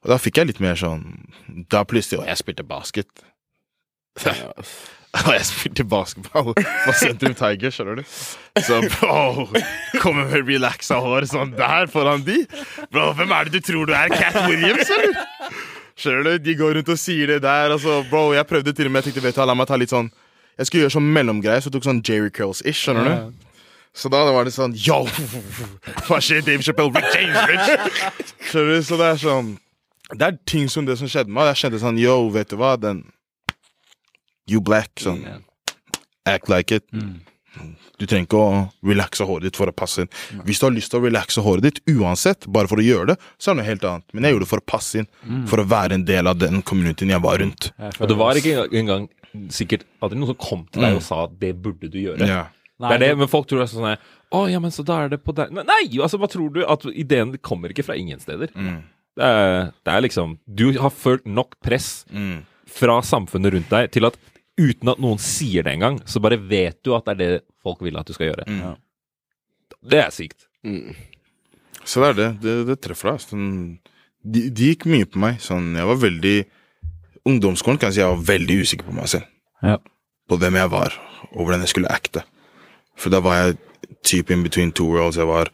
Og 0.00 0.12
da 0.12 0.20
fikk 0.22 0.38
jeg 0.40 0.48
litt 0.48 0.60
mer 0.64 0.78
sånn 0.80 1.02
Da 1.68 1.82
plutselig 1.84 2.22
Og 2.22 2.28
jeg 2.30 2.40
spilte 2.40 2.64
basket. 2.64 3.10
Og 5.20 5.28
jeg 5.36 5.44
spilte 5.48 5.84
basketball 5.90 6.54
på 6.54 6.94
Sentrum 6.96 7.34
Tiger, 7.36 7.74
skjønner 7.74 8.00
du. 8.00 8.14
Så 8.62 8.78
bro, 8.86 9.48
kommer 10.00 10.30
med 10.30 10.46
relaxa 10.48 11.00
hår 11.02 11.26
sånn 11.30 11.52
der 11.58 11.90
foran 11.90 12.22
de. 12.26 12.44
Bro, 12.94 13.10
hvem 13.18 13.34
er 13.34 13.50
det 13.50 13.58
du 13.58 13.66
tror 13.72 13.90
du 13.90 13.94
er? 13.96 14.12
Cat 14.14 14.38
Williams, 14.46 14.90
eller? 14.94 15.18
Skjønner 16.00 16.30
du? 16.30 16.44
De 16.46 16.56
går 16.56 16.78
rundt 16.78 16.94
og 16.94 17.00
sier 17.00 17.34
det 17.34 17.42
der. 17.44 17.74
Altså, 17.74 18.00
bro, 18.08 18.30
jeg 18.36 18.46
prøvde 18.48 18.72
til 18.76 18.88
og 18.88 18.94
med, 18.94 19.02
jeg 19.02 19.10
tenkte, 19.10 19.26
vet 19.26 19.36
du, 19.36 19.42
la 19.50 19.58
meg 19.58 19.68
ta 19.68 19.76
litt 19.80 19.92
sånn 19.92 20.08
Jeg 20.60 20.68
skulle 20.68 20.82
gjøre 20.84 20.92
sånn 20.98 21.08
mellomgreie, 21.16 21.62
så 21.62 21.70
jeg 21.70 21.78
tok 21.78 21.86
sånn 21.88 22.02
Jerry 22.04 22.28
Curls-ish, 22.36 22.82
skjønner 22.84 23.08
du. 23.08 23.46
Så 23.96 24.10
da 24.12 24.20
var 24.28 24.44
det 24.46 24.52
sånn 24.54 24.74
Yo! 24.78 25.00
Hva 26.06 26.20
skjer, 26.22 26.44
Dave 26.46 26.62
Chappelle? 26.62 26.92
Rick 26.94 27.08
James, 27.16 27.40
bitch! 27.48 28.34
Skjønner 28.50 28.76
du? 28.76 28.84
Så 28.86 28.98
det 29.00 29.08
er 29.08 29.18
sånn 29.24 29.48
Det 30.12 30.28
er 30.28 30.36
ting 30.46 30.68
som 30.70 30.86
det 30.86 30.98
som 31.00 31.10
skjedde 31.10 31.32
med 31.32 31.40
meg. 31.40 31.50
Jeg 31.54 31.64
kjente 31.64 31.80
sånn 31.82 31.98
Yo, 31.98 32.14
vet 32.34 32.52
du 32.52 32.58
hva? 32.60 32.76
Den 32.78 33.02
You 34.50 34.60
black. 34.62 34.92
Sånn. 34.98 35.24
Act 36.28 36.48
like 36.52 36.74
it. 36.74 36.86
Du 38.00 38.06
trenger 38.08 38.26
ikke 38.26 38.38
å 38.40 38.50
relaxe 38.86 39.26
håret 39.26 39.48
ditt 39.48 39.58
for 39.58 39.70
å 39.70 39.74
passe 39.74 40.04
inn. 40.04 40.10
Hvis 40.46 40.60
du 40.62 40.66
har 40.68 40.74
lyst 40.74 40.92
til 40.92 41.00
å 41.00 41.04
relaxe 41.04 41.42
håret 41.44 41.66
ditt 41.66 41.80
uansett, 41.90 42.46
bare 42.50 42.70
for 42.70 42.80
å 42.80 42.84
gjøre 42.84 43.12
det, 43.12 43.16
så 43.38 43.50
er 43.50 43.56
det 43.56 43.60
noe 43.60 43.68
helt 43.68 43.86
annet. 43.90 44.06
Men 44.14 44.26
jeg 44.26 44.34
gjorde 44.36 44.46
det 44.46 44.50
for 44.52 44.62
å 44.62 44.68
passe 44.72 45.02
inn. 45.02 45.08
For 45.50 45.62
å 45.62 45.66
være 45.70 45.98
en 45.98 46.06
del 46.08 46.30
av 46.30 46.38
den 46.40 46.62
communityen 46.66 47.12
jeg 47.14 47.22
var 47.26 47.42
rundt. 47.42 47.70
Jeg 47.74 47.98
Og 47.98 48.10
det 48.10 48.18
var 48.18 48.40
ikke 48.40 48.66
engang 48.70 49.08
sikkert 49.52 49.84
aldri 50.02 50.18
noen 50.18 50.32
som 50.32 50.38
kom 50.40 50.64
til 50.72 50.82
deg 50.84 50.96
og 50.98 51.04
sa 51.06 51.24
at 51.26 51.36
det 51.40 51.52
burde 51.62 51.90
du 51.92 51.98
gjøre. 52.00 52.26
Ja. 52.26 52.46
Det 52.80 52.94
er 52.96 53.02
det, 53.02 53.10
men 53.20 53.28
folk 53.28 53.44
tror 53.50 53.60
det 53.60 53.66
er 53.66 53.72
sånn 53.74 53.90
Å, 54.32 54.38
ja, 54.48 54.60
men 54.62 54.72
så 54.72 54.80
da 54.88 55.02
er 55.04 55.10
det 55.12 55.18
på 55.20 55.34
der 55.36 55.50
Nei, 55.52 55.64
nei, 55.68 55.82
altså, 56.00 56.16
hva 56.16 56.28
tror 56.32 56.48
du? 56.54 56.62
At 56.64 56.86
ideen 56.88 57.34
kommer 57.44 57.68
ikke 57.74 57.84
fra 57.84 57.96
ingen 58.00 58.20
steder. 58.22 58.48
Mm. 58.56 58.78
Det, 59.20 59.26
er, 59.26 59.66
det 59.84 59.92
er 59.92 60.04
liksom 60.06 60.38
Du 60.48 60.64
har 60.80 60.94
følt 60.94 61.26
nok 61.28 61.58
press 61.60 62.06
Mm. 62.08 62.38
fra 62.70 63.00
samfunnet 63.04 63.52
rundt 63.52 63.68
deg 63.74 63.90
til 63.92 64.06
at 64.08 64.16
uten 64.60 64.88
at 64.94 64.98
noen 65.02 65.18
sier 65.20 65.64
det 65.66 65.72
engang, 65.76 65.98
så 66.08 66.20
bare 66.24 66.36
vet 66.40 66.78
du 66.84 66.94
at 66.96 67.04
det 67.08 67.12
er 67.12 67.20
det 67.20 67.44
folk 67.64 67.80
vil 67.84 67.96
at 68.00 68.08
du 68.08 68.12
skal 68.16 68.30
gjøre. 68.30 68.44
Mm. 68.48 68.74
Det 69.90 70.00
er 70.00 70.10
sykt. 70.14 70.46
Mm. 70.64 70.94
Så 71.84 72.00
det 72.02 72.08
er 72.10 72.16
det. 72.18 72.30
Det, 72.44 72.54
det 72.68 72.76
treffer 72.84 73.12
deg. 73.12 73.22
Sånn, 73.24 73.46
de, 74.20 74.42
de 74.52 74.70
gikk 74.72 74.84
mye 74.90 75.08
på 75.08 75.20
meg. 75.22 75.38
Sånn, 75.44 75.70
jeg 75.78 75.88
var 75.88 76.00
veldig 76.02 76.34
Ungdomsskolen 77.28 77.78
kan 77.78 77.90
jeg 77.90 77.98
si 77.98 78.02
jeg 78.02 78.12
var 78.14 78.28
veldig 78.30 78.60
usikker 78.64 78.88
på 78.88 78.96
meg 78.96 79.08
selv. 79.12 79.26
Ja. 79.62 79.76
På 80.30 80.38
hvem 80.40 80.56
jeg 80.56 80.70
var, 80.72 80.94
og 81.32 81.44
hvordan 81.44 81.64
jeg 81.64 81.72
skulle 81.72 81.92
acte. 81.92 82.22
For 83.00 83.12
da 83.12 83.20
var 83.24 83.40
jeg 83.40 83.58
type 84.06 84.32
in 84.32 84.44
between 84.44 84.72
two 84.72 84.86
worlds. 84.88 85.16
Jeg 85.16 85.28
var 85.28 85.50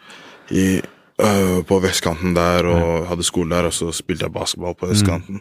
i, 0.51 0.81
øh, 1.23 1.65
på 1.67 1.79
vestkanten 1.83 2.37
der 2.37 2.67
og 2.67 3.09
hadde 3.09 3.27
skole 3.27 3.55
der, 3.55 3.71
og 3.71 3.73
så 3.73 3.91
spilte 3.93 4.27
jeg 4.27 4.33
basketball 4.33 4.75
på 4.75 4.91
østkanten. 4.93 5.41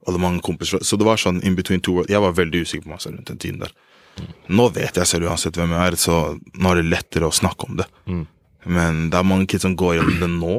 Og 0.00 0.12
hadde 0.12 0.22
mange 0.22 0.40
kompiser. 0.40 0.82
Så 0.82 0.96
det 0.96 1.06
var 1.06 1.20
sånn 1.20 1.42
in 1.44 1.56
between 1.56 1.80
two 1.80 1.94
worlds. 1.94 2.10
Jeg 2.10 2.22
var 2.22 2.32
veldig 2.32 2.62
usikker 2.64 2.86
på 2.88 2.94
meg 2.94 3.00
selv 3.04 3.16
rundt 3.20 3.28
den 3.28 3.38
tiden 3.38 3.60
der. 3.60 3.72
Nå 4.48 4.68
vet 4.74 4.96
jeg 4.96 5.06
selv 5.06 5.28
uansett 5.30 5.56
hvem 5.56 5.70
jeg 5.70 5.92
er, 5.92 5.96
så 5.96 6.38
nå 6.58 6.70
er 6.72 6.80
det 6.80 6.90
lettere 6.90 7.28
å 7.28 7.34
snakke 7.34 7.68
om 7.68 7.76
det. 7.78 7.86
Men 8.66 9.10
det 9.10 9.16
er 9.18 9.28
mange 9.28 9.46
kids 9.46 9.62
som 9.62 9.76
går 9.76 9.94
gjennom 10.00 10.18
det 10.20 10.30
nå, 10.34 10.56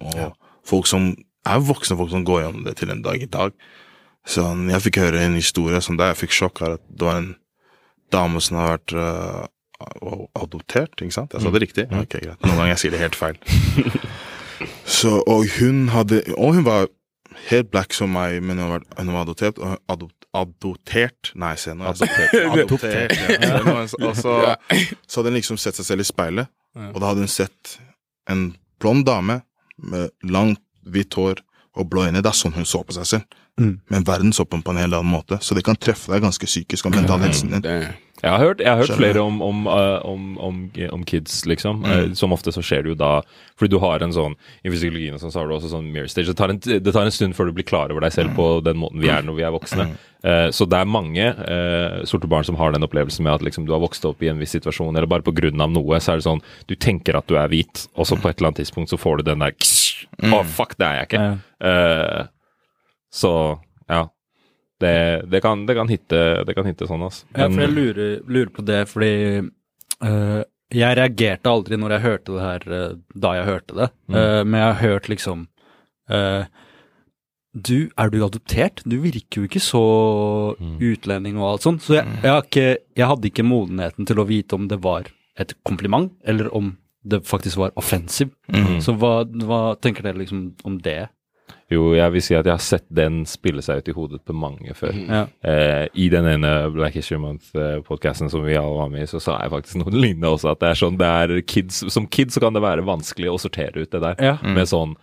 og 0.00 0.32
folk 0.66 0.86
som 0.86 1.12
er 1.46 1.60
voksne 1.64 1.96
folk 1.96 2.10
som 2.10 2.24
går 2.24 2.42
gjennom 2.44 2.64
det 2.66 2.76
til 2.80 2.90
en 2.90 3.02
dag 3.02 3.22
i 3.22 3.28
dag. 3.30 3.52
Så 4.28 4.44
jeg 4.44 4.84
fikk 4.84 5.00
høre 5.00 5.22
en 5.24 5.38
historie 5.38 5.80
som 5.84 5.96
der 5.98 6.12
jeg 6.12 6.24
fikk 6.24 6.36
sjokk 6.36 6.62
av 6.62 6.76
at 6.78 6.84
det 6.90 7.06
var 7.06 7.22
en 7.22 7.32
dame 8.12 8.42
som 8.42 8.58
har 8.60 8.74
vært 8.74 8.94
uh, 8.94 9.46
adoptert, 10.36 10.98
ikke 11.00 11.14
sant? 11.14 11.34
Jeg 11.34 11.44
sa 11.44 11.52
det 11.54 11.62
riktig? 11.62 11.86
Ok, 11.88 12.18
greit. 12.18 12.38
Noen 12.44 12.58
ganger 12.58 12.74
jeg 12.74 12.82
sier 12.84 12.96
det 12.96 13.02
helt 13.02 13.18
feil. 13.18 13.38
Så, 14.84 15.22
og 15.24 15.46
hun 15.56 15.86
hadde 15.88 16.18
Og 16.36 16.58
hun 16.58 16.66
var 16.66 16.90
helt 17.48 17.70
black 17.72 17.94
som 17.96 18.10
meg, 18.12 18.42
men 18.44 18.58
hun 18.60 18.74
var, 18.74 18.82
hun 18.98 19.12
var 19.14 19.24
adoptert. 19.24 19.60
Og 19.62 19.78
adopt, 19.88 20.26
adoptert 20.36 21.30
Nei, 21.38 21.54
se 21.56 21.74
nå. 21.74 21.86
Adoptert. 21.88 22.34
adoptert 22.64 23.14
ja. 23.16 23.60
Og 23.64 24.16
så, 24.18 24.34
så 25.06 25.20
hadde 25.20 25.32
hun 25.32 25.38
liksom 25.38 25.60
sett 25.60 25.78
seg 25.80 25.88
selv 25.88 26.04
i 26.04 26.08
speilet, 26.10 26.50
og 26.90 27.00
da 27.00 27.12
hadde 27.12 27.24
hun 27.24 27.32
sett 27.32 27.78
en 28.30 28.50
blond 28.82 29.06
dame 29.08 29.40
med 29.80 30.12
langt, 30.28 30.60
hvitt 30.90 31.16
hår 31.16 31.40
og 31.78 31.88
blå 31.90 32.06
øyne. 32.08 32.22
Det 32.22 32.30
er 32.30 32.36
sånn 32.36 32.54
hun 32.56 32.68
så 32.68 32.82
på 32.84 32.94
seg 32.96 33.08
selv. 33.08 33.39
Mm. 33.60 33.74
Men 33.92 34.06
verden 34.08 34.32
så 34.32 34.46
på 34.46 34.56
den 34.56 34.64
på 34.64 34.72
en 34.72 34.80
helt 34.80 34.96
annen 34.96 35.12
måte, 35.12 35.38
så 35.44 35.56
det 35.56 35.66
kan 35.66 35.76
treffe 35.76 36.12
deg 36.12 36.24
ganske 36.24 36.48
psykisk 36.48 36.88
og 36.88 36.96
mentalt 36.96 37.28
helsen 37.28 37.52
din. 37.58 37.90
Jeg 38.20 38.34
har 38.34 38.42
hørt, 38.42 38.60
jeg 38.60 38.68
har 38.68 38.82
hørt 38.82 38.98
flere 38.98 39.20
om, 39.24 39.38
om, 39.40 39.62
eh, 39.70 39.98
om, 40.04 40.24
om, 40.44 40.56
om 40.92 41.04
kids, 41.08 41.38
liksom. 41.48 41.80
Mm. 41.86 42.14
som 42.18 42.34
ofte 42.36 42.52
så 42.52 42.60
skjer 42.64 42.84
det 42.84 42.92
jo 42.92 42.96
da 43.00 43.22
Fordi 43.56 43.72
du 43.72 43.78
har 43.80 44.02
en 44.04 44.12
sånn 44.12 44.34
I 44.60 44.72
fysiologien 44.72 45.16
og 45.16 45.22
sånn, 45.22 45.32
så 45.32 45.40
har 45.40 45.48
du 45.48 45.54
også 45.56 45.70
sånn 45.72 45.88
mirror 45.88 46.10
stage. 46.12 46.28
Det 46.28 46.36
tar, 46.36 46.52
en, 46.52 46.60
det 46.60 46.92
tar 46.92 47.08
en 47.08 47.14
stund 47.14 47.36
før 47.36 47.48
du 47.48 47.56
blir 47.56 47.68
klar 47.68 47.92
over 47.92 48.04
deg 48.04 48.12
selv 48.12 48.34
på 48.36 48.48
den 48.64 48.76
måten 48.80 49.00
vi 49.00 49.08
er 49.12 49.24
når 49.24 49.38
vi 49.38 49.46
er 49.46 49.54
voksne. 49.54 49.86
Eh, 50.20 50.48
så 50.52 50.66
det 50.68 50.76
er 50.76 50.90
mange 50.90 51.30
eh, 51.32 52.02
sorte 52.08 52.28
barn 52.28 52.44
som 52.44 52.58
har 52.60 52.74
den 52.74 52.84
opplevelsen 52.84 53.24
med 53.24 53.38
at 53.38 53.46
liksom, 53.46 53.64
du 53.64 53.72
har 53.72 53.80
vokst 53.80 54.04
opp 54.04 54.20
i 54.20 54.28
en 54.28 54.40
viss 54.40 54.52
situasjon, 54.52 54.92
eller 54.92 55.08
bare 55.08 55.24
av 55.24 55.72
noe, 55.72 56.00
så 56.00 56.12
er 56.12 56.20
det 56.20 56.26
sånn 56.26 56.42
Du 56.68 56.74
tenker 56.76 57.16
at 57.16 57.28
du 57.30 57.38
er 57.40 57.48
hvit, 57.48 57.86
og 57.96 58.04
så 58.04 58.20
på 58.20 58.28
et 58.28 58.36
eller 58.36 58.50
annet 58.50 58.60
tidspunkt 58.60 58.92
så 58.92 59.00
får 59.00 59.20
du 59.20 59.30
den 59.30 59.40
der 59.40 59.56
Å, 59.56 60.42
fuck, 60.44 60.76
det 60.76 60.86
er 60.86 61.00
jeg 61.00 61.08
ikke. 61.08 61.24
Ja. 61.24 62.26
Så 63.12 63.32
ja. 63.90 64.04
Det, 64.80 64.94
det, 65.28 65.42
kan, 65.44 65.66
det, 65.68 65.74
kan 65.76 65.90
hitte, 65.92 66.20
det 66.48 66.54
kan 66.56 66.64
hitte 66.64 66.86
sånn, 66.88 67.02
altså. 67.04 67.26
Ja, 67.36 67.50
for 67.50 67.60
jeg 67.60 67.72
lurer, 67.74 68.12
lurer 68.24 68.52
på 68.54 68.62
det, 68.64 68.78
fordi 68.88 69.10
øh, 69.42 70.40
jeg 70.72 70.96
reagerte 70.96 71.50
aldri 71.52 71.76
når 71.76 71.96
jeg 71.96 72.04
hørte 72.06 72.32
det 72.32 72.46
her 72.46 72.64
øh, 72.78 72.94
da 73.12 73.32
jeg 73.36 73.48
hørte 73.50 73.76
det, 73.76 73.88
Øh, 74.08 74.40
men 74.46 74.56
jeg 74.60 74.68
har 74.70 74.80
hørt 74.80 75.08
liksom 75.12 75.42
øh, 76.10 76.44
Du, 77.52 77.90
er 77.98 78.08
du 78.08 78.24
adoptert? 78.24 78.80
Du 78.86 78.96
virker 79.02 79.42
jo 79.42 79.48
ikke 79.50 79.60
så 79.60 79.82
utlending 80.80 81.36
og 81.40 81.48
alt 81.52 81.62
sånt. 81.66 81.82
Så 81.82 81.96
jeg, 81.98 82.06
jeg, 82.22 82.42
ikke, 82.46 82.66
jeg 82.96 83.06
hadde 83.10 83.26
ikke 83.26 83.42
modenheten 83.42 84.06
til 84.06 84.20
å 84.22 84.26
vite 84.28 84.54
om 84.54 84.68
det 84.70 84.78
var 84.84 85.10
et 85.36 85.54
kompliment, 85.66 86.12
eller 86.24 86.48
om 86.54 86.76
det 87.02 87.24
faktisk 87.26 87.58
var 87.58 87.72
offensive. 87.76 88.30
Så 88.80 88.94
hva, 88.94 89.24
hva 89.26 89.74
tenker 89.82 90.06
dere 90.06 90.20
liksom 90.22 90.52
om 90.64 90.78
det? 90.84 91.08
Jo, 91.70 91.92
jeg 91.94 92.12
vil 92.16 92.22
si 92.24 92.34
at 92.34 92.48
jeg 92.48 92.56
har 92.56 92.64
sett 92.64 92.86
den 92.90 93.20
spille 93.30 93.62
seg 93.62 93.78
ut 93.80 93.90
i 93.92 93.94
hodet 93.94 94.20
på 94.26 94.34
mange 94.34 94.74
før. 94.74 94.96
Ja. 95.06 95.20
Eh, 95.46 95.84
I 95.94 96.08
den 96.10 96.26
ene 96.26 96.50
Black 96.74 96.96
History 96.98 97.20
Month-podkasten 97.22 98.30
som 98.32 98.42
vi 98.46 98.56
alle 98.58 98.74
var 98.74 98.90
med 98.90 99.04
i, 99.06 99.10
så 99.10 99.20
sa 99.22 99.36
jeg 99.38 99.52
faktisk 99.54 99.78
noe 99.78 99.94
lignende 99.94 100.32
også. 100.34 100.50
At 100.50 100.64
det 100.64 100.72
er 100.72 100.80
sånn, 100.82 100.98
det 100.98 101.06
er 101.06 101.36
kids, 101.46 101.84
Som 101.94 102.08
kid 102.10 102.34
så 102.34 102.42
kan 102.42 102.56
det 102.56 102.64
være 102.64 102.86
vanskelig 102.86 103.30
å 103.30 103.38
sortere 103.38 103.84
ut 103.84 103.94
det 103.94 104.02
der. 104.02 104.18
Ja. 104.32 104.36
Med 104.42 104.66
sånn 104.70 104.96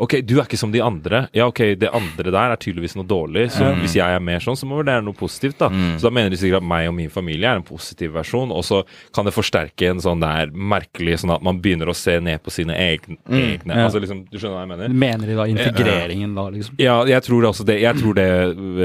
Ok, 0.00 0.14
du 0.24 0.38
er 0.38 0.46
ikke 0.46 0.58
som 0.60 0.72
de 0.72 0.80
andre. 0.82 1.26
Ja, 1.36 1.46
ok, 1.50 1.60
det 1.80 1.90
andre 1.94 2.32
der 2.32 2.54
er 2.54 2.60
tydeligvis 2.60 2.96
noe 2.96 3.06
dårlig. 3.08 3.50
Så 3.52 3.68
hvis 3.82 3.94
jeg 3.98 4.16
er 4.16 4.22
mer 4.24 4.40
sånn, 4.42 4.56
så 4.56 4.66
må 4.68 4.78
det 4.80 4.94
være 4.94 5.04
noe 5.06 5.16
positivt, 5.18 5.58
da. 5.60 5.68
Så 6.00 6.08
da 6.08 6.12
mener 6.14 6.32
de 6.32 6.38
sikkert 6.40 6.62
at 6.62 6.68
meg 6.70 6.88
og 6.88 6.94
min 6.96 7.12
familie 7.12 7.50
er 7.50 7.60
en 7.60 7.66
positiv 7.66 8.14
versjon, 8.16 8.52
og 8.54 8.64
så 8.66 8.82
kan 9.16 9.28
det 9.28 9.34
forsterke 9.36 9.90
en 9.92 10.00
sånn 10.02 10.22
der 10.24 10.50
merkelig 10.54 11.20
sånn 11.22 11.34
at 11.36 11.44
man 11.44 11.60
begynner 11.62 11.90
å 11.92 11.96
se 11.96 12.16
ned 12.24 12.40
på 12.44 12.52
sine 12.54 12.76
egne, 12.80 13.18
egne 13.28 13.76
Ja. 13.76 13.86
Altså 13.90 14.00
liksom, 14.02 14.24
du 14.30 14.38
skjønner 14.38 14.56
hva 14.56 14.64
jeg 14.64 14.72
mener? 14.72 14.94
Mener 15.04 15.30
de 15.30 15.36
da 15.38 15.46
integreringen 15.50 16.34
da, 16.38 16.46
liksom? 16.54 16.78
Ja, 16.80 16.96
jeg 17.08 17.22
tror 17.26 17.48
også 17.50 17.66
det, 17.68 17.80
jeg 17.82 18.00
tror 18.00 18.16
det 18.18 18.28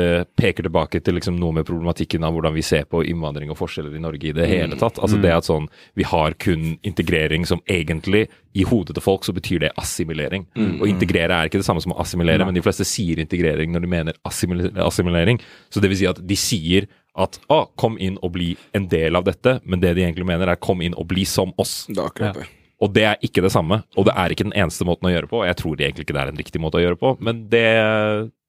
eh, 0.04 0.24
peker 0.38 0.68
tilbake 0.68 1.02
til 1.06 1.18
liksom 1.20 1.40
noe 1.40 1.56
med 1.60 1.68
problematikken 1.68 2.26
av 2.28 2.36
hvordan 2.36 2.56
vi 2.56 2.64
ser 2.66 2.88
på 2.92 3.04
innvandring 3.08 3.52
og 3.54 3.60
forskjeller 3.60 3.96
i 3.96 4.04
Norge 4.04 4.32
i 4.32 4.36
det 4.36 4.48
hele 4.52 4.76
tatt. 4.80 5.00
Altså 5.00 5.20
det 5.22 5.32
at 5.36 5.48
sånn, 5.48 5.70
Vi 5.96 6.04
har 6.04 6.34
kun 6.42 6.78
integrering 6.84 7.46
som 7.46 7.62
egentlig 7.70 8.28
I 8.56 8.64
hodet 8.64 8.96
til 8.96 9.04
folk 9.04 9.26
så 9.28 9.34
betyr 9.36 9.60
det 9.66 9.72
assimilering. 9.78 10.46
Og 10.80 10.88
integrere 11.06 11.38
er 11.38 11.50
ikke 11.50 11.62
det 11.62 11.68
samme 11.68 11.84
som 11.84 11.94
å 11.96 12.00
assimilere, 12.04 12.48
men 12.48 12.58
de 12.58 12.64
fleste 12.66 12.88
sier 12.88 13.22
integrering 13.22 13.72
når 13.74 13.86
de 13.86 13.92
mener 13.92 14.20
assimilering. 14.28 15.40
Så 15.70 15.84
det 15.84 15.92
vil 15.92 16.02
si 16.02 16.10
at 16.10 16.20
de 16.20 16.38
sier 16.40 16.90
at 17.16 17.40
å, 17.48 17.62
kom 17.80 17.96
inn 18.02 18.18
og 18.26 18.34
bli 18.36 18.52
en 18.76 18.90
del 18.92 19.16
av 19.16 19.24
dette, 19.28 19.60
men 19.64 19.80
det 19.80 19.94
de 19.96 20.04
egentlig 20.04 20.28
mener 20.28 20.52
er 20.52 20.60
kom 20.60 20.84
inn 20.84 20.98
og 21.00 21.08
bli 21.14 21.24
som 21.30 21.54
oss. 21.62 21.86
Det 21.88 22.02
er 22.02 22.10
akkurat 22.12 22.42
det. 22.42 22.48
Og 22.84 22.92
det 22.92 23.06
er 23.08 23.22
ikke 23.24 23.44
det 23.46 23.54
samme, 23.54 23.80
og 23.96 24.08
det 24.08 24.14
er 24.20 24.34
ikke 24.34 24.50
den 24.50 24.58
eneste 24.58 24.88
måten 24.88 25.08
å 25.08 25.14
gjøre 25.14 25.30
på. 25.32 25.40
og 25.40 25.48
Jeg 25.48 25.58
tror 25.62 25.80
egentlig 25.80 26.06
ikke 26.06 26.16
det 26.18 26.24
er 26.26 26.32
en 26.34 26.42
riktig 26.42 26.62
måte 26.62 26.82
å 26.82 26.84
gjøre 26.84 27.00
på, 27.00 27.14
men 27.24 27.46
det, 27.52 27.68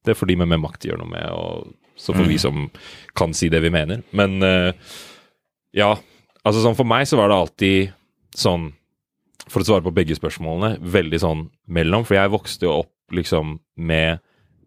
det 0.06 0.16
får 0.18 0.32
de 0.32 0.38
med, 0.40 0.50
med 0.50 0.64
makt 0.64 0.88
gjøre 0.88 1.04
noe 1.04 1.12
med, 1.12 1.28
og 1.30 1.76
så 1.96 2.12
får 2.12 2.26
vi 2.28 2.38
som 2.42 2.66
kan 3.16 3.32
si 3.36 3.48
det 3.52 3.62
vi 3.64 3.70
mener. 3.72 4.02
Men 4.16 4.42
uh, 4.42 4.74
ja, 5.76 5.94
altså 6.42 6.64
sånn 6.64 6.76
for 6.76 6.88
meg 6.88 7.06
så 7.08 7.20
var 7.20 7.30
det 7.30 7.38
alltid 7.38 7.94
sånn, 8.36 8.68
for 9.50 9.62
å 9.62 9.68
svare 9.68 9.84
på 9.86 9.94
begge 9.94 10.16
spørsmålene, 10.18 10.80
veldig 10.82 11.20
sånn 11.22 11.44
mellom, 11.70 12.06
for 12.06 12.18
jeg 12.18 12.32
vokste 12.32 12.66
jo 12.66 12.78
opp 12.82 13.14
liksom 13.14 13.56
med 13.78 14.18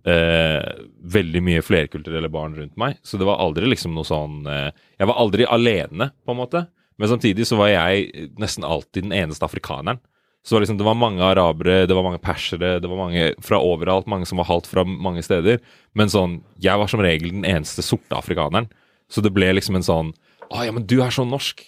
eh, 0.07 0.67
veldig 1.15 1.41
mye 1.43 1.63
flerkulturelle 1.65 2.31
barn 2.31 2.55
rundt 2.55 2.77
meg, 2.79 2.99
så 3.03 3.19
det 3.19 3.27
var 3.27 3.41
aldri 3.43 3.69
liksom 3.71 3.95
noe 3.97 4.07
sånn 4.07 4.45
eh, 4.47 4.69
Jeg 4.99 5.09
var 5.11 5.19
aldri 5.19 5.47
alene, 5.47 6.11
på 6.23 6.35
en 6.35 6.39
måte. 6.39 6.65
Men 6.99 7.11
samtidig 7.11 7.47
så 7.47 7.55
var 7.59 7.71
jeg 7.71 8.29
nesten 8.39 8.65
alltid 8.67 9.07
den 9.07 9.15
eneste 9.15 9.47
afrikaneren. 9.47 10.01
Så 10.43 10.53
det 10.53 10.55
var, 10.55 10.63
liksom, 10.63 10.77
det 10.79 10.87
var 10.87 10.97
mange 10.99 11.23
arabere, 11.23 11.85
det 11.87 11.95
var 11.95 12.05
mange 12.05 12.21
persere, 12.23 12.77
det 12.79 12.89
var 12.89 12.99
mange 12.99 13.25
fra 13.43 13.59
overalt, 13.63 14.07
mange 14.07 14.27
som 14.27 14.39
var 14.39 14.47
halvt 14.49 14.69
fra 14.71 14.85
mange 14.87 15.23
steder. 15.23 15.59
Men 15.99 16.11
sånn, 16.11 16.39
jeg 16.63 16.79
var 16.79 16.91
som 16.91 17.03
regel 17.03 17.33
den 17.35 17.47
eneste 17.47 17.83
sorte 17.83 18.15
afrikaneren. 18.15 18.69
Så 19.11 19.23
det 19.23 19.33
ble 19.35 19.51
liksom 19.57 19.79
en 19.79 19.85
sånn 19.85 20.11
Å 20.49 20.65
ja, 20.65 20.73
men 20.73 20.85
du 20.89 20.99
er 21.03 21.13
så 21.13 21.25
norsk. 21.27 21.61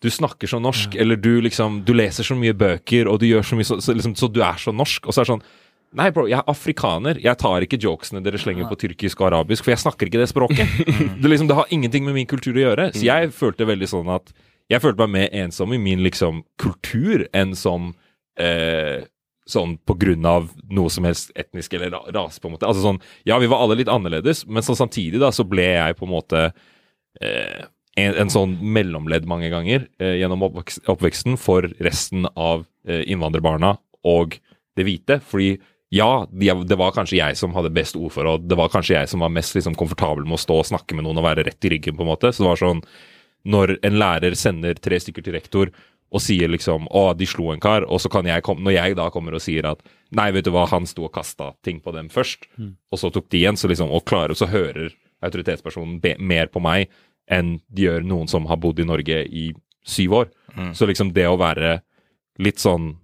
Du 0.00 0.08
snakker 0.10 0.48
så 0.48 0.58
norsk, 0.62 0.94
eller 0.96 1.16
du 1.20 1.40
liksom 1.44 1.82
Du 1.84 1.92
leser 1.92 2.24
så 2.24 2.36
mye 2.38 2.54
bøker, 2.56 3.08
og 3.10 3.18
du 3.20 3.26
gjør 3.28 3.42
så 3.44 3.58
mye 3.58 3.68
så, 3.68 3.76
så, 3.84 3.92
liksom, 3.96 4.14
så 4.16 4.30
du 4.32 4.40
er 4.42 4.56
så 4.60 4.72
norsk. 4.72 5.06
Og 5.06 5.12
så 5.12 5.20
er 5.20 5.28
det 5.28 5.34
sånn 5.34 5.44
Nei, 5.98 6.06
bro, 6.14 6.22
jeg 6.30 6.38
er 6.38 6.46
afrikaner. 6.46 7.18
Jeg 7.18 7.34
tar 7.40 7.64
ikke 7.66 7.80
jokesene 7.82 8.20
dere 8.22 8.38
slenger 8.38 8.68
på 8.70 8.76
tyrkisk 8.78 9.18
og 9.24 9.26
arabisk, 9.32 9.64
for 9.66 9.72
jeg 9.72 9.80
snakker 9.82 10.06
ikke 10.06 10.20
det 10.20 10.28
språket. 10.30 10.70
det, 11.22 11.26
liksom, 11.32 11.48
det 11.50 11.56
har 11.58 11.72
ingenting 11.74 12.04
med 12.06 12.14
min 12.14 12.28
kultur 12.30 12.54
å 12.54 12.62
gjøre. 12.62 12.92
Så 12.94 13.02
jeg 13.02 13.32
følte 13.34 13.66
veldig 13.66 13.88
sånn 13.90 14.12
at 14.14 14.30
Jeg 14.70 14.84
følte 14.84 15.02
meg 15.02 15.10
mer 15.16 15.32
ensom 15.42 15.72
i 15.74 15.80
min 15.82 16.04
liksom 16.06 16.44
kultur 16.62 17.24
enn 17.34 17.56
som 17.58 17.88
eh, 18.38 19.02
sånn 19.50 19.72
på 19.82 19.96
grunn 19.98 20.28
av 20.30 20.46
noe 20.70 20.92
som 20.94 21.08
helst 21.08 21.32
etnisk 21.34 21.74
eller 21.74 21.90
ra- 21.90 22.06
rase, 22.14 22.38
på 22.38 22.46
en 22.46 22.54
måte. 22.54 22.68
Altså 22.70 22.84
sånn, 22.84 23.00
ja, 23.26 23.40
vi 23.42 23.48
var 23.50 23.64
alle 23.64 23.80
litt 23.80 23.90
annerledes, 23.90 24.44
men 24.46 24.62
så 24.62 24.76
samtidig 24.78 25.18
da 25.18 25.32
så 25.34 25.42
ble 25.42 25.66
jeg 25.72 25.98
på 25.98 26.06
en 26.06 26.12
måte 26.14 26.44
eh, 27.20 27.64
en, 28.08 28.16
en 28.24 28.32
sånn 28.32 28.56
mellomledd 28.60 29.26
mange 29.30 29.50
ganger 29.52 29.86
eh, 30.00 30.16
gjennom 30.20 30.44
oppvekst, 30.48 30.84
oppveksten 30.90 31.38
for 31.40 31.68
resten 31.82 32.28
av 32.34 32.64
eh, 32.88 33.04
innvandrerbarna 33.10 33.76
og 34.08 34.38
det 34.78 34.86
hvite. 34.86 35.20
Fordi 35.26 35.54
ja, 35.90 36.26
de, 36.30 36.50
det 36.70 36.78
var 36.78 36.94
kanskje 36.94 37.18
jeg 37.18 37.38
som 37.38 37.54
hadde 37.56 37.72
best 37.74 37.98
ordforråd. 37.98 38.46
Det 38.50 38.58
var 38.58 38.70
kanskje 38.72 38.94
jeg 38.94 39.10
som 39.10 39.24
var 39.24 39.32
mest 39.34 39.56
liksom, 39.56 39.74
komfortabel 39.78 40.26
med 40.26 40.38
å 40.38 40.42
stå 40.44 40.60
og 40.62 40.68
snakke 40.70 40.94
med 40.94 41.06
noen 41.06 41.18
og 41.18 41.26
være 41.26 41.48
rett 41.48 41.66
i 41.66 41.72
ryggen, 41.74 41.96
på 41.98 42.06
en 42.06 42.12
måte. 42.12 42.30
Så 42.32 42.44
det 42.44 42.52
var 42.52 42.62
sånn 42.62 42.84
Når 43.48 43.78
en 43.88 43.96
lærer 43.96 44.34
sender 44.36 44.76
tre 44.76 44.98
stykker 45.00 45.24
til 45.24 45.34
rektor 45.34 45.70
og 46.10 46.20
sier 46.20 46.50
liksom 46.50 46.88
'Å, 46.90 47.16
de 47.16 47.26
slo 47.26 47.52
en 47.52 47.60
kar', 47.60 47.86
og 47.88 48.00
så 48.02 48.10
kan 48.10 48.26
jeg 48.26 48.42
komme 48.42 48.62
Når 48.62 48.74
jeg 48.74 48.96
da 48.96 49.10
kommer 49.10 49.34
og 49.34 49.40
sier 49.40 49.64
at 49.66 49.82
'Nei, 50.10 50.30
vet 50.30 50.44
du 50.44 50.50
hva, 50.50 50.66
han 50.68 50.86
sto 50.86 51.04
og 51.04 51.12
kasta 51.14 51.54
ting 51.62 51.80
på 51.80 51.94
dem 51.94 52.08
først', 52.08 52.46
og 52.92 52.98
så 52.98 53.10
tok 53.12 53.28
de 53.30 53.38
igjen, 53.38 53.56
så 53.56 53.68
liksom 53.68 53.90
Og 53.90 54.04
klarer 54.04 54.34
Så 54.34 54.46
hører 54.46 54.92
autoritetspersonen 55.22 56.00
be, 56.00 56.16
mer 56.18 56.46
på 56.46 56.60
meg 56.60 56.88
enn 57.30 57.60
de 57.68 57.86
gjør 57.86 58.02
noen 58.06 58.28
som 58.30 58.46
har 58.50 58.58
bodd 58.60 58.80
i 58.82 58.86
Norge 58.88 59.22
i 59.26 59.50
syv 59.86 60.16
år. 60.22 60.30
Så 60.74 60.86
liksom 60.86 61.12
det 61.14 61.28
å 61.30 61.38
være 61.38 61.80
litt 62.42 62.58
sånn 62.58 62.96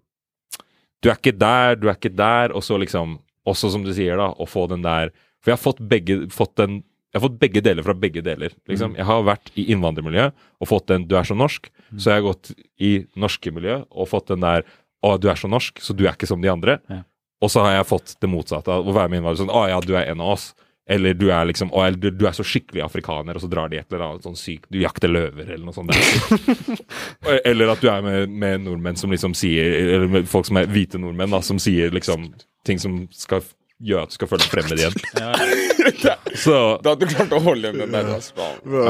Du 1.02 1.10
er 1.10 1.18
ikke 1.18 1.36
der, 1.38 1.76
du 1.76 1.86
er 1.88 1.94
ikke 1.94 2.10
der, 2.16 2.50
og 2.56 2.64
så 2.64 2.78
liksom 2.80 3.20
Også 3.46 3.70
som 3.70 3.84
du 3.84 3.92
sier, 3.94 4.16
da, 4.18 4.32
å 4.34 4.46
få 4.48 4.66
den 4.66 4.82
der 4.82 5.12
For 5.40 5.52
jeg 5.52 5.58
har 5.58 5.62
fått 5.62 5.82
begge, 5.88 6.16
fått 6.34 6.56
den, 6.58 6.80
jeg 7.12 7.20
har 7.20 7.28
fått 7.28 7.38
begge 7.38 7.62
deler 7.62 7.86
fra 7.86 7.94
begge 7.94 8.20
deler. 8.20 8.50
liksom. 8.68 8.96
Jeg 8.98 9.06
har 9.06 9.22
vært 9.22 9.52
i 9.54 9.68
innvandrermiljø 9.72 10.30
og 10.60 10.68
fått 10.68 10.88
den 10.88 11.06
'du 11.06 11.16
er 11.16 11.24
så 11.24 11.36
norsk'. 11.38 11.70
Så 11.96 12.10
jeg 12.10 12.22
har 12.22 12.32
gått 12.32 12.50
i 12.80 13.06
norske 13.16 13.52
miljø 13.54 13.84
og 13.90 14.08
fått 14.08 14.26
den 14.26 14.40
der 14.40 14.64
'å, 15.02 15.20
du 15.20 15.28
er 15.30 15.38
så 15.38 15.48
norsk, 15.48 15.78
så 15.78 15.96
du 15.96 16.04
er 16.04 16.12
ikke 16.12 16.26
som 16.26 16.42
de 16.42 16.48
andre'. 16.48 16.80
Ja. 16.90 17.04
Og 17.40 17.48
så 17.48 17.62
har 17.62 17.76
jeg 17.76 17.86
fått 17.86 18.16
det 18.20 18.28
motsatte 18.28 18.68
av 18.68 18.84
å 18.86 18.92
være 18.92 19.08
med 19.08 19.20
innvandrere 19.20 19.46
Sånn 19.46 19.54
'Å 19.54 19.68
ja, 19.68 19.80
du 19.80 19.94
er 19.94 20.10
en 20.10 20.20
av 20.20 20.34
oss'. 20.36 20.54
Eller 20.88 21.16
du 21.18 21.26
er 21.34 21.48
liksom 21.48 21.72
å, 21.74 21.82
du, 21.98 22.12
du 22.14 22.24
er 22.28 22.34
så 22.36 22.44
skikkelig 22.46 22.84
afrikaner, 22.84 23.34
og 23.34 23.42
så 23.42 23.50
drar 23.50 23.70
de 23.72 23.80
et 23.80 23.90
eller 23.90 24.04
annet 24.06 24.26
sånn 24.26 24.38
sykt 24.38 24.68
Du 24.70 24.78
jakter 24.78 25.10
løver, 25.10 25.48
eller 25.50 25.64
noe 25.66 25.74
sånt. 25.74 25.90
Der. 25.90 27.40
eller 27.50 27.72
at 27.74 27.82
du 27.82 27.90
er 27.90 28.04
med, 28.06 28.30
med 28.30 28.62
nordmenn 28.68 28.98
som 29.00 29.10
liksom 29.10 29.34
sier 29.34 29.80
Eller 29.82 30.06
med 30.10 30.30
folk 30.30 30.46
som 30.46 30.60
er 30.60 30.70
hvite 30.70 31.00
nordmenn, 31.02 31.34
da, 31.34 31.42
som 31.42 31.58
sier 31.62 31.94
liksom 31.94 32.30
ting 32.66 32.78
som 32.82 33.04
skal 33.14 33.42
gjøre 33.82 34.06
at 34.06 34.14
du 34.14 34.16
skal 34.16 34.30
føle 34.30 34.42
deg 34.46 34.52
fremmed 34.54 34.80
igjen. 34.80 34.94
Så 36.46 36.56
Da 36.82 36.94
hadde 36.94 37.06
du 37.06 37.12
klart 37.12 37.34
å 37.34 37.40
holde 37.44 37.70
igjen 37.70 37.82
den 37.84 37.94
der. 37.94 38.30
Bro, 38.64 38.86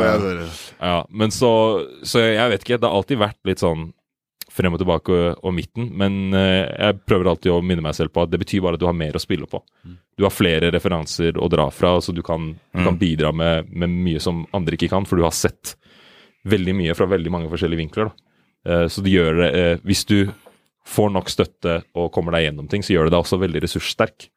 Ja, 0.78 0.99
men 1.11 1.34
så, 1.34 1.51
så 2.07 2.22
jeg 2.22 2.53
vet 2.53 2.64
ikke. 2.64 2.78
Det 2.80 2.88
har 2.88 3.01
alltid 3.01 3.20
vært 3.20 3.40
litt 3.49 3.62
sånn 3.62 3.90
frem 4.57 4.74
og 4.74 4.80
tilbake 4.80 5.12
og, 5.12 5.40
og 5.44 5.54
midten. 5.54 5.90
Men 6.00 6.34
eh, 6.36 6.64
jeg 6.64 7.00
prøver 7.07 7.30
alltid 7.32 7.52
å 7.52 7.62
minne 7.64 7.84
meg 7.84 7.96
selv 7.98 8.14
på 8.14 8.24
at 8.24 8.32
det 8.32 8.40
betyr 8.42 8.64
bare 8.64 8.78
at 8.78 8.82
du 8.82 8.88
har 8.88 8.96
mer 8.96 9.18
å 9.18 9.22
spille 9.22 9.48
på. 9.50 9.61
Du 10.16 10.24
har 10.24 10.32
flere 10.32 10.70
referanser 10.72 11.36
å 11.36 11.48
dra 11.52 11.68
fra, 11.74 11.96
så 12.00 12.14
du 12.16 12.22
kan, 12.24 12.54
du 12.72 12.84
kan 12.84 12.98
bidra 13.00 13.32
med, 13.36 13.68
med 13.68 13.92
mye 13.92 14.22
som 14.22 14.44
andre 14.57 14.78
ikke 14.78 14.90
kan, 14.92 15.07
for 15.09 15.20
du 15.20 15.26
har 15.26 15.34
sett 15.36 15.76
veldig 16.48 16.76
mye 16.78 16.94
fra 16.96 17.09
veldig 17.11 17.32
mange 17.34 17.50
forskjellige 17.52 17.82
vinkler. 17.84 18.11
Da. 18.11 18.26
Eh, 18.70 18.86
så 18.92 19.04
det 19.04 19.14
gjør 19.14 19.40
det 19.42 19.48
eh, 19.61 19.80
Hvis 19.86 20.04
du 20.09 20.18
får 20.86 21.11
nok 21.12 21.32
støtte 21.32 21.80
og 21.98 22.12
kommer 22.14 22.36
deg 22.36 22.48
gjennom 22.48 22.70
ting, 22.70 22.84
så 22.86 22.94
gjør 22.94 23.09
det 23.09 23.16
deg 23.16 23.24
også 23.24 23.40
veldig 23.42 23.64
ressurssterk. 23.66 24.30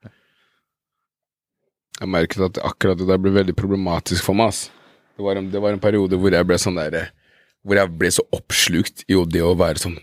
Jeg 2.00 2.10
merket 2.10 2.46
at 2.46 2.62
akkurat 2.64 3.00
det 3.00 3.08
der 3.10 3.20
ble 3.22 3.34
veldig 3.36 3.56
problematisk 3.60 4.24
for 4.26 4.38
meg. 4.38 4.54
ass. 4.54 4.70
Det 5.20 5.26
var 5.26 5.40
en, 5.40 5.50
det 5.52 5.62
var 5.62 5.76
en 5.76 5.84
periode 5.84 6.18
hvor 6.18 6.32
jeg 6.32 6.48
ble 6.48 6.58
sånn 6.58 6.80
der 6.80 7.10
Hvor 7.68 7.76
jeg 7.76 7.92
ble 8.00 8.12
så 8.16 8.24
oppslukt 8.32 9.04
i 9.12 9.18
det 9.28 9.42
å 9.44 9.52
være 9.60 9.82
sånn 9.82 9.98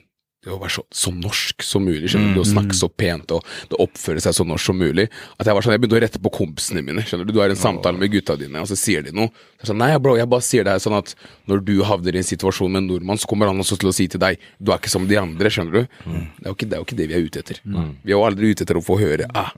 det 0.47 0.55
å 0.55 0.59
være 0.63 0.75
så, 0.77 0.85
så 0.95 1.11
norsk 1.15 1.65
som 1.67 1.83
mulig. 1.87 2.09
skjønner 2.13 2.37
du, 2.37 2.41
å 2.43 2.47
snakke 2.47 2.77
så 2.79 2.89
pent 2.89 3.33
og 3.35 3.45
det 3.71 3.79
oppføre 3.83 4.23
seg 4.23 4.37
så 4.37 4.47
norsk 4.47 4.71
som 4.71 4.79
mulig. 4.79 5.09
At 5.37 5.49
Jeg 5.51 5.59
var 5.59 5.67
sånn, 5.67 5.75
jeg 5.75 5.83
begynte 5.83 5.99
å 5.99 6.03
rette 6.05 6.23
på 6.23 6.33
kompisene 6.39 6.85
mine. 6.87 7.03
skjønner 7.07 7.27
Du 7.27 7.35
Du 7.37 7.41
har 7.43 7.51
en 7.53 7.59
samtale 7.59 7.99
med 7.99 8.13
gutta 8.15 8.37
dine, 8.39 8.63
og 8.63 8.71
så 8.71 8.79
sier 8.79 9.03
de 9.03 9.13
noe. 9.17 9.29
Så 9.61 9.73
sånn, 9.73 9.81
Nei, 9.83 9.91
bro, 9.99 10.15
jeg 10.17 10.31
bare 10.31 10.47
sier 10.47 10.65
det 10.65 10.77
her 10.77 10.83
sånn 10.83 10.97
at 10.99 11.15
når 11.51 11.65
du 11.67 11.75
havner 11.85 12.15
i 12.17 12.23
en 12.23 12.29
situasjon 12.31 12.71
med 12.73 12.85
en 12.85 12.91
nordmann, 12.95 13.19
så 13.19 13.29
kommer 13.29 13.51
han 13.51 13.59
også 13.61 13.79
til 13.83 13.91
å 13.91 13.95
si 13.97 14.07
til 14.09 14.23
deg 14.23 14.39
du 14.59 14.71
er 14.73 14.79
ikke 14.79 14.93
som 14.93 15.09
de 15.11 15.19
andre. 15.21 15.51
skjønner 15.51 15.73
du 15.73 15.83
det, 15.83 16.47
er 16.47 16.55
ikke, 16.55 16.67
det 16.71 16.77
er 16.79 16.81
jo 16.81 16.87
ikke 16.87 17.01
det 17.03 17.09
vi 17.11 17.19
er 17.19 17.27
ute 17.27 17.43
etter. 17.43 17.61
Vi 17.67 18.13
er 18.13 18.17
jo 18.17 18.25
aldri 18.27 18.53
ute 18.55 18.63
etter 18.67 18.79
å 18.79 18.85
få 18.87 18.99
høre 19.03 19.27
ah, 19.35 19.51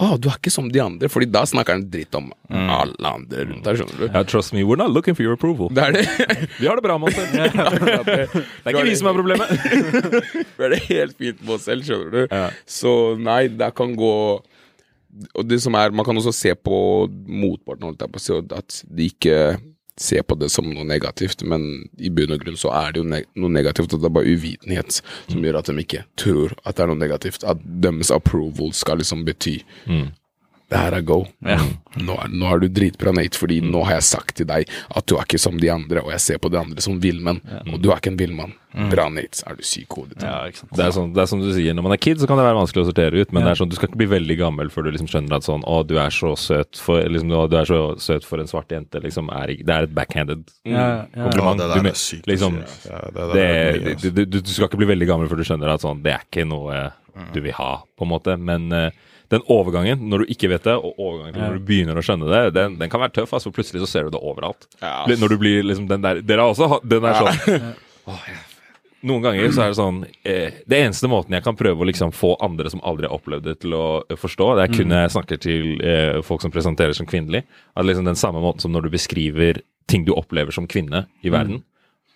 ah, 0.00 0.14
du 0.16 0.28
er 0.30 0.36
ikke 0.38 0.52
som 0.52 0.68
de 0.72 0.80
andre, 0.82 1.08
Fordi 1.12 1.28
da 1.30 1.42
snakker 1.48 1.76
han 1.76 1.84
dritt 1.92 2.14
om 2.18 2.30
alle 2.48 3.12
andre 3.12 3.46
rundt 3.48 3.66
her, 3.68 3.78
skjønner 3.80 3.98
du 4.00 4.06
Ja, 4.06 4.22
trust 4.28 4.54
me, 4.56 4.64
we're 4.64 4.80
not 4.80 4.92
looking 4.94 5.16
for 5.18 5.24
your 5.26 5.36
approval. 5.36 5.68
Det 5.74 5.84
er 5.84 5.98
det. 5.98 6.06
Vi 6.60 6.68
har 6.68 6.78
det 6.78 6.84
bra 6.86 6.96
med 7.00 7.10
oss 7.10 7.18
selv. 7.18 7.32
Det 7.32 8.70
er 8.70 8.72
ikke 8.72 8.86
vi 8.88 8.96
som 8.98 9.10
er 9.10 9.18
problemet. 9.18 9.52
Vi 10.56 10.64
har 10.64 10.72
det 10.74 10.80
helt 10.88 11.18
fint 11.18 11.42
med 11.42 11.56
oss 11.58 11.68
selv, 11.68 11.84
skjønner 11.86 12.14
du. 12.14 12.22
Ja. 12.30 12.48
Så 12.68 12.94
nei, 13.20 13.46
det 13.52 13.72
kan 13.78 13.94
gå 13.98 14.14
Og 15.36 15.44
det 15.44 15.58
som 15.60 15.76
er 15.76 15.92
Man 15.92 16.06
kan 16.08 16.16
også 16.16 16.32
se 16.32 16.54
på 16.56 16.78
motparten, 17.28 17.92
at 18.56 18.82
de 18.88 19.10
ikke 19.12 19.36
ser 20.00 20.22
på 20.24 20.34
det 20.40 20.48
som 20.50 20.64
noe 20.70 20.84
negativt, 20.88 21.42
men 21.44 21.88
i 22.00 22.08
bunn 22.10 22.32
og 22.32 22.40
grunn 22.44 22.56
så 22.56 22.72
er 22.72 22.92
det 22.94 23.02
jo 23.02 23.08
ne 23.10 23.22
noe 23.36 23.52
negativt, 23.52 23.92
og 23.92 24.00
det 24.00 24.08
er 24.08 24.14
bare 24.16 24.32
uvitenhet 24.32 25.02
som 25.28 25.44
gjør 25.44 25.58
at 25.60 25.68
de 25.68 25.76
ikke 25.84 26.04
tror 26.16 26.54
at 26.64 26.76
det 26.76 26.84
er 26.84 26.92
noe 26.92 27.00
negativt. 27.02 27.44
At 27.44 27.60
deres 27.62 28.10
approval 28.14 28.72
skal 28.72 29.02
liksom 29.02 29.24
bety 29.28 29.58
det 30.72 30.80
her 30.80 30.96
er 30.96 31.04
go. 31.06 31.20
Nå, 31.44 32.14
er, 32.16 32.32
nå 32.32 32.48
er 32.48 32.62
du 32.62 32.68
dritbra, 32.72 33.12
Nate, 33.12 33.36
fordi 33.38 33.60
nå 33.64 33.84
har 33.84 33.98
jeg 33.98 34.08
sagt 34.08 34.38
til 34.40 34.48
deg 34.48 34.68
at 34.96 35.06
du 35.08 35.18
er 35.18 35.26
ikke 35.26 35.40
som 35.42 35.58
de 35.60 35.68
andre, 35.72 36.00
og 36.00 36.12
jeg 36.14 36.24
ser 36.24 36.42
på 36.42 36.50
de 36.52 36.60
andre 36.60 36.84
som 36.84 36.98
villmenn, 37.02 37.42
og 37.68 37.78
du 37.82 37.90
er 37.92 38.00
ikke 38.00 38.12
en 38.14 38.20
villmann. 38.20 38.54
Bra, 38.88 39.04
Nate. 39.12 39.42
Er 39.44 39.58
du 39.58 39.66
syk 39.68 39.92
hodet? 39.98 40.22
Ja. 40.24 40.38
Det 40.48 40.80
er, 40.80 40.94
sånn, 40.96 41.10
det 41.12 41.20
er 41.20 41.28
som 41.28 41.42
du 41.42 41.50
sier, 41.52 41.76
når 41.76 41.84
man 41.84 41.92
er 41.92 42.00
kid, 42.00 42.22
så 42.22 42.28
kan 42.30 42.40
det 42.40 42.46
være 42.46 42.56
vanskelig 42.56 42.86
å 42.86 42.88
sortere 42.88 43.20
ut, 43.20 43.34
men 43.36 43.44
det 43.44 43.52
er 43.52 43.60
sånn, 43.60 43.68
du 43.68 43.76
skal 43.76 43.90
ikke 43.90 44.00
bli 44.00 44.08
veldig 44.14 44.36
gammel 44.40 44.72
før 44.72 44.86
du 44.88 44.94
liksom 44.94 45.10
skjønner 45.12 45.36
at 45.36 45.44
sånn 45.44 45.66
Å, 45.68 45.82
du 45.84 45.98
er 46.00 46.14
så 46.14 46.32
søt 46.40 46.80
for, 46.80 47.04
liksom, 47.04 47.34
å, 47.36 47.44
du 47.52 47.58
er 47.60 47.68
så 47.68 47.82
søt 48.00 48.24
for 48.24 48.40
en 48.40 48.48
svart 48.48 48.72
jente, 48.72 49.02
liksom, 49.04 49.28
er, 49.36 49.52
Det 49.60 49.76
er 49.76 49.90
et 49.90 49.92
backhanded 49.92 50.46
Ja, 50.64 50.72
ja, 50.72 50.96
ja. 51.04 51.26
kompliment. 51.26 51.60
Ja, 51.60 51.68
det 51.68 51.82
der 51.84 51.92
er 51.92 52.00
sykt 52.00 52.32
liksom, 52.32 52.56
ja. 52.62 52.72
Ja, 52.88 53.04
det 53.12 53.28
det, 53.34 53.44
er 53.44 53.60
mye, 53.76 53.92
altså. 53.92 54.14
du, 54.16 54.24
du, 54.24 54.40
du 54.40 54.52
skal 54.54 54.70
ikke 54.70 54.80
bli 54.80 54.90
veldig 54.94 55.10
gammel 55.12 55.28
før 55.28 55.42
du 55.42 55.46
skjønner 55.50 55.76
at 55.76 55.84
sånn, 55.84 56.00
det 56.06 56.16
er 56.16 56.24
ikke 56.24 56.48
noe 56.48 56.80
du 57.34 57.40
vil 57.44 57.52
ha, 57.58 57.72
på 57.98 58.06
en 58.06 58.12
måte. 58.12 58.36
Men 58.40 58.70
eh, 58.72 58.88
den 59.32 59.44
overgangen, 59.50 60.04
når 60.12 60.22
du 60.22 60.32
ikke 60.34 60.50
vet 60.52 60.66
det, 60.68 60.76
og 60.76 60.98
overgangen 61.00 61.40
når 61.40 61.56
du 61.56 61.66
begynner 61.70 61.98
å 61.98 62.04
skjønne 62.04 62.28
det, 62.28 62.42
den, 62.56 62.78
den 62.80 62.92
kan 62.92 63.00
være 63.00 63.16
tøff. 63.16 63.32
Altså, 63.32 63.52
plutselig 63.54 63.80
så 63.86 63.88
ser 63.88 64.06
du 64.06 64.14
det 64.16 64.20
overalt. 64.20 64.68
Ja. 64.82 65.02
Når 65.08 65.32
du 65.32 65.36
blir 65.40 65.64
liksom 65.64 65.88
den 65.90 66.04
der 66.04 66.20
Dere 66.22 66.44
har 66.44 66.52
også 66.52 66.82
Den 66.84 67.04
der 67.06 67.16
sånn 67.16 67.70
oh, 68.10 68.26
ja. 68.28 68.40
Noen 69.08 69.24
ganger 69.24 69.50
så 69.50 69.64
er 69.64 69.72
det 69.72 69.78
sånn 69.78 70.02
eh, 70.28 70.60
Det 70.68 70.78
eneste 70.78 71.10
måten 71.10 71.34
jeg 71.34 71.42
kan 71.42 71.56
prøve 71.58 71.82
å 71.82 71.88
liksom 71.88 72.12
få 72.14 72.36
andre 72.44 72.70
som 72.70 72.82
aldri 72.86 73.08
har 73.08 73.16
opplevd 73.16 73.48
det, 73.48 73.56
til 73.64 73.74
å 73.74 73.86
eh, 74.04 74.18
forstå, 74.18 74.52
det 74.58 74.66
er 74.66 74.76
kun 74.76 74.92
når 74.92 75.04
jeg 75.06 75.14
snakker 75.16 75.42
til 75.42 75.82
eh, 75.82 76.20
folk 76.26 76.44
som 76.44 76.54
presenterer 76.54 76.94
som 76.96 77.08
kvinnelig. 77.08 77.42
At 77.74 77.88
liksom 77.88 78.06
den 78.06 78.18
samme 78.20 78.42
måten 78.44 78.62
som 78.62 78.74
når 78.74 78.86
du 78.86 78.94
beskriver 78.94 79.62
ting 79.90 80.06
du 80.06 80.12
opplever 80.14 80.54
som 80.54 80.68
kvinne 80.70 81.06
i 81.24 81.32
verden. 81.34 81.64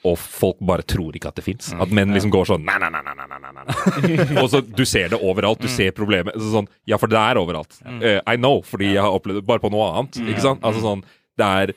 Og 0.06 0.16
folk 0.20 0.60
bare 0.68 0.84
tror 0.86 1.16
ikke 1.18 1.30
at 1.32 1.38
det 1.40 1.44
fins. 1.46 1.72
At 1.74 1.92
menn 1.94 2.14
liksom 2.14 2.32
går 2.34 2.48
sånn 2.52 2.64
nei, 2.66 2.76
nei, 2.82 2.90
nei, 2.94 3.02
nei, 3.06 3.14
nei, 3.16 3.40
nei, 3.42 3.52
nei. 3.56 4.40
Og 4.42 4.50
så 4.52 4.62
Du 4.66 4.84
ser 4.88 5.10
det 5.12 5.20
overalt. 5.20 5.62
Du 5.62 5.68
ser 5.72 5.94
problemet. 5.96 6.36
Så 6.38 6.52
sånn, 6.54 6.70
ja, 6.88 6.98
for 7.02 7.10
det 7.10 7.18
er 7.20 7.40
overalt. 7.40 7.78
Uh, 7.84 8.20
I 8.22 8.36
know, 8.38 8.60
fordi 8.66 8.92
jeg 8.94 9.02
har 9.02 9.16
opplevd 9.16 9.42
det 9.42 9.46
bare 9.48 9.62
på 9.62 9.72
noe 9.74 9.90
annet. 9.92 10.20
Ikke 10.26 10.44
sant? 10.44 10.64
Altså 10.66 10.84
sånn, 10.84 11.04
det 11.36 11.50
er 11.62 11.74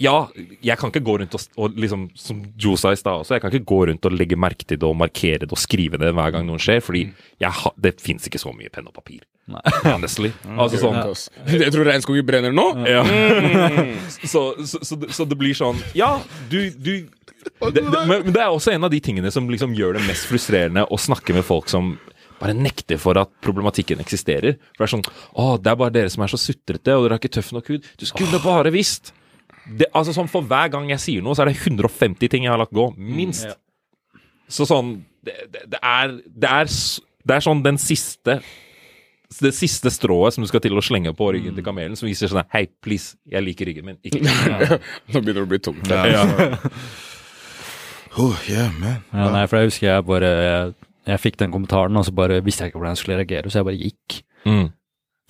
ja, 0.00 0.14
jeg 0.64 0.78
kan 0.80 0.88
ikke 0.92 1.02
gå 1.04 1.14
rundt 1.20 1.34
og, 1.36 1.42
og 1.60 1.76
liksom, 1.76 2.06
som 2.16 2.38
Joe 2.60 2.78
sa 2.80 2.94
i 2.94 2.98
stad 2.98 3.20
også, 3.20 3.34
jeg 3.36 3.42
kan 3.44 3.52
ikke 3.52 3.68
gå 3.68 3.80
rundt 3.90 4.06
og 4.08 4.14
legge 4.16 4.38
merke 4.40 4.64
til 4.64 4.78
det 4.80 4.86
og 4.88 4.96
markere 4.96 5.42
det 5.44 5.50
og 5.52 5.60
skrive 5.60 6.00
det 6.00 6.14
hver 6.16 6.32
gang 6.32 6.46
noen 6.48 6.62
skjer, 6.62 6.80
fordi 6.84 7.02
jeg 7.42 7.52
ha, 7.60 7.72
det 7.76 7.92
fins 8.00 8.24
ikke 8.30 8.40
så 8.40 8.54
mye 8.56 8.72
penn 8.72 8.88
og 8.88 8.96
papir. 8.96 9.20
Honestly. 9.84 10.30
Altså 10.54 10.78
sånn 10.78 10.98
Jeg 11.50 11.72
tror 11.74 11.88
regnskogen 11.90 12.26
brenner 12.28 12.52
nå. 12.54 12.66
ja. 12.86 13.00
så, 14.32 14.42
så, 14.64 14.78
så, 14.86 14.96
det- 15.00 15.10
så 15.16 15.26
det 15.26 15.36
blir 15.40 15.56
sånn 15.58 15.80
Ja, 15.98 16.12
du, 16.52 16.60
du 16.70 16.92
det, 17.00 17.72
det, 17.80 17.82
Men 18.06 18.24
men 18.28 18.32
det 18.36 18.40
er 18.44 18.52
også 18.52 18.70
en 18.74 18.84
av 18.86 18.92
de 18.92 19.00
tingene 19.02 19.30
som 19.32 19.48
liksom 19.50 19.72
gjør 19.76 19.96
det 19.98 20.04
mest 20.06 20.26
frustrerende 20.28 20.84
å 20.92 20.98
snakke 21.00 21.34
med 21.36 21.44
folk 21.48 21.68
som 21.72 21.94
bare 22.40 22.54
nekter 22.56 22.96
for 23.00 23.18
at 23.20 23.28
problematikken 23.44 24.00
eksisterer. 24.00 24.54
For 24.76 24.84
det 24.84 24.86
er 24.86 24.92
sånn 24.94 25.04
Å, 25.36 25.46
det 25.60 25.72
er 25.74 25.78
bare 25.80 25.92
dere 25.98 26.12
som 26.12 26.22
er 26.24 26.30
så 26.32 26.38
sutrete, 26.40 26.94
og 26.96 27.04
dere 27.04 27.16
har 27.16 27.20
ikke 27.20 27.34
tøff 27.36 27.50
nok 27.56 27.68
hud. 27.72 27.88
Du 28.00 28.06
skulle 28.08 28.40
bare 28.44 28.72
visst! 28.72 29.12
Det, 29.70 29.86
altså 29.94 30.14
sånn 30.16 30.30
For 30.30 30.46
hver 30.46 30.70
gang 30.72 30.88
jeg 30.90 31.02
sier 31.02 31.22
noe, 31.24 31.36
så 31.36 31.44
er 31.44 31.52
det 31.52 31.60
150 31.60 32.30
ting 32.32 32.46
jeg 32.46 32.52
har 32.52 32.60
latt 32.60 32.74
gå. 32.74 32.88
Minst. 32.98 33.46
Så 34.50 34.66
sånn 34.66 34.96
det, 35.22 35.36
det, 35.52 35.66
det, 35.74 35.78
er, 35.84 36.16
det, 36.26 36.50
er, 36.50 36.72
det 37.28 37.36
er 37.36 37.44
sånn 37.44 37.62
den 37.62 37.78
siste 37.80 38.40
det 39.38 39.52
siste 39.54 39.92
strået 39.94 40.34
som 40.34 40.42
du 40.42 40.48
skal 40.50 40.62
til 40.64 40.74
å 40.74 40.82
slenge 40.82 41.12
på 41.14 41.28
ryggen 41.30 41.54
til 41.54 41.62
kamelen, 41.62 41.94
som 41.94 42.08
viser 42.08 42.30
sånn 42.32 42.48
Hei, 42.50 42.64
please, 42.82 43.14
jeg 43.30 43.44
liker 43.46 43.68
ryggen 43.68 43.86
min. 43.86 43.98
Ikke 44.02 44.24
Nå 45.12 45.20
begynner 45.22 45.36
det 45.38 45.44
å 45.44 45.50
bli 45.52 45.60
tungt. 45.62 45.86
Ja, 45.86 46.02
ja. 46.10 46.48
Oh, 48.18 48.34
yeah, 48.50 48.72
man. 48.74 49.04
Ja, 49.14 49.28
nei, 49.30 49.44
for 49.46 49.60
jeg 49.60 49.70
husker 49.70 49.86
jeg 49.86 50.02
bare 50.08 50.30
Jeg, 50.34 50.72
jeg 51.12 51.22
fikk 51.22 51.38
den 51.44 51.54
kommentaren, 51.54 51.94
og 51.94 52.08
så 52.08 52.14
bare 52.16 52.40
visste 52.42 52.66
jeg 52.66 52.72
ikke 52.72 52.80
hvordan 52.80 52.96
jeg 52.96 53.02
skulle 53.04 53.20
reagere, 53.20 53.52
så 53.52 53.60
jeg 53.60 53.68
bare 53.70 53.82
gikk. 53.84 54.20
mm. 54.50 54.66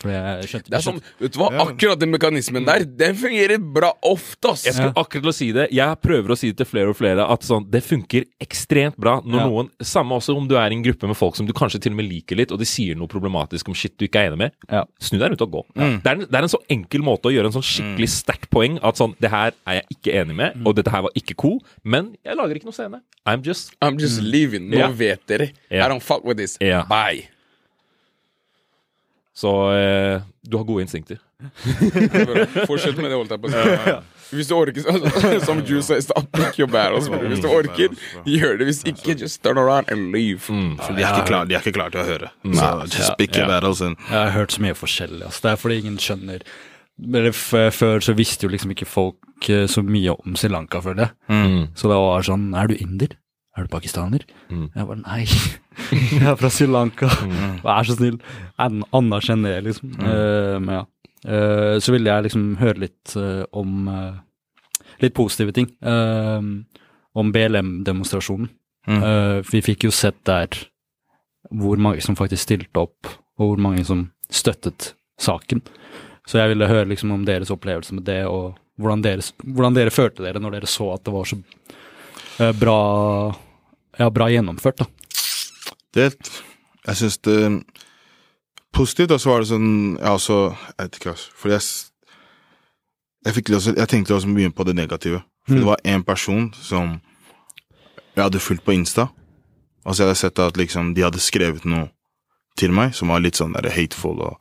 Skjønte 0.00 0.70
Det 0.70 0.78
er 0.78 0.84
sånn, 0.84 1.00
vet 1.20 1.34
du 1.34 1.38
hva, 1.42 1.50
Akkurat 1.66 1.98
den 2.00 2.10
mekanismen 2.14 2.64
der, 2.64 2.84
den 2.84 3.14
fungerer 3.20 3.58
bra 3.60 3.90
ofte, 4.08 4.52
ass. 4.54 4.64
Jeg 4.64 4.74
skulle 4.78 4.94
akkurat 4.96 5.28
å 5.28 5.34
si 5.36 5.50
det. 5.52 5.66
Jeg 5.76 5.98
prøver 6.00 6.32
å 6.32 6.38
si 6.40 6.50
det 6.52 6.56
til 6.62 6.66
flere 6.70 6.88
og 6.94 6.96
flere 6.96 7.26
at 7.28 7.44
sånn, 7.46 7.66
det 7.70 7.82
funker 7.84 8.24
ekstremt 8.40 8.96
bra 8.96 9.18
når 9.20 9.38
Ja. 9.40 9.46
noen 9.46 9.70
Samme 9.84 10.16
også 10.16 10.36
om 10.36 10.46
du 10.48 10.56
er 10.56 10.70
i 10.72 10.74
en 10.78 10.82
gruppe 10.84 11.06
med 11.06 11.16
folk 11.16 11.36
som 11.36 11.46
du 11.46 11.52
kanskje 11.52 11.80
til 11.80 11.92
og 11.92 11.96
med 12.00 12.08
liker 12.08 12.36
litt, 12.36 12.50
og 12.52 12.58
de 12.58 12.64
sier 12.64 12.96
noe 12.96 13.08
problematisk 13.08 13.68
om 13.68 13.74
shit 13.74 13.96
du 13.98 14.06
ikke 14.06 14.20
er 14.24 14.30
enig 14.30 14.38
med. 14.38 14.52
Ja. 14.70 14.84
Snu 15.00 15.18
deg 15.18 15.30
rundt 15.32 15.42
og 15.42 15.50
gå. 15.52 15.64
Det, 15.74 16.06
er 16.06 16.14
en, 16.16 16.24
det 16.26 16.34
er 16.34 16.42
en 16.48 16.52
så 16.52 16.60
enkel 16.70 17.02
måte 17.02 17.28
å 17.28 17.34
gjøre 17.34 17.50
en 17.52 17.56
sånn 17.58 17.66
skikkelig 17.66 18.08
sterkt 18.08 18.48
poeng 18.50 18.78
at 18.82 18.96
sånn 18.96 19.14
Det 19.20 19.30
her 19.30 19.52
er 19.66 19.80
jeg 19.80 19.86
ikke 19.98 20.14
enig 20.22 20.36
med, 20.36 20.56
og 20.64 20.76
dette 20.76 20.90
her 20.90 21.02
var 21.02 21.12
ikke 21.14 21.36
cool, 21.36 21.60
men 21.84 22.14
jeg 22.24 22.36
lager 22.36 22.56
ikke 22.56 22.70
noe 22.70 22.76
scene. 22.76 23.00
I'm 23.26 23.42
just 23.44 23.74
I'm 23.82 23.98
just 24.00 24.20
leaving. 24.22 24.70
Nå 24.70 24.78
Ja. 24.78 24.88
vet 24.88 25.26
dere. 25.26 25.50
Ja. 25.70 25.86
I 25.86 25.88
don't 25.90 26.00
fuck 26.02 26.24
with 26.24 26.38
this. 26.38 26.56
Ja. 26.60 26.84
Bye. 26.88 27.28
Så 29.40 29.50
eh, 29.72 30.22
du 30.44 30.56
har 30.58 30.64
gode 30.68 30.84
instinkter. 30.84 31.20
Fortsett 32.68 32.96
med 33.00 33.08
det, 33.08 33.16
holdt 33.16 33.30
jeg 33.32 33.40
på 33.40 33.48
å 33.48 33.52
si. 33.54 33.94
Hvis 34.30 34.50
du 34.50 34.54
orker, 34.54 34.84
som 35.48 35.62
Juice 35.66 35.88
sa 35.88 35.96
i 35.98 36.04
stad, 36.04 36.28
pick 36.36 36.58
your 36.60 36.70
battles. 36.70 37.08
Hvis 37.08 37.42
du 37.42 37.48
orker, 37.50 37.94
gjør 38.28 38.60
det. 38.60 38.68
Hvis 38.68 38.82
ikke, 38.86 39.16
just 39.18 39.40
turn 39.42 39.58
around 39.58 39.90
and 39.90 40.12
leave. 40.14 40.44
For 40.44 40.94
de 40.94 41.02
er 41.02 41.14
ikke 41.16 41.30
klare, 41.32 41.48
de 41.50 41.56
er 41.56 41.64
ikke 41.64 41.74
klar 41.78 41.94
til 41.94 42.02
å 42.02 42.06
høre. 42.06 42.30
Så 42.44 42.68
just 42.92 43.16
pick 43.18 43.38
your 43.38 43.48
battles 43.50 43.82
in. 43.84 43.96
Jeg 44.10 44.18
har 44.18 44.34
hørt 44.36 44.54
så 44.54 44.62
mye 44.66 44.76
forskjellig. 44.78 45.24
Altså. 45.26 45.46
Det 45.46 45.54
er 45.54 45.64
fordi 45.64 45.80
ingen 45.84 45.96
skjønner 46.00 46.44
Før 47.32 48.02
så 48.04 48.12
visste 48.12 48.44
jo 48.44 48.52
liksom 48.52 48.74
ikke 48.74 48.84
folk 48.84 49.48
eh, 49.48 49.64
så 49.72 49.80
mye 49.80 50.12
om 50.12 50.34
Sri 50.36 50.50
Lanka, 50.52 50.82
føler 50.84 51.06
jeg. 51.06 51.14
Mm. 51.32 51.62
Så 51.72 51.88
det 51.88 51.96
var 51.96 52.26
sånn 52.26 52.50
Er 52.52 52.68
du 52.68 52.74
inder? 52.76 53.14
Er 53.60 53.66
du 53.68 53.72
pakistaner? 53.74 54.22
Mm. 54.48 54.70
Jeg 54.72 54.86
bare 54.88 55.02
Nei, 55.02 55.24
jeg 56.16 56.24
er 56.24 56.38
fra 56.40 56.48
Sri 56.52 56.66
Lanka. 56.70 57.10
Vær 57.60 57.84
så 57.84 57.96
snill. 57.98 58.16
An- 58.60 58.86
Anerkjenn 58.96 59.44
det, 59.44 59.58
liksom. 59.66 59.92
Uh, 60.00 60.56
men 60.62 60.78
ja. 60.78 60.84
Uh, 61.20 61.76
så 61.82 61.92
ville 61.92 62.08
jeg 62.08 62.30
liksom 62.30 62.54
høre 62.62 62.86
litt 62.86 63.12
uh, 63.20 63.42
om 63.52 63.90
litt 65.00 65.16
positive 65.16 65.52
ting. 65.56 65.68
om 67.20 67.30
BLM-demonstrasjonen. 67.34 68.50
Mm. 68.88 69.04
Vi 69.48 69.60
fikk 69.64 69.86
jo 69.86 69.92
sett 69.92 70.18
der 70.28 70.52
hvor 71.56 71.80
mange 71.80 72.02
som 72.04 72.16
faktisk 72.18 72.44
stilte 72.44 72.82
opp, 72.84 73.08
og 73.40 73.52
hvor 73.54 73.62
mange 73.64 73.84
som 73.88 74.10
støttet 74.28 74.92
saken. 75.20 75.62
Så 76.28 76.38
jeg 76.38 76.52
ville 76.52 76.68
høre 76.68 76.90
liksom 76.92 77.14
om 77.16 77.24
deres 77.24 77.50
opplevelse 77.50 77.96
med 77.96 78.04
det, 78.08 78.20
og 78.28 78.58
hvordan, 78.76 79.02
deres, 79.04 79.32
hvordan 79.40 79.76
dere 79.76 79.94
følte 79.94 80.24
dere 80.26 80.40
når 80.42 80.58
dere 80.58 80.68
så 80.70 80.90
at 80.94 81.04
det 81.08 81.16
var 81.16 81.32
så 81.32 81.40
bra, 82.60 82.78
ja, 84.00 84.08
bra 84.10 84.30
gjennomført. 84.32 84.80
da. 84.82 84.86
Det 85.94 86.12
Jeg 86.86 86.96
syns 86.96 87.18
det 87.26 87.36
Positivt, 88.72 89.10
og 89.10 89.20
så 89.20 89.32
var 89.32 89.40
det 89.42 89.48
sånn 89.50 89.98
Jeg 89.98 90.10
også 90.10 90.36
Jeg 90.54 90.84
vet 90.86 90.96
ikke, 91.00 91.10
altså. 91.10 91.30
Fordi 91.36 91.54
jeg 91.56 91.62
Jeg, 93.26 93.34
fikk 93.34 93.50
også, 93.50 93.74
jeg 93.76 93.88
tenkte 93.88 94.14
også 94.14 94.28
mye 94.32 94.50
på 94.50 94.64
det 94.64 94.74
negative. 94.78 95.20
For 95.46 95.58
det 95.58 95.66
var 95.66 95.80
en 95.84 96.04
person 96.04 96.46
som 96.56 97.00
jeg 98.16 98.22
hadde 98.24 98.40
fulgt 98.40 98.64
på 98.64 98.72
Insta. 98.72 99.10
Og 99.84 99.92
så 99.92 100.02
hadde 100.04 100.14
jeg 100.14 100.22
sett 100.22 100.38
at 100.38 100.56
liksom, 100.56 100.94
de 100.94 101.04
hadde 101.04 101.20
skrevet 101.20 101.66
noe 101.68 101.90
til 102.56 102.72
meg 102.72 102.94
som 102.96 103.12
var 103.12 103.20
litt 103.20 103.36
sånn 103.36 103.52
der 103.52 103.68
hateful 103.74 104.22
og 104.24 104.38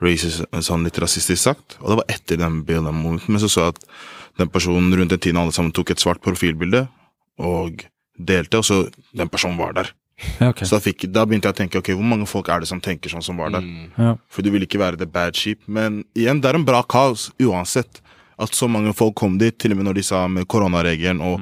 racist, 0.00 0.44
sånn 0.62 0.86
litt 0.86 0.98
rasistisk 1.02 1.42
sagt. 1.42 1.76
Og 1.80 1.90
det 1.90 1.98
var 2.00 2.14
etter 2.14 2.38
den 2.38 2.62
BLM-momenten. 2.66 3.34
Men 3.34 3.42
så 3.42 3.50
så 3.50 3.66
jeg 3.66 3.74
at 3.74 3.82
den 4.38 4.48
personen 4.48 4.94
rundt 4.94 5.10
den 5.10 5.18
tiden 5.20 5.40
alle 5.42 5.52
sammen 5.52 5.74
tok 5.74 5.90
et 5.90 6.02
svart 6.02 6.22
profilbilde 6.22 6.86
og 7.38 7.82
delte, 8.26 8.60
og 8.60 8.66
så 8.66 8.82
den 9.16 9.30
personen 9.32 9.58
var 9.60 9.74
der. 9.76 9.92
Ja, 10.38 10.50
ok. 10.50 10.62
Så 10.66 10.76
da, 10.76 10.82
fikk, 10.84 11.06
da 11.08 11.24
begynte 11.24 11.48
jeg 11.48 11.56
å 11.56 11.60
tenke 11.62 11.80
ok, 11.80 11.92
hvor 11.96 12.06
mange 12.06 12.28
folk 12.28 12.50
er 12.52 12.62
det 12.62 12.68
som 12.68 12.80
tenker 12.84 13.12
sånn 13.12 13.24
som 13.24 13.40
var 13.40 13.54
der? 13.54 13.64
Ja. 13.96 14.14
For 14.28 14.44
du 14.44 14.50
vil 14.52 14.66
ikke 14.66 14.80
være 14.82 15.00
the 15.00 15.08
bad 15.08 15.38
sheep. 15.38 15.62
Men 15.66 16.02
igjen, 16.18 16.42
det 16.42 16.50
er 16.50 16.58
en 16.60 16.66
bra 16.68 16.82
kaos 16.84 17.30
uansett. 17.40 18.02
At 18.40 18.56
så 18.56 18.68
mange 18.72 18.92
folk 18.96 19.16
kom 19.20 19.38
dit, 19.40 19.56
til 19.60 19.74
og 19.74 19.80
med 19.80 19.88
når 19.90 20.00
de 20.00 20.04
sa 20.06 20.24
med 20.32 20.48
koronaregelen 20.48 21.20
og 21.24 21.40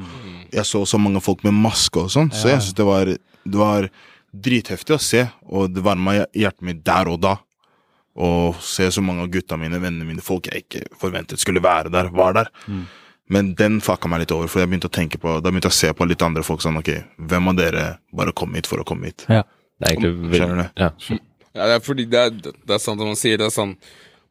jeg 0.53 0.65
så 0.67 0.85
så 0.89 0.99
mange 0.99 1.21
folk 1.23 1.43
med 1.45 1.55
maske 1.55 2.01
og 2.01 2.09
sånn, 2.13 2.31
så 2.33 2.49
jeg 2.49 2.63
syns 2.65 2.77
det 2.79 2.87
var, 2.89 3.11
det 3.45 3.59
var 3.61 3.89
dritheftig 4.33 4.95
å 4.97 5.03
se, 5.03 5.27
og 5.45 5.75
det 5.75 5.85
varma 5.85 6.15
hjertet 6.37 6.65
mitt 6.65 6.81
der 6.87 7.11
og 7.13 7.21
da. 7.23 7.35
Å 8.19 8.31
se 8.65 8.89
så 8.91 9.03
mange 9.05 9.23
av 9.23 9.31
gutta 9.31 9.59
mine, 9.61 9.79
vennene 9.79 10.09
mine, 10.09 10.25
folk 10.25 10.49
jeg 10.51 10.65
ikke 10.65 10.87
forventet 10.99 11.39
skulle 11.39 11.63
være 11.63 11.93
der, 11.95 12.09
var 12.11 12.35
der. 12.41 12.49
Men 13.29 13.55
den 13.55 13.81
fucka 13.85 14.09
meg 14.09 14.21
litt 14.25 14.33
over, 14.33 14.49
for 14.49 14.61
jeg 14.63 14.71
begynte 14.71 14.89
å 14.89 14.95
tenke 14.95 15.19
på 15.21 15.35
Da 15.43 15.51
begynte 15.51 15.69
jeg 15.69 15.75
å 15.77 15.79
se 15.79 15.93
på 15.93 16.07
litt 16.09 16.23
andre 16.25 16.43
folk 16.47 16.63
sånn 16.65 16.79
Ok, 16.81 16.89
hvem 17.19 17.49
av 17.53 17.57
dere 17.59 17.87
bare 18.17 18.33
kom 18.33 18.55
hit 18.57 18.67
for 18.71 18.81
å 18.81 18.87
komme 18.89 19.11
hit? 19.11 19.27
Ja. 19.29 19.43
Det 19.79 19.87
er 19.89 19.95
egentlig 19.97 20.15
veldig- 20.17 20.41
Skjønner 20.41 20.63
du? 20.63 20.83
Ja. 20.83 20.91
Ja, 21.59 21.67
det 21.67 21.75
er 21.77 21.81
fordi 21.85 22.05
det 22.09 22.19
er, 22.21 22.31
det 22.31 22.75
er 22.75 22.79
sant 22.79 23.01
som 23.01 23.07
man 23.09 23.17
sier. 23.19 23.37
Det 23.41 23.47
er 23.47 23.55
sånn 23.55 23.77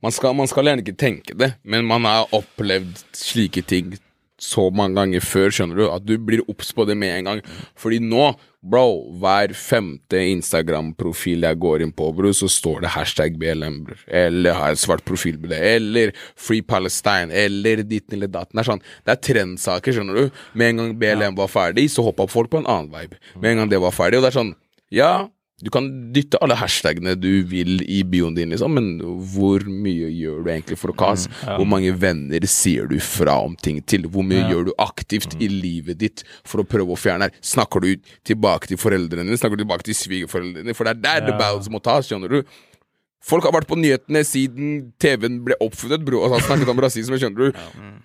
man 0.03 0.11
skal, 0.13 0.33
man 0.37 0.47
skal 0.47 0.63
gjerne 0.69 0.83
ikke 0.83 0.97
tenke 0.97 1.33
det, 1.37 1.55
men 1.65 1.85
man 1.89 2.03
har 2.05 2.27
opplevd 2.31 2.99
slike 3.17 3.63
ting 3.65 3.95
så 4.37 4.67
mange 4.69 4.97
ganger 4.99 5.23
før, 5.25 5.49
skjønner 5.53 5.79
du, 5.79 5.87
at 5.89 6.05
du 6.05 6.13
blir 6.21 6.43
obs 6.51 6.69
på 6.75 6.85
det 6.85 6.97
med 6.99 7.13
en 7.15 7.29
gang. 7.29 7.41
Fordi 7.79 7.97
nå, 8.03 8.27
bro, 8.61 8.85
hver 9.21 9.53
femte 9.57 10.19
Instagram-profil 10.33 11.47
jeg 11.47 11.59
går 11.63 11.85
inn 11.85 11.93
på, 11.97 12.11
bro, 12.13 12.33
så 12.37 12.49
står 12.51 12.83
det 12.85 12.93
hashtag 12.93 13.39
BLM, 13.41 13.79
bro. 13.87 13.97
Eller 14.07 14.57
har 14.57 14.75
et 14.75 14.81
svart 14.81 15.05
profilbilde. 15.07 15.57
Eller 15.57 16.13
Free 16.35 16.61
Palestine. 16.61 17.33
Eller 17.33 17.81
ditten 17.81 18.19
eller 18.19 18.29
datten. 18.33 18.53
Det 18.57 18.65
er 18.65 18.71
sånn, 18.73 18.85
det 19.07 19.15
er 19.15 19.23
trendsaker, 19.29 19.97
skjønner 19.97 20.21
du. 20.21 20.43
Med 20.53 20.73
en 20.73 20.83
gang 20.83 20.93
BLM 21.01 21.39
var 21.39 21.49
ferdig, 21.51 21.89
så 21.93 22.05
hoppa 22.05 22.29
folk 22.29 22.53
på 22.53 22.61
en 22.61 22.69
annen 22.69 22.93
vibe. 22.93 23.17
Med 23.41 23.55
en 23.55 23.63
gang 23.63 23.73
det 23.73 23.81
var 23.81 23.95
ferdig, 23.95 24.21
og 24.21 24.27
det 24.27 24.33
er 24.33 24.39
sånn, 24.41 24.53
ja 24.93 25.11
du 25.57 25.71
kan 25.73 25.87
dytte 26.13 26.37
alle 26.45 26.53
hashtagene 26.53 27.15
du 27.17 27.41
vil 27.49 27.79
i 27.89 28.03
bioen 28.05 28.35
din, 28.37 28.51
liksom, 28.53 28.75
men 28.77 28.99
hvor 29.33 29.63
mye 29.65 30.11
gjør 30.13 30.43
du 30.45 30.51
egentlig 30.53 30.77
for 30.77 30.93
å 30.93 30.97
cause? 30.97 31.31
Hvor 31.47 31.65
mange 31.65 31.95
venner 31.97 32.45
sier 32.45 32.85
du 32.85 32.99
fra 33.01 33.39
om 33.41 33.55
ting 33.57 33.79
til? 33.81 34.05
Hvor 34.13 34.25
mye 34.27 34.43
gjør 34.51 34.67
du 34.69 34.71
aktivt 34.83 35.33
i 35.41 35.49
livet 35.49 35.97
ditt 36.03 36.21
for 36.45 36.61
å 36.61 36.67
prøve 36.67 36.93
å 36.93 36.99
fjerne 36.99 37.25
her? 37.25 37.39
Snakker 37.41 37.81
du 37.81 38.11
tilbake 38.27 38.69
til 38.69 38.77
foreldrene 38.77 39.25
dine? 39.25 39.39
Snakker 39.41 39.57
du 39.57 39.65
tilbake 39.65 39.89
til 39.89 39.97
svigerforeldrene 39.97 40.61
dine? 40.61 40.77
For 40.77 40.85
det 40.85 40.93
er 40.93 41.01
der 41.07 41.25
the 41.31 41.37
battles 41.41 41.71
må 41.73 41.81
tas, 41.81 42.05
skjønner 42.05 42.37
du? 42.37 42.57
Folk 43.27 43.43
har 43.43 43.51
vært 43.51 43.67
på 43.67 43.75
nyhetene 43.75 44.21
siden 44.23 44.93
TV-en 45.01 45.39
ble 45.43 45.55
oppfunnet, 45.59 46.03
bro, 46.05 46.21
Altså, 46.23 46.37
han 46.37 46.45
snakket 46.45 46.69
om 46.71 46.79
rasisme, 46.79 47.17
skjønner 47.19 47.49
du. 47.51 47.57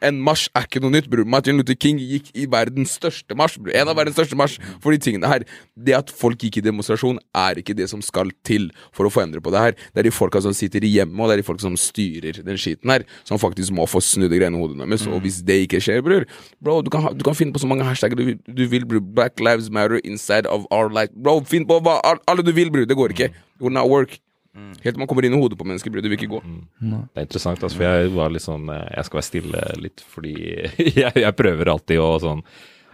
En 0.02 0.16
marsj 0.24 0.48
er 0.56 0.64
ikke 0.66 0.80
noe 0.82 0.90
nytt, 0.90 1.06
bro. 1.12 1.22
Martin 1.28 1.58
Luther 1.60 1.76
King 1.78 2.00
gikk 2.00 2.30
i 2.34 2.46
verdens 2.50 2.96
største 2.98 3.36
marsj, 3.38 3.60
bro. 3.62 3.70
En 3.76 3.90
av 3.92 3.94
verdens 4.00 4.16
største 4.16 4.34
marsj 4.40 4.56
for 4.82 4.90
de 4.90 4.98
tingene 5.04 5.28
her. 5.30 5.44
Det 5.76 5.94
at 5.94 6.10
folk 6.10 6.40
gikk 6.42 6.58
i 6.58 6.64
demonstrasjon, 6.64 7.20
er 7.38 7.60
ikke 7.60 7.76
det 7.78 7.86
som 7.92 8.02
skal 8.02 8.32
til 8.42 8.70
for 8.90 9.06
å 9.06 9.12
få 9.12 9.22
endre 9.26 9.44
på 9.44 9.52
det 9.54 9.62
her. 9.62 9.76
Det 9.92 10.02
er 10.02 10.08
de 10.08 10.14
folka 10.16 10.42
som 10.42 10.56
sitter 10.56 10.82
i 10.88 10.90
hjemmet, 10.96 11.20
og 11.20 11.28
det 11.30 11.36
er 11.36 11.44
de 11.44 11.46
folka 11.52 11.68
som 11.68 11.76
styrer 11.78 12.42
den 12.42 12.58
skiten 12.58 12.90
her, 12.90 13.04
som 13.28 13.38
faktisk 13.38 13.70
må 13.76 13.86
få 13.86 14.02
snudd 14.02 14.32
greiene 14.32 14.58
i 14.58 14.64
hodet 14.64 14.80
deres. 14.80 15.06
Og 15.12 15.20
hvis 15.22 15.38
det 15.46 15.60
ikke 15.68 15.78
skjer, 15.84 16.02
bror, 16.02 16.26
bro, 16.58 16.80
du 16.82 16.90
kan, 16.90 17.12
du 17.14 17.22
kan 17.28 17.36
finne 17.38 17.52
på 17.54 17.62
så 17.62 17.70
mange 17.70 17.86
hashtagger 17.86 18.18
du, 18.18 18.24
vil- 18.32 18.42
du 18.48 18.64
vil, 18.66 18.88
bror. 18.88 19.04
Black 19.12 19.38
lives 19.44 19.68
matter 19.70 20.00
inside 20.02 20.48
of 20.50 20.64
our 20.72 20.88
life. 20.90 21.12
Bro, 21.14 21.42
finn 21.46 21.68
på 21.68 21.78
hva 21.84 22.00
alle 22.26 22.42
du 22.42 22.50
vil, 22.56 22.72
bror. 22.74 22.88
Det 22.90 22.96
går 22.98 23.12
ikke. 23.14 23.30
It 23.30 23.60
will 23.62 23.76
not 23.76 23.86
work. 23.92 24.18
Helt 24.52 24.84
til 24.84 25.00
man 25.00 25.08
kommer 25.08 25.24
inn 25.24 25.32
i 25.32 25.40
hodet 25.40 25.56
på 25.56 25.64
mennesker. 25.64 25.94
Det 25.96 26.10
vil 26.10 26.18
ikke 26.18 26.32
gå. 26.34 26.42
Det 26.82 27.22
er 27.22 27.24
interessant, 27.24 27.62
altså, 27.62 27.78
for 27.78 27.88
jeg 27.88 28.12
var 28.12 28.32
litt 28.34 28.44
sånn 28.44 28.68
eh, 28.68 28.84
Jeg 28.98 29.08
skal 29.08 29.20
være 29.20 29.28
stille 29.30 29.64
litt, 29.80 30.04
fordi 30.12 30.34
jeg, 31.02 31.12
jeg 31.24 31.36
prøver 31.38 31.72
alltid 31.72 32.02
å 32.02 32.08
sånn 32.20 32.42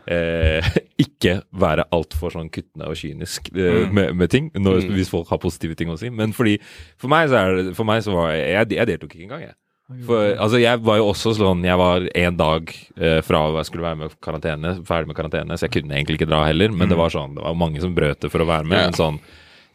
eh, 0.07 0.69
ikke 1.07 1.39
være 1.59 1.89
altfor 1.95 2.37
sånn 2.37 2.51
kuttende 2.55 2.91
og 2.91 2.99
kynisk 2.99 3.51
eh, 3.55 3.87
med, 3.91 4.15
med 4.19 4.33
ting, 4.33 4.53
når, 4.55 4.87
hvis 4.95 5.11
folk 5.13 5.31
har 5.33 5.43
positive 5.43 5.79
ting 5.79 5.91
å 5.91 5.99
si. 6.01 6.13
Men 6.15 6.35
fordi 6.37 6.59
For 6.99 7.11
meg 7.11 7.33
så 7.33 7.41
er 7.41 7.59
det 7.59 7.75
For 7.79 7.89
meg 7.89 8.05
så 8.07 8.15
var 8.15 8.37
jeg 8.37 8.53
Jeg, 8.55 8.71
jeg 8.79 8.91
deltok 8.93 9.17
ikke 9.17 9.27
engang, 9.27 9.49
jeg. 9.49 9.59
For, 10.05 10.35
altså 10.37 10.59
jeg 10.61 10.83
var 10.85 10.99
jo 11.01 11.07
også 11.09 11.31
sånn 11.39 11.63
Jeg 11.65 11.81
var 11.81 12.05
en 12.13 12.35
dag 12.37 12.73
eh, 13.01 13.21
fra 13.25 13.47
jeg 13.57 13.69
skulle 13.71 13.87
være 13.87 14.01
med 14.03 14.17
karantene, 14.25 14.75
ferdig 14.85 15.09
med 15.09 15.17
karantene, 15.17 15.57
så 15.57 15.65
jeg 15.65 15.79
kunne 15.79 15.97
egentlig 15.97 16.21
ikke 16.21 16.29
dra 16.29 16.43
heller. 16.45 16.71
Men 16.71 16.91
det 16.93 16.99
var 17.01 17.13
sånn 17.15 17.39
Det 17.39 17.45
var 17.45 17.57
mange 17.57 17.81
som 17.83 17.95
brøt 17.97 18.21
det 18.23 18.31
for 18.31 18.45
å 18.45 18.49
være 18.51 18.69
med. 18.69 18.79
Ja. 18.79 18.91
Men 18.91 18.99
sånn 18.99 19.21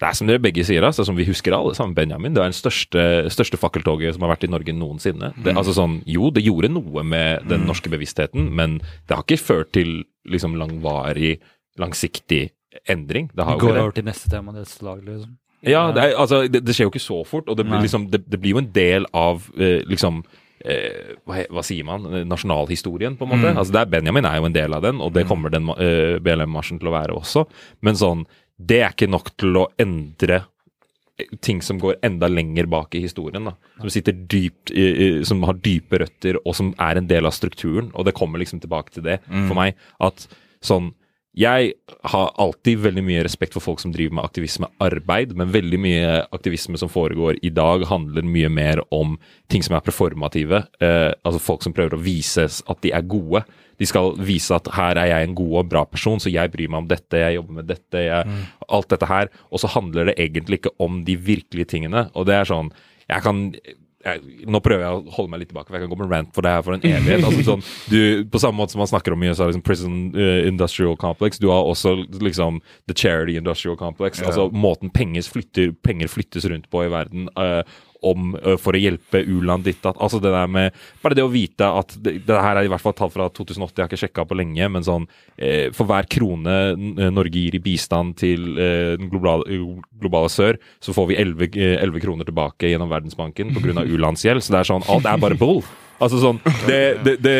det 0.01 0.07
er 0.07 0.17
som 0.17 0.27
dere 0.27 0.41
begge 0.41 0.65
sier, 0.67 0.83
altså, 0.83 1.05
som 1.07 1.15
vi 1.15 1.25
husker 1.27 1.55
alle 1.55 1.75
sammen, 1.77 1.95
Benjamin. 1.95 2.33
Det 2.35 2.41
er 2.41 2.51
den 2.51 2.57
største, 2.57 3.03
største 3.31 3.59
fakkeltoget 3.61 4.15
som 4.15 4.25
har 4.25 4.33
vært 4.33 4.47
i 4.47 4.51
Norge 4.51 4.75
noensinne. 4.75 5.31
Det, 5.37 5.53
altså 5.53 5.75
sånn, 5.77 5.99
jo, 6.09 6.31
det 6.33 6.43
gjorde 6.43 6.71
noe 6.73 7.05
med 7.07 7.45
den 7.51 7.67
norske 7.69 7.91
bevisstheten, 7.93 8.49
men 8.57 8.79
det 9.07 9.15
har 9.15 9.23
ikke 9.23 9.39
ført 9.39 9.71
til 9.77 10.01
liksom 10.29 10.57
langvarig, 10.59 11.37
langsiktig 11.79 12.47
endring. 12.89 13.29
Det 13.33 13.45
har 13.45 13.57
jo 13.57 13.67
Går 13.67 13.81
over 13.85 13.95
til 13.95 14.07
neste 14.07 14.31
tema 14.33 14.53
neste 14.55 14.85
lag, 14.85 15.01
liksom. 15.05 15.37
Ja, 15.63 15.87
det, 15.95 16.03
er, 16.03 16.17
altså, 16.19 16.41
det, 16.51 16.59
det 16.67 16.75
skjer 16.75 16.89
jo 16.89 16.91
ikke 16.91 16.99
så 16.99 17.21
fort, 17.27 17.47
og 17.47 17.55
det, 17.55 17.63
blir 17.63 17.79
liksom, 17.85 18.09
det, 18.11 18.25
det 18.27 18.39
blir 18.41 18.57
jo 18.57 18.63
en 18.65 18.71
del 18.75 19.05
av 19.15 19.45
eh, 19.55 19.79
liksom 19.87 20.19
eh, 20.59 21.13
hva, 21.23 21.45
hva 21.55 21.63
sier 21.63 21.87
man? 21.87 22.03
Nasjonalhistorien, 22.27 23.15
på 23.15 23.23
en 23.23 23.31
måte. 23.31 23.53
Altså, 23.53 23.71
det 23.71 23.85
er, 23.85 23.91
Benjamin 23.93 24.27
er 24.27 24.41
jo 24.41 24.49
en 24.49 24.57
del 24.57 24.75
av 24.75 24.83
den, 24.83 24.99
og 25.03 25.13
det 25.15 25.23
kommer 25.29 25.53
den 25.53 25.71
eh, 25.77 26.17
BLM-marsjen 26.23 26.81
til 26.81 26.91
å 26.91 26.95
være 26.97 27.15
også. 27.15 27.45
Men 27.87 27.99
sånn, 27.99 28.25
det 28.69 28.81
er 28.81 28.93
ikke 28.93 29.11
nok 29.11 29.33
til 29.39 29.61
å 29.61 29.67
endre 29.81 30.43
ting 31.45 31.61
som 31.61 31.77
går 31.77 31.99
enda 32.05 32.27
lenger 32.27 32.65
bak 32.71 32.95
i 32.97 33.03
historien. 33.03 33.45
da, 33.45 33.53
Som 33.79 33.91
sitter 33.93 34.15
dypt, 34.17 34.71
i, 34.71 35.21
som 35.25 35.43
har 35.45 35.59
dype 35.61 35.99
røtter, 36.01 36.39
og 36.41 36.55
som 36.57 36.73
er 36.81 36.97
en 36.97 37.07
del 37.07 37.29
av 37.29 37.35
strukturen. 37.35 37.91
Og 37.93 38.07
det 38.07 38.15
kommer 38.17 38.41
liksom 38.41 38.63
tilbake 38.63 38.95
til 38.95 39.05
det 39.05 39.19
for 39.27 39.53
meg. 39.59 39.77
At 40.03 40.25
sånn 40.63 40.93
jeg 41.33 41.71
har 42.13 42.27
alltid 42.37 42.77
veldig 42.83 43.01
mye 43.01 43.23
respekt 43.25 43.55
for 43.55 43.65
folk 43.65 43.79
som 43.81 43.89
driver 43.93 44.19
med 44.19 44.27
aktivismearbeid, 44.27 45.31
men 45.33 45.49
veldig 45.49 45.79
mye 45.81 46.11
aktivisme 46.35 46.77
som 46.77 46.91
foregår 46.93 47.39
i 47.41 47.49
dag, 47.49 47.87
handler 47.89 48.27
mye 48.27 48.51
mer 48.53 48.83
om 48.93 49.15
ting 49.49 49.65
som 49.65 49.73
er 49.73 49.81
performative. 49.81 50.61
Eh, 50.77 51.09
altså 51.25 51.41
folk 51.41 51.65
som 51.65 51.73
prøver 51.73 51.97
å 51.97 52.03
vise 52.05 52.45
at 52.45 52.83
de 52.85 52.93
er 52.93 53.09
gode. 53.09 53.41
De 53.79 53.89
skal 53.89 54.13
vise 54.23 54.53
at 54.55 54.67
her 54.75 54.99
er 55.01 55.11
jeg 55.11 55.29
en 55.29 55.37
god 55.37 55.53
og 55.61 55.69
bra 55.71 55.85
person, 55.89 56.21
så 56.21 56.31
jeg 56.31 56.51
bryr 56.53 56.71
meg 56.71 56.83
om 56.83 56.89
dette, 56.89 57.19
jeg 57.19 57.37
jobber 57.39 57.61
med 57.61 57.69
dette, 57.71 58.03
jeg, 58.05 58.41
alt 58.69 58.89
dette 58.93 59.09
her. 59.09 59.31
Og 59.51 59.63
så 59.63 59.71
handler 59.75 60.11
det 60.11 60.17
egentlig 60.21 60.61
ikke 60.61 60.75
om 60.83 61.03
de 61.07 61.17
virkelige 61.17 61.71
tingene. 61.75 62.07
Og 62.13 62.29
det 62.29 62.37
er 62.39 62.49
sånn 62.49 62.73
Jeg 63.09 63.19
kan 63.25 63.49
jeg, 64.03 64.19
nå 64.51 64.59
prøver 64.63 64.83
jeg 64.83 64.97
å 64.97 65.13
holde 65.15 65.31
meg 65.31 65.41
litt 65.41 65.49
tilbake, 65.53 65.69
for 65.69 65.77
jeg 65.77 65.85
kan 65.85 65.91
gå 65.93 65.99
med 66.01 66.11
rant 66.11 66.33
for 66.35 66.45
det 66.45 66.51
her 66.51 66.65
for 66.65 66.75
en 66.75 66.83
evighet. 66.83 67.23
altså 67.23 67.45
sånn, 67.47 67.63
du, 67.93 67.99
På 68.31 68.41
samme 68.41 68.59
måte 68.59 68.75
som 68.75 68.83
man 68.83 68.91
snakker 68.91 69.15
om 69.15 69.23
USA, 69.23 69.47
liksom 69.47 69.63
Prison 69.65 69.95
uh, 70.17 70.41
Industrial 70.49 70.97
Complex, 70.99 71.39
du 71.39 71.47
har 71.53 71.63
også 71.69 71.95
liksom 72.23 72.59
The 72.91 72.97
Charity 72.99 73.37
Industrial 73.39 73.79
Complex. 73.79 74.21
altså 74.23 74.49
Måten 74.51 74.91
penger, 74.93 75.23
flytter, 75.31 75.71
penger 75.85 76.11
flyttes 76.11 76.47
rundt 76.51 76.67
på 76.73 76.83
i 76.83 76.91
verden. 76.91 77.29
eh, 77.39 77.63
om, 78.03 78.33
for 78.59 78.75
å 78.75 78.81
hjelpe 78.81 79.21
u-land 79.23 79.65
ditt 79.67 79.85
altså 79.93 80.19
det 80.21 80.31
der 80.33 80.49
med 80.51 80.75
Bare 81.03 81.15
det 81.17 81.23
å 81.25 81.31
vite 81.31 81.67
at 81.67 81.93
det, 82.03 82.17
det 82.27 82.39
her 82.39 82.59
er 82.59 82.67
i 82.67 82.71
hvert 82.71 82.83
fall 82.83 82.95
tall 82.97 83.11
fra 83.13 83.29
2008, 83.31 83.73
jeg 83.75 83.83
har 83.83 83.91
ikke 83.91 84.01
sjekka 84.01 84.25
på 84.27 84.37
lenge, 84.37 84.67
men 84.71 84.85
sånn 84.85 85.07
For 85.75 85.87
hver 85.89 86.07
krone 86.11 86.55
Norge 87.13 87.39
gir 87.39 87.57
i 87.57 87.61
bistand 87.63 88.15
til 88.21 88.53
den 88.55 89.09
globale, 89.11 89.47
globale 90.03 90.29
sør, 90.31 90.59
så 90.79 90.93
får 90.95 91.07
vi 91.11 91.19
11, 91.21 91.57
eh, 91.57 91.77
11 91.83 91.99
kroner 92.03 92.25
tilbake 92.27 92.71
gjennom 92.71 92.91
Verdensbanken 92.91 93.53
pga. 93.55 93.85
u-landsgjeld. 93.85 94.43
Så 94.43 94.53
det 94.53 94.59
er 94.59 94.71
sånn 94.71 94.87
Alt 94.89 95.07
er 95.09 95.21
bare 95.21 95.39
bull. 95.39 95.63
Altså 96.01 96.19
sånn 96.19 96.39
det, 96.67 96.81
det, 97.05 97.17
det, 97.23 97.37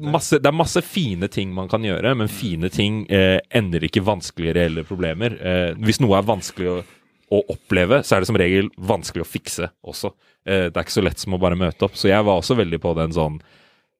masse, 0.00 0.40
det 0.40 0.48
er 0.48 0.56
masse 0.56 0.80
fine 0.82 1.28
ting 1.28 1.52
man 1.54 1.68
kan 1.70 1.84
gjøre, 1.84 2.14
men 2.18 2.30
fine 2.32 2.70
ting 2.72 3.04
eh, 3.12 3.38
ender 3.54 3.84
ikke 3.86 4.04
vanskelige 4.06 4.56
reelle 4.56 4.86
problemer. 4.88 5.36
Eh, 5.36 5.72
hvis 5.84 6.00
noe 6.02 6.16
er 6.18 6.26
vanskelig 6.26 6.72
å, 6.72 6.78
å 7.32 7.42
oppleve, 7.52 8.02
så 8.06 8.16
er 8.16 8.22
det 8.22 8.30
som 8.30 8.38
regel 8.38 8.70
vanskelig 8.78 9.24
å 9.24 9.28
fikse 9.28 9.70
også. 9.86 10.12
Eh, 10.46 10.68
det 10.70 10.76
er 10.76 10.86
ikke 10.86 10.98
så 10.98 11.04
lett 11.04 11.22
som 11.22 11.34
å 11.34 11.42
bare 11.42 11.58
møte 11.58 11.88
opp. 11.88 11.96
Så 11.98 12.10
jeg 12.10 12.26
var 12.26 12.38
også 12.38 12.58
veldig 12.58 12.80
på 12.82 12.94
den 12.98 13.14
sånn 13.16 13.40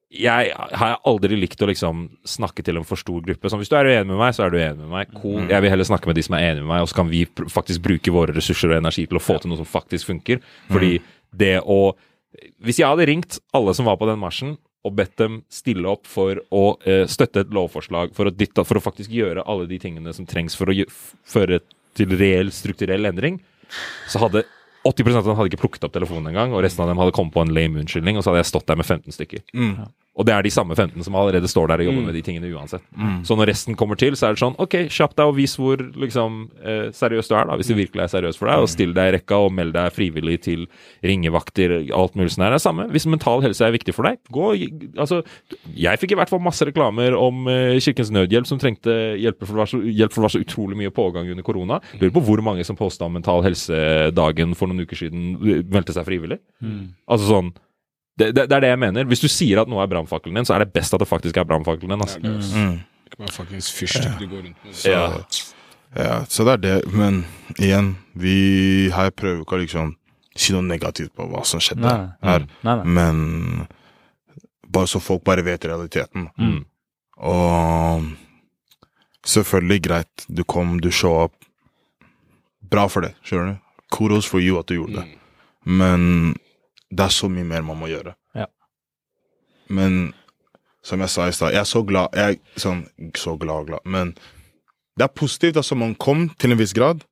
jeg 0.07 0.53
har 0.55 1.01
aldri 1.03 1.35
likt 1.35 1.59
å 1.59 1.67
liksom 1.67 2.05
snakke 2.27 2.63
til 2.63 2.79
en 2.79 2.85
for 2.87 2.99
stor 2.99 3.19
gruppe. 3.25 3.49
Sånn, 3.51 3.59
hvis 3.59 3.71
du 3.71 3.75
er 3.75 3.89
uenig 3.89 4.07
med 4.07 4.21
meg, 4.21 4.35
så 4.37 4.45
er 4.45 4.53
du 4.53 4.59
enig 4.59 4.79
med 4.79 4.93
meg. 4.93 5.09
Cool. 5.19 5.41
Jeg 5.51 5.63
vil 5.63 5.73
heller 5.73 5.89
snakke 5.89 6.07
med 6.07 6.15
de 6.15 6.23
som 6.23 6.37
er 6.37 6.45
enig 6.45 6.63
med 6.63 6.71
meg, 6.71 6.85
og 6.85 6.91
så 6.91 7.01
kan 7.01 7.09
vi 7.11 7.25
faktisk 7.51 7.83
bruke 7.83 8.13
våre 8.15 8.35
ressurser 8.35 8.71
og 8.71 8.79
energi 8.79 9.03
til 9.03 9.19
å 9.19 9.23
få 9.23 9.35
til 9.43 9.51
noe 9.51 9.59
som 9.59 9.67
faktisk 9.67 10.07
funker. 10.07 10.39
Fordi 10.71 10.97
det 11.35 11.57
å 11.63 11.97
Hvis 12.61 12.77
jeg 12.77 12.85
hadde 12.85 13.07
ringt 13.07 13.39
alle 13.55 13.73
som 13.73 13.87
var 13.87 13.95
på 13.97 14.05
den 14.05 14.19
marsjen, 14.21 14.57
og 14.85 14.93
bedt 14.95 15.15
dem 15.19 15.39
stille 15.51 15.89
opp 15.89 16.05
for 16.07 16.39
å 16.53 16.63
eh, 16.85 17.07
støtte 17.09 17.43
et 17.43 17.53
lovforslag, 17.55 18.13
for 18.15 18.29
å, 18.29 18.33
dytte, 18.33 18.63
for 18.67 18.79
å 18.79 18.83
faktisk 18.83 19.11
gjøre 19.11 19.43
alle 19.49 19.65
de 19.67 19.79
tingene 19.81 20.13
som 20.13 20.27
trengs 20.27 20.55
for 20.55 20.69
å 20.69 20.75
føre 21.27 21.59
et 21.59 21.67
til 21.97 22.13
reell 22.19 22.53
strukturell 22.55 23.09
endring, 23.09 23.41
så 24.07 24.21
hadde 24.23 24.45
80% 24.87 25.19
av 25.19 25.25
dem 25.25 25.35
hadde 25.35 25.51
ikke 25.51 25.63
plukket 25.65 25.83
opp 25.83 25.95
telefonen 25.97 26.29
engang, 26.31 26.53
og 26.55 26.61
resten 26.63 26.85
av 26.85 26.91
dem 26.91 26.99
hadde 27.01 27.15
kommet 27.17 27.33
på 27.35 27.43
en 27.43 27.51
lame 27.51 27.81
unnskyldning, 27.81 28.15
og 28.17 28.23
så 28.23 28.31
hadde 28.31 28.45
jeg 28.45 28.51
stått 28.53 28.67
der 28.69 28.79
med 28.79 28.87
15 28.87 29.11
stykker. 29.17 29.41
Og 30.17 30.25
det 30.25 30.33
er 30.33 30.41
de 30.41 30.49
samme 30.49 30.73
15 30.73 31.03
som 31.05 31.15
allerede 31.15 31.45
står 31.49 31.67
der 31.69 31.83
og 31.83 31.87
jobber 31.91 32.07
med 32.07 32.15
de 32.17 32.21
tingene 32.25 32.49
uansett. 32.57 32.81
Så 33.27 33.35
når 33.37 33.51
resten 33.51 33.75
kommer 33.77 33.99
til, 34.01 34.15
så 34.17 34.27
er 34.27 34.33
det 34.35 34.41
sånn 34.41 34.55
OK, 34.57 34.73
kjapp 34.89 35.13
deg 35.17 35.29
og 35.29 35.35
vis 35.37 35.53
hvor 35.59 35.77
liksom, 35.77 36.39
eh, 36.57 36.87
seriøs 36.95 37.29
du 37.29 37.35
er, 37.37 37.45
da, 37.45 37.57
hvis 37.59 37.69
det 37.69 37.77
virkelig 37.77 38.03
er 38.07 38.11
seriøst 38.15 38.41
for 38.41 38.49
deg, 38.49 38.63
og 38.65 38.71
still 38.71 38.95
deg 38.97 39.11
i 39.11 39.13
rekka 39.17 39.37
og 39.45 39.53
meld 39.53 39.75
deg 39.77 39.93
frivillig 39.93 40.39
til 40.47 40.65
ringevakter, 41.05 41.75
alt 41.93 42.17
mulig 42.17 42.33
sånn 42.33 42.47
her. 42.47 42.55
Det 42.55 42.61
er 42.61 42.65
samme. 42.65 42.87
Hvis 42.95 43.05
mental 43.09 43.45
helse 43.45 43.67
er 43.67 43.75
viktig 43.77 43.93
for 43.93 44.09
deg, 44.09 44.17
gå 44.33 44.47
Altså, 44.97 45.19
jeg 45.77 45.99
fikk 46.01 46.15
i 46.15 46.17
hvert 46.17 46.31
fall 46.31 46.41
masse 46.41 46.65
reklamer 46.65 47.13
om 47.17 47.45
eh, 47.51 47.77
Kirkens 47.83 48.09
Nødhjelp 48.15 48.47
som 48.49 48.57
trengte 48.61 48.95
hjelp, 49.21 49.43
for 49.45 49.53
det 49.53 49.61
var 49.61 49.69
så, 49.69 49.81
for 49.83 50.17
det 50.17 50.25
var 50.25 50.33
så 50.33 50.41
utrolig 50.41 50.79
mye 50.79 50.93
pågang 50.95 51.29
under 51.29 51.45
korona. 51.45 51.77
Lurer 52.01 52.15
på 52.15 52.23
hvor 52.25 52.41
mange 52.41 52.65
som 52.65 52.79
posta 52.79 53.05
om 53.05 53.13
Mental 53.13 53.45
helse-dagen 53.45 54.55
for 54.57 54.71
noen 54.71 54.87
uker 54.87 54.97
siden, 55.05 55.35
eh, 55.45 55.61
meldte 55.69 55.93
seg 55.93 56.07
frivillig. 56.09 56.39
Altså 57.07 57.29
sånn 57.29 57.53
det, 58.17 58.31
det, 58.33 58.47
det 58.49 58.55
er 58.57 58.65
det 58.65 58.71
jeg 58.73 58.81
mener. 58.81 59.05
Hvis 59.09 59.21
du 59.21 59.27
sier 59.29 59.61
at 59.61 59.69
noe 59.69 59.83
er 59.83 59.91
brannfakkelen 59.91 60.39
din, 60.39 60.47
så 60.47 60.55
er 60.55 60.65
det 60.65 60.73
best 60.73 60.95
at 60.95 61.03
det 61.03 61.09
faktisk 61.09 61.37
er 61.37 61.45
brannfakkelen 61.47 61.93
din. 61.93 62.01
Altså. 62.01 62.19
Mm. 62.23 62.79
Mm. 63.17 63.29
fuckings 63.33 63.69
fyrstikk 63.73 64.17
du 64.19 64.27
går 64.31 64.43
rundt 64.47 64.65
med. 64.65 64.75
Så, 64.75 64.93
ja. 65.95 66.17
så 66.29 66.47
det 66.47 66.55
er 66.57 66.63
det. 66.65 66.77
Men 66.93 67.23
igjen, 67.57 67.93
vi 68.17 68.37
her 68.93 69.13
prøver 69.13 69.43
ikke 69.45 69.59
å 69.59 69.61
liksom 69.63 69.95
si 70.37 70.53
noe 70.53 70.65
negativt 70.65 71.13
på 71.17 71.25
hva 71.29 71.43
som 71.47 71.61
skjedde 71.63 71.85
Nei, 71.85 71.97
nei. 71.97 72.31
her. 72.31 72.47
Nei, 72.65 72.75
nei. 72.81 72.95
Men 72.97 73.67
bare 74.67 74.89
så 74.89 75.01
folk 75.01 75.23
bare 75.25 75.45
vet 75.45 75.65
realiteten. 75.69 76.27
Mm. 76.37 76.59
Og 77.17 78.09
selvfølgelig 79.27 79.79
greit, 79.87 80.25
du 80.27 80.43
kom, 80.43 80.77
du 80.81 80.89
show 80.93 81.23
opp. 81.27 81.37
Bra 82.67 82.87
for 82.91 83.05
det, 83.05 83.13
skjønner 83.25 83.55
du. 83.55 83.63
Kudos 83.93 84.27
for 84.27 84.43
you 84.43 84.57
at 84.59 84.67
du 84.67 84.75
gjorde 84.81 84.99
det. 84.99 85.07
Men 85.67 86.35
det 86.91 87.03
er 87.07 87.13
så 87.13 87.29
mye 87.31 87.47
mer 87.47 87.65
man 87.67 87.79
må 87.79 87.89
gjøre. 87.91 88.13
Ja. 88.35 88.47
Men 89.67 90.13
som 90.85 91.01
jeg 91.03 91.11
sa 91.11 91.27
i 91.27 91.35
stad, 91.35 91.51
jeg 91.51 91.59
er 91.59 91.67
så 91.67 91.81
glad 91.83 92.15
Jeg 92.15 92.39
sånn 92.55 92.85
så 93.17 93.35
glad, 93.39 93.67
glad. 93.67 93.83
Men 93.85 94.13
det 94.97 95.05
er 95.05 95.13
positivt. 95.13 95.57
altså 95.57 95.75
Man 95.75 95.95
kom 95.95 96.29
til 96.39 96.51
en 96.51 96.59
viss 96.59 96.73
grad, 96.73 97.03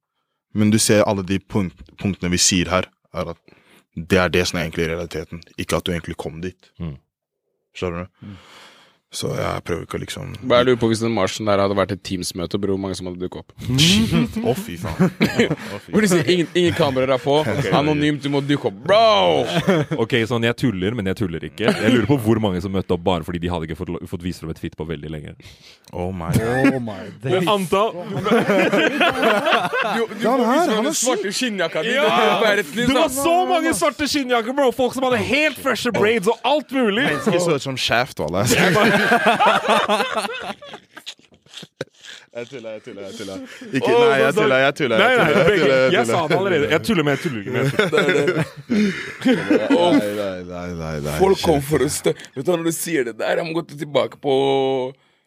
men 0.53 0.71
du 0.71 0.79
ser 0.79 1.03
alle 1.03 1.25
de 1.27 1.39
punkt, 1.39 1.81
punktene 1.99 2.31
vi 2.31 2.39
sier 2.39 2.71
her, 2.71 2.87
er 3.13 3.33
at 3.35 3.41
det 3.95 4.19
er 4.19 4.31
det 4.31 4.45
som 4.47 4.59
er 4.59 4.65
egentlig 4.65 4.87
realiteten. 4.89 5.43
Ikke 5.57 5.77
at 5.77 5.85
du 5.85 5.91
egentlig 5.91 6.17
kom 6.17 6.41
dit. 6.43 6.71
Mm. 6.79 6.97
Skjønner 7.75 8.07
du? 8.07 8.31
Så 9.13 9.29
jeg 9.37 9.63
prøver 9.63 9.85
ikke 9.85 9.95
å 9.95 10.01
liksom 10.01 10.31
Bare 10.49 10.63
jeg 10.63 10.67
lurer 10.71 10.79
på 10.81 10.87
Hvis 10.91 11.01
den 11.03 11.13
marsjen 11.15 11.47
der 11.47 11.61
hadde 11.61 11.75
vært 11.77 11.93
et 11.95 12.01
Teams-møte, 12.05 12.59
bror, 12.59 12.75
hvor 12.75 12.81
mange 12.83 12.97
som 12.97 13.07
hadde 13.07 13.21
dukket 13.21 13.45
opp? 13.45 13.53
Å, 13.55 14.55
fy 14.59 14.75
faen. 14.81 15.11
Å, 15.75 15.79
fy 15.85 16.01
de 16.03 16.09
sier 16.11 16.31
ingen, 16.33 16.49
ingen 16.57 16.75
kameraer 16.75 17.15
er 17.15 17.21
på, 17.23 17.37
anonymt, 17.79 18.23
du 18.25 18.29
må 18.33 18.41
dukke 18.43 18.69
opp. 18.69 18.79
Bro! 18.85 19.45
Ok, 20.03 20.17
sånn 20.27 20.43
jeg 20.47 20.57
tuller, 20.59 20.97
men 20.97 21.07
jeg 21.11 21.19
tuller 21.21 21.45
ikke. 21.47 21.69
Jeg 21.69 21.93
lurer 21.93 22.09
på 22.09 22.17
hvor 22.25 22.41
mange 22.43 22.59
som 22.63 22.73
møtte 22.75 22.95
opp 22.97 23.05
bare 23.05 23.25
fordi 23.27 23.39
de 23.45 23.51
hadde 23.53 23.69
ikke 23.69 23.77
fått, 23.79 23.93
fått 24.11 24.25
vist 24.25 24.43
fram 24.43 24.51
et 24.53 24.59
fitt 24.61 24.75
på 24.77 24.87
veldig 24.89 25.11
lenge. 25.13 25.35
Oh 25.95 26.09
my 26.15 26.31
Oh 26.35 26.79
my 26.81 26.97
Men 27.23 27.47
antall 27.51 27.93
Du, 29.95 30.01
du 30.17 30.25
meg 30.41 30.71
den 30.73 30.89
svarte 30.97 31.31
skinnjakka 31.35 31.83
di. 31.85 31.93
Ja! 31.95 32.41
det 32.41 32.51
er 32.51 32.61
Det 32.65 32.89
var 32.97 33.11
så 33.13 33.35
mange 33.47 33.73
svarte 33.77 34.09
skinnjakker, 34.11 34.55
bro! 34.57 34.71
Folk 34.75 34.97
som 34.97 35.07
hadde 35.07 35.21
helt 35.23 35.61
freshe 35.61 35.93
braids 35.95 36.29
og 36.31 36.41
alt 36.45 36.73
mulig! 36.75 37.05
Mennesker 37.05 37.39
så 37.45 37.57
ut 37.59 37.65
som 37.69 37.79
Shaft, 37.79 38.19
walla. 38.19 38.43
Jeg 42.35 42.47
tuller, 42.49 42.71
jeg 42.75 42.81
tuller. 42.83 43.03
jeg 43.07 43.13
tuller 43.15 43.37
Ikke, 43.71 43.91
Nei, 43.95 44.17
jeg 44.19 44.33
tuller, 44.35 44.57
jeg 44.59 44.73
tuller. 44.75 44.97
Nei, 44.99 45.11
jeg 45.11 45.19
nei, 45.23 45.43
tuller, 45.59 45.85
Jeg 45.95 46.07
sa 46.09 46.17
det 46.27 46.35
allerede. 46.37 46.67
Jeg 46.73 46.81
tuller, 46.83 47.03
men 47.07 47.11
jeg 47.15 47.21
tuller 47.23 47.39
ikke. 47.41 47.51
Jeg. 47.55 47.63
Nei, 49.75 50.09
nei, 50.19 50.43
nei, 50.49 50.65
nei, 50.81 50.95
nei. 51.05 51.13
Folk 51.15 51.39
kom 51.45 51.61
for 51.63 51.85
å 51.85 51.87
stø... 51.91 52.11
Vet 52.35 52.43
du 52.43 52.51
Når 52.51 52.65
du 52.67 52.73
sier 52.75 53.07
det 53.07 53.15
der, 53.21 53.39
jeg 53.39 53.47
må 53.47 53.55
gå 53.55 53.63
tilbake 53.71 54.19
på 54.23 54.35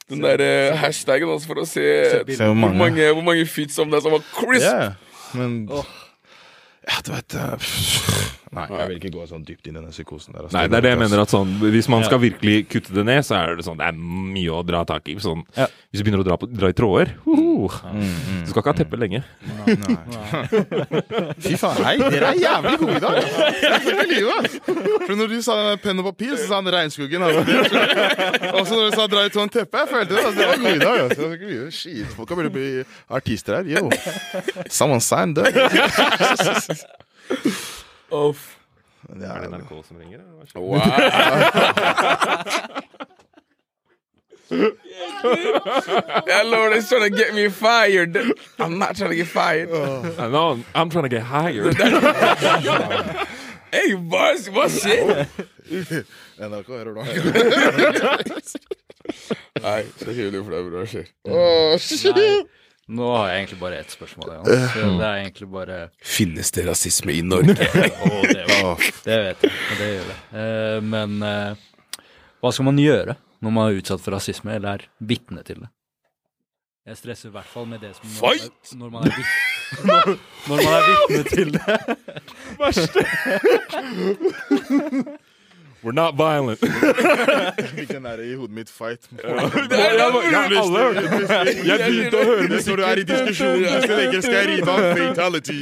den 0.08 0.20
der 0.24 0.40
eh, 0.44 0.76
hashtaggen 0.80 1.28
også 1.32 1.48
for 1.50 1.62
å 1.64 1.66
se, 1.68 1.84
Se 2.12 2.20
hvor 2.24 2.44
hvor 2.44 2.54
mange. 2.60 2.76
mange, 2.80 3.08
hvor 3.16 3.24
mange 3.26 3.44
feet 3.48 3.72
som 3.74 3.88
det 3.92 3.98
er 3.98 4.04
som 4.04 4.14
var 4.14 4.22
crisp. 4.36 4.68
Ja, 4.68 4.92
men 5.36 5.50
Ja, 6.88 7.00
du 7.04 7.10
vet 7.12 7.34
pff, 7.60 8.37
Nei, 8.56 8.64
jeg 8.72 8.88
vil 8.88 8.96
ikke 9.00 9.10
gå 9.12 9.24
sånn 9.28 9.42
dypt 9.44 9.66
inn 9.68 9.76
i 9.76 9.80
den 9.82 9.90
psykosen 9.92 10.32
der. 10.34 10.46
altså. 10.46 10.56
Nei, 10.56 10.64
det 10.70 10.76
er 10.78 10.84
det 10.86 10.92
jeg 10.94 11.00
mener. 11.02 11.20
at 11.24 11.32
sånn, 11.32 11.50
Hvis 11.60 11.88
man 11.92 12.04
skal 12.06 12.20
virkelig 12.22 12.56
kutte 12.72 12.94
det 12.96 13.04
ned, 13.04 13.20
så 13.26 13.36
er 13.38 13.58
det 13.58 13.64
sånn, 13.66 13.78
det 13.80 13.86
er 13.90 13.98
mye 13.98 14.52
å 14.56 14.62
dra 14.66 14.84
tak 14.88 15.08
i. 15.12 15.18
Sånn, 15.22 15.44
Ja. 15.58 15.66
Hvis 15.88 16.02
du 16.02 16.04
begynner 16.04 16.20
å 16.20 16.26
dra, 16.26 16.36
på, 16.36 16.46
dra 16.52 16.68
i 16.68 16.74
tråder 16.76 17.14
uh, 17.24 17.76
Du 18.44 18.50
skal 18.50 18.60
ikke 18.60 18.72
ha 18.72 18.76
teppe 18.76 18.98
lenge. 19.00 19.22
Fy 21.44 21.54
faen, 21.60 21.80
nei, 21.84 21.94
dere 22.02 22.32
er 22.34 22.40
jævlig 22.42 22.74
gode 22.82 22.96
i 22.98 23.02
dag. 23.04 23.14
Det 23.86 23.94
er 23.94 24.10
lyve. 24.12 24.36
For 25.06 25.14
når 25.16 25.32
du 25.32 25.38
sa 25.44 25.56
penn 25.82 26.02
og 26.02 26.10
papir, 26.10 26.34
så 26.36 26.44
sa 26.50 26.60
han 26.60 26.68
regnskogen. 26.76 27.24
altså. 27.24 27.40
Og 28.52 28.62
så 28.68 28.72
når 28.74 28.84
du 28.84 28.96
sa 28.98 29.08
dra 29.08 29.24
i 29.24 29.32
tråden 29.32 29.52
teppe, 29.54 29.84
jeg 29.84 29.92
følte 29.94 30.12
det. 30.14 30.22
Altså, 30.24 30.38
dere 30.38 30.48
var 30.52 30.58
gode 30.64 30.76
i 30.76 30.84
dag. 30.84 30.96
Altså. 31.06 31.20
har 31.24 31.36
begynt 31.40 31.66
å. 31.66 31.72
Shit, 31.78 32.14
folk 32.16 32.36
burde 32.36 32.52
bli 32.52 32.68
artister 33.20 33.60
her. 33.60 33.64
Yo. 33.78 33.88
Someone 34.68 35.00
signed 35.00 35.36
that. 35.40 35.52
Uff. 38.12 38.56
Men 39.08 39.20
det 39.20 39.28
Er 39.28 39.32
er 39.36 39.40
det 39.42 39.50
det. 39.52 39.58
NRK 39.60 39.84
som 39.86 39.96
ringer? 39.96 40.18
eller 40.18 40.34
hva 40.38 40.44
skjer? 40.48 40.60
Wow. 40.60 40.80
yeah, 46.26 46.42
Lord, 46.44 46.72
is 46.72 46.88
trying 46.88 47.10
to 47.10 47.16
get 47.16 47.34
me 47.34 47.48
fired. 47.48 48.16
I'm 48.58 48.78
not 48.78 48.96
trying 48.96 49.10
to 49.10 49.16
get 49.16 49.26
fired. 49.28 49.68
I 49.70 50.28
know, 50.28 50.62
I'm 50.74 50.88
trying 50.90 51.04
to 51.04 51.08
get 51.08 51.22
hired. 51.22 51.76
Hey, 53.70 53.92
boss, 53.92 54.46
hva 54.48 54.64
skjer? 54.72 55.26
NRK 56.40 56.68
hører 56.72 56.94
du. 56.96 57.00
Nei, 59.60 59.82
det 60.00 60.08
ikke 60.14 60.30
det 60.32 60.40
for 60.40 60.54
deg, 60.54 60.70
bror. 60.70 60.88
Hva 61.28 61.76
skjer? 61.84 62.48
Nå 62.88 63.08
har 63.12 63.26
jeg 63.28 63.36
egentlig 63.42 63.58
bare 63.60 63.78
ett 63.82 63.90
spørsmål. 63.92 64.30
Ja. 64.32 64.68
Så 64.72 64.80
det 64.96 65.04
er 65.04 65.16
egentlig 65.20 65.48
bare 65.52 65.78
Finnes 66.00 66.50
det 66.56 66.64
rasisme 66.64 67.12
i 67.12 67.22
Norge? 67.22 67.52
oh, 68.08 68.22
det, 68.24 68.46
det 69.04 69.18
vet 69.26 69.42
jeg, 69.44 69.52
og 69.52 69.74
det 69.82 69.88
gjør 69.90 70.06
det. 70.08 70.18
Uh, 70.32 70.78
men 70.88 71.18
uh, 71.20 71.52
hva 72.40 72.52
skal 72.54 72.64
man 72.70 72.80
gjøre 72.80 73.18
når 73.44 73.50
man 73.54 73.68
er 73.68 73.76
utsatt 73.82 74.00
for 74.02 74.16
rasisme, 74.16 74.56
eller 74.56 74.68
er 74.78 74.88
vitne 75.04 75.44
til 75.44 75.60
det? 75.66 75.70
Jeg 76.88 76.96
stresser 77.02 77.28
i 77.28 77.32
hvert 77.34 77.50
fall 77.52 77.66
med 77.68 77.84
det 77.84 77.92
som 77.98 78.08
Fight! 78.16 78.72
Når 78.80 78.88
man 78.94 79.04
er, 79.04 79.12
når, 79.84 80.16
når 80.48 80.56
man 80.56 80.72
er 80.72 80.82
vitne 80.88 81.24
til 81.28 81.48
det. 81.58 81.76
We're 85.82 85.92
not 85.94 86.14
violent. 86.18 86.58
Fikk 87.78 87.88
den 87.92 88.02
der 88.02 88.18
i 88.18 88.34
hodet 88.34 88.50
mitt 88.54 88.70
fight. 88.70 88.98
Jeg 89.14 89.22
begynte 91.84 92.16
å 92.18 92.24
høre 92.26 92.48
det 92.50 92.66
når 92.66 92.76
du 92.80 92.84
er 92.88 92.98
i 92.98 93.04
diskusjon, 93.06 93.62
plutselig 93.62 93.96
tenker 94.00 94.20
skal 94.24 94.34
jeg 94.34 94.46
rive 94.50 94.70
av 94.74 94.78
fatality. 94.98 95.60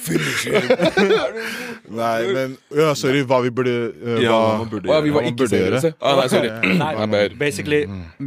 Nei, 2.00 2.20
men 2.34 2.54
ja, 2.76 2.90
sorry, 2.98 3.22
hva 3.28 3.38
vi 3.44 3.50
burde 3.54 3.72
uh, 3.92 4.20
Ja, 4.22 4.36
hva, 4.36 4.58
man 4.62 4.68
burde 4.70 4.86
gjøre. 4.88 4.96
ja, 4.96 5.00
vi 5.04 5.10
var 5.16 5.22
ikke 5.28 5.46
seriøse. 5.50 5.90
Ah, 6.00 6.14
nei, 6.20 6.28
sorry. 6.32 6.48
Nei, 6.82 6.92
basically, 7.40 7.80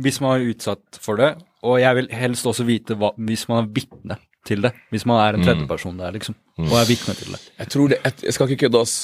hvis 0.05 0.17
man 0.23 0.31
er 0.37 0.41
utsatt 0.53 0.85
for 1.01 1.13
det, 1.21 1.31
og 1.63 1.73
jeg 1.81 1.93
vil 2.01 2.07
helst 2.13 2.45
også 2.49 2.63
vite 2.67 2.93
hva, 2.99 3.09
hvis 3.29 3.43
man 3.49 3.57
er 3.63 3.67
vitne 3.77 4.15
til 4.47 4.59
det. 4.65 4.71
Hvis 4.91 5.05
man 5.07 5.17
er 5.23 5.31
en 5.37 5.43
tredjeperson 5.45 5.95
der, 6.01 6.09
liksom, 6.17 6.35
og 6.59 6.73
er 6.81 6.87
vitne 6.89 7.13
til 7.15 7.29
det. 7.35 7.41
Jeg 7.61 7.67
tror 7.73 7.85
det 7.93 7.97
Jeg, 8.03 8.11
jeg 8.27 8.33
skal 8.35 8.45
ikke 8.51 8.61
kødde, 8.67 8.79
ass. 8.81 8.95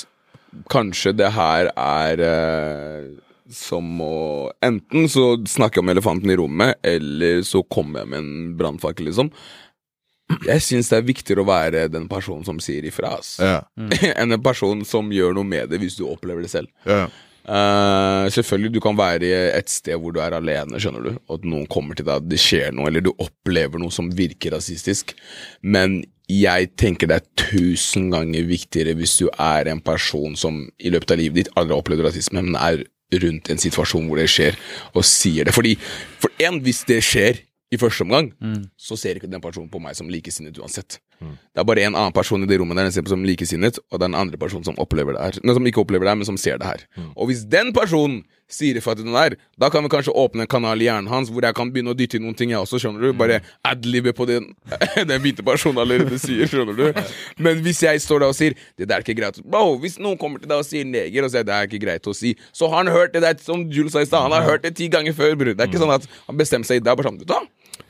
Kanskje 0.72 1.14
det 1.18 1.32
her 1.36 1.70
er 1.76 2.24
eh, 2.26 3.10
som 3.54 4.02
å 4.02 4.50
Enten 4.66 5.08
så 5.10 5.32
snakker 5.50 5.80
jeg 5.80 5.86
om 5.86 5.94
elefanten 5.94 6.34
i 6.34 6.38
rommet, 6.40 6.80
eller 6.86 7.42
så 7.48 7.64
kommer 7.66 8.04
jeg 8.04 8.12
med 8.12 8.22
en 8.24 8.54
brannfakkel, 8.60 9.10
liksom. 9.10 9.32
Jeg 10.46 10.62
syns 10.62 10.92
det 10.92 11.00
er 11.00 11.08
viktigere 11.08 11.42
å 11.42 11.50
være 11.50 11.88
den 11.90 12.06
personen 12.10 12.46
som 12.46 12.60
sier 12.62 12.86
ifra, 12.86 13.16
ass. 13.18 13.38
Ja, 13.42 13.64
enn 14.20 14.36
en 14.36 14.46
person 14.46 14.84
som 14.86 15.10
gjør 15.14 15.34
noe 15.38 15.48
med 15.48 15.72
det, 15.72 15.82
hvis 15.82 15.98
du 15.98 16.06
opplever 16.10 16.46
det 16.46 16.54
selv. 16.54 16.72
ja. 16.90 17.08
Uh, 17.50 18.28
selvfølgelig, 18.30 18.76
du 18.76 18.82
kan 18.84 18.98
være 19.00 19.26
i 19.26 19.30
et 19.58 19.72
sted 19.74 19.98
hvor 19.98 20.14
du 20.14 20.20
er 20.22 20.36
alene, 20.38 20.78
skjønner 20.78 21.08
du, 21.08 21.16
at 21.34 21.46
noen 21.50 21.66
kommer 21.72 21.98
til 21.98 22.06
deg, 22.06 22.28
det 22.30 22.38
skjer 22.38 22.76
noe, 22.76 22.92
eller 22.92 23.02
du 23.02 23.10
opplever 23.16 23.82
noe 23.82 23.94
som 23.94 24.12
virker 24.14 24.54
rasistisk. 24.54 25.16
Men 25.66 26.04
jeg 26.30 26.70
tenker 26.78 27.10
det 27.10 27.18
er 27.18 27.28
tusen 27.50 28.12
ganger 28.14 28.46
viktigere 28.46 28.94
hvis 28.98 29.18
du 29.22 29.28
er 29.34 29.70
en 29.72 29.82
person 29.82 30.36
som 30.38 30.62
i 30.78 30.92
løpet 30.94 31.16
av 31.16 31.22
livet 31.22 31.42
ditt 31.42 31.52
aldri 31.58 31.74
har 31.74 31.82
opplevd 31.82 32.06
rasisme, 32.06 32.44
men 32.46 32.58
er 32.60 32.84
rundt 33.24 33.50
en 33.50 33.62
situasjon 33.62 34.06
hvor 34.06 34.22
det 34.22 34.30
skjer, 34.30 34.58
og 34.94 35.06
sier 35.08 35.48
det. 35.48 35.56
Fordi, 35.56 35.74
for 36.22 36.30
en, 36.46 36.60
hvis 36.62 36.84
det 36.86 37.00
skjer 37.02 37.42
i 37.74 37.80
første 37.82 38.06
omgang, 38.06 38.30
så 38.78 38.98
ser 38.98 39.18
ikke 39.18 39.30
den 39.32 39.42
personen 39.42 39.70
på 39.74 39.82
meg 39.82 39.98
som 39.98 40.10
likesinnet 40.10 40.58
uansett. 40.62 41.00
Det 41.20 41.62
er 41.62 41.68
bare 41.68 41.84
en 41.84 41.96
annen 41.96 42.16
person 42.16 42.44
i 42.44 42.48
det 42.50 42.60
rommet 42.62 42.78
der 42.80 42.88
den 42.88 42.96
ser 42.96 43.04
på 43.04 43.12
som 43.12 43.24
likesinnet, 43.28 43.80
og 43.92 44.00
det 44.00 44.08
er 44.08 44.12
en 44.14 44.20
andre 44.22 44.40
person 44.40 44.64
som 44.64 44.78
opplever 44.80 45.18
det 45.18 45.24
her. 45.26 45.40
Nei, 45.44 45.56
som 45.58 45.66
ikke 45.68 45.84
opplever 45.84 46.08
det 46.08 46.14
her, 46.14 46.20
men 46.22 46.30
som 46.30 46.38
ser 46.40 46.60
det 46.62 46.70
her. 46.70 46.86
Og 47.16 47.32
hvis 47.32 47.46
den 47.50 47.74
personen 47.76 48.22
sier 48.50 48.78
ifra 48.80 48.96
til 48.98 49.06
den 49.06 49.14
der, 49.14 49.36
da 49.62 49.70
kan 49.70 49.84
vi 49.86 49.92
kanskje 49.94 50.14
åpne 50.18 50.46
en 50.46 50.50
kanal 50.50 50.82
i 50.82 50.88
hjernen 50.88 51.10
hans 51.12 51.30
hvor 51.30 51.46
jeg 51.46 51.54
kan 51.54 51.70
begynne 51.70 51.94
å 51.94 51.98
dytte 51.98 52.18
inn 52.18 52.26
noen 52.26 52.38
ting, 52.38 52.50
jeg 52.50 52.58
også, 52.58 52.80
skjønner 52.82 53.04
du? 53.06 53.12
Bare 53.20 53.42
adlibe 53.68 54.14
på 54.18 54.26
den, 54.26 54.48
den 55.12 55.22
hvite 55.22 55.46
personen 55.46 55.84
allerede 55.84 56.18
sier, 56.22 56.50
skjønner 56.50 56.74
du? 56.80 57.04
Men 57.46 57.62
hvis 57.66 57.84
jeg 57.86 58.02
står 58.02 58.24
der 58.24 58.34
og 58.34 58.38
sier 58.40 58.58
det 58.80 58.90
der 58.90 58.98
er 58.98 59.06
ikke 59.06 59.20
greit 59.20 59.38
Bro, 59.46 59.78
hvis 59.84 60.00
noen 60.02 60.18
kommer 60.18 60.42
til 60.42 60.50
deg 60.50 60.64
og 60.64 60.66
sier 60.66 60.88
neger, 60.88 61.28
og 61.28 61.34
sier 61.34 61.46
det 61.46 61.56
er 61.56 61.70
ikke 61.70 61.84
greit 61.86 62.10
å 62.10 62.16
si, 62.18 62.34
så 62.50 62.72
har 62.72 62.82
han 62.82 62.94
hørt 62.96 63.14
det 63.14 63.22
der, 63.28 63.38
som 63.44 63.68
Jules 63.70 63.94
sa 63.94 64.02
i 64.02 64.10
stad, 64.10 64.26
han 64.26 64.34
har 64.34 64.50
hørt 64.50 64.66
det 64.66 64.74
ti 64.80 64.90
ganger 64.90 65.14
før, 65.14 65.38
bror. 65.38 65.54
Det 65.54 65.66
er 65.66 65.70
ikke 65.70 65.84
sånn 65.84 65.94
at 66.00 66.10
han 66.26 66.42
bestemmer 66.42 66.70
seg, 66.70 66.82
i 66.82 66.86
dag, 66.90 66.98
bare 66.98 67.12
sånn? 67.12 67.22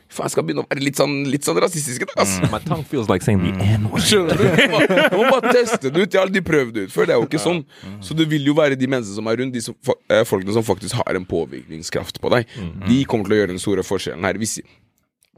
Faen, 0.09 0.25
jeg 0.25 0.33
skal 0.33 0.45
begynne 0.47 0.63
å 0.63 0.67
være 0.71 0.81
litt 0.81 0.97
sånn, 0.97 1.11
litt 1.29 1.45
sånn 1.45 1.59
rasistisk 1.61 2.01
i 2.01 2.07
dag, 2.09 2.15
ass. 2.23 2.31
My 2.49 2.57
tongue 2.63 2.85
feels 2.89 3.09
like 3.11 3.21
saying 3.25 3.43
the 3.45 3.67
N-word. 3.75 4.01
Skjønner 4.01 4.39
du? 4.39 4.45
Du 4.57 4.73
må, 4.73 4.79
du 4.89 5.17
må 5.19 5.27
bare 5.35 5.53
teste 5.53 5.91
det 5.93 6.01
ut. 6.01 6.07
Jeg 6.09 6.17
har 6.17 6.25
aldri 6.25 6.41
prøvd 6.47 6.73
det 6.79 6.87
ut 6.87 6.93
før. 6.95 7.05
Det 7.05 7.13
er 7.13 7.21
jo 7.21 7.27
ikke 7.29 7.41
sånn. 7.43 7.61
Så 8.05 8.17
det 8.17 8.25
vil 8.31 8.49
jo 8.49 8.55
være 8.57 8.77
de 8.79 8.89
menneskene 8.89 9.19
som 9.19 9.29
er 9.29 9.37
rundt, 9.43 9.53
de 9.53 9.61
som, 9.67 9.77
eh, 10.09 10.23
folkene 10.25 10.55
som 10.57 10.65
faktisk 10.65 10.97
har 11.03 11.19
en 11.19 11.27
påvirkningskraft 11.29 12.17
på 12.23 12.33
deg. 12.33 12.49
De 12.89 12.99
kommer 13.05 13.29
til 13.29 13.37
å 13.37 13.41
gjøre 13.43 13.53
den 13.53 13.61
store 13.61 13.85
forskjellen 13.85 14.25
her. 14.25 14.41
Hvis 14.41 14.57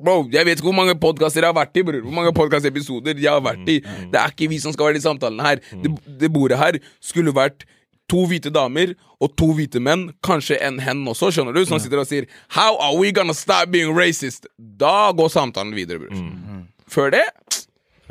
Bro, 0.01 0.23
jeg 0.33 0.47
vet 0.47 0.57
ikke 0.57 0.65
hvor 0.65 0.73
mange 0.79 0.95
podkaster 0.97 1.43
jeg 1.45 1.51
har 1.51 1.57
vært 1.59 1.75
i, 1.77 1.83
bror. 1.85 1.99
Hvor 2.01 2.15
mange 2.15 2.31
podkastepisoder 2.33 3.19
jeg 3.21 3.29
har 3.29 3.43
vært 3.45 3.67
i. 3.69 3.75
Det 4.09 4.17
er 4.17 4.31
ikke 4.33 4.47
vi 4.49 4.57
som 4.63 4.73
skal 4.73 4.87
være 4.89 4.97
i 4.97 5.03
samtalene 5.03 5.45
her. 5.45 5.61
Det, 5.83 5.91
det 6.23 6.31
bordet 6.33 6.57
her 6.57 6.79
skulle 7.03 7.33
vært 7.35 7.67
to 8.11 8.25
hvite 8.27 8.51
damer 8.53 8.93
og 9.21 9.33
to 9.39 9.51
hvite 9.55 9.79
menn, 9.83 10.09
kanskje 10.25 10.57
en 10.65 10.79
hen 10.83 11.03
også, 11.07 11.29
skjønner 11.31 11.55
du, 11.55 11.63
som 11.69 11.79
sitter 11.79 12.01
og 12.01 12.09
sier 12.09 12.27
'How 12.51 12.77
are 12.81 12.97
we 12.99 13.11
gonna 13.15 13.33
stop 13.37 13.71
being 13.71 13.93
racist?' 13.95 14.47
Da 14.59 15.11
går 15.15 15.29
samtalen 15.31 15.73
videre, 15.75 15.99
bror. 16.03 16.65
Før 16.91 17.11
det 17.11 17.25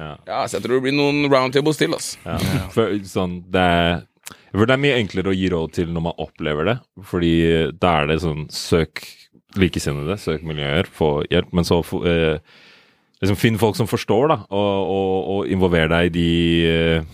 Ja. 0.01 0.17
Ja, 0.27 0.47
så 0.49 0.57
jeg 0.57 0.63
tror 0.65 0.79
det 0.81 0.85
blir 0.87 0.97
noen 0.97 1.29
roundtables 1.29 1.77
til, 1.77 1.93
ass. 1.93 2.15
Ja. 2.25 2.39
For, 2.73 2.89
sånn, 3.05 3.45
det, 3.53 3.61
er, 3.61 3.99
for 4.55 4.65
det 4.65 4.73
er 4.73 4.81
mye 4.81 4.97
enklere 4.97 5.29
å 5.29 5.37
gi 5.37 5.51
råd 5.53 5.75
til 5.77 5.91
når 5.93 6.05
man 6.07 6.17
opplever 6.17 6.65
det. 6.65 6.77
Fordi 7.05 7.35
da 7.77 7.99
er 8.01 8.07
det 8.09 8.23
sånn 8.23 8.47
søk 8.49 9.05
likesinnede, 9.61 10.17
søk 10.17 10.41
miljøer, 10.47 10.89
få 10.89 11.27
hjelp. 11.29 11.53
Men 11.53 11.69
så 11.69 11.83
eh, 12.09 12.41
liksom 13.21 13.37
finn 13.37 13.61
folk 13.61 13.77
som 13.77 13.91
forstår, 13.91 14.31
da, 14.33 14.39
og, 14.49 14.93
og, 14.97 15.17
og 15.35 15.53
involver 15.53 15.93
deg 15.93 16.09
i 16.09 16.15
de 16.17 16.29
eh, 16.71 17.11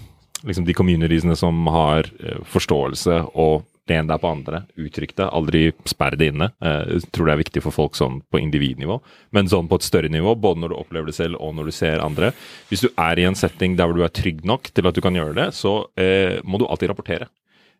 liksom 0.46 0.66
de 0.66 0.74
communitiesene 0.76 1.36
som 1.38 1.66
har 1.72 2.08
eh, 2.20 2.38
forståelse, 2.52 3.22
og 3.34 3.64
len 3.86 4.08
deg 4.10 4.18
på 4.22 4.30
andre. 4.30 4.64
Uttrykk 4.82 5.14
det, 5.18 5.28
aldri 5.30 5.62
sperr 5.86 6.16
det 6.18 6.30
inne. 6.32 6.50
Eh, 6.62 6.96
Jeg 6.96 7.10
tror 7.14 7.28
det 7.28 7.36
er 7.36 7.42
viktig 7.44 7.62
for 7.62 7.74
folk 7.74 7.98
sånn 7.98 8.20
på 8.32 8.40
individnivå, 8.42 8.98
men 9.36 9.50
sånn 9.50 9.68
på 9.70 9.78
et 9.78 9.86
større 9.86 10.10
nivå, 10.12 10.34
både 10.34 10.62
når 10.62 10.74
du 10.74 10.78
opplever 10.80 11.10
det 11.10 11.16
selv 11.18 11.38
og 11.40 11.54
når 11.58 11.70
du 11.70 11.76
ser 11.76 12.02
andre. 12.04 12.32
Hvis 12.70 12.82
du 12.86 12.90
er 12.90 13.18
i 13.18 13.26
en 13.28 13.38
setting 13.38 13.76
der 13.78 13.86
hvor 13.90 13.98
du 13.98 14.04
er 14.06 14.14
trygg 14.14 14.44
nok 14.46 14.70
til 14.74 14.86
at 14.90 14.94
du 14.96 15.02
kan 15.04 15.14
gjøre 15.14 15.36
det, 15.38 15.50
så 15.54 15.78
eh, 15.98 16.38
må 16.44 16.58
du 16.58 16.66
alltid 16.66 16.90
rapportere. 16.90 17.30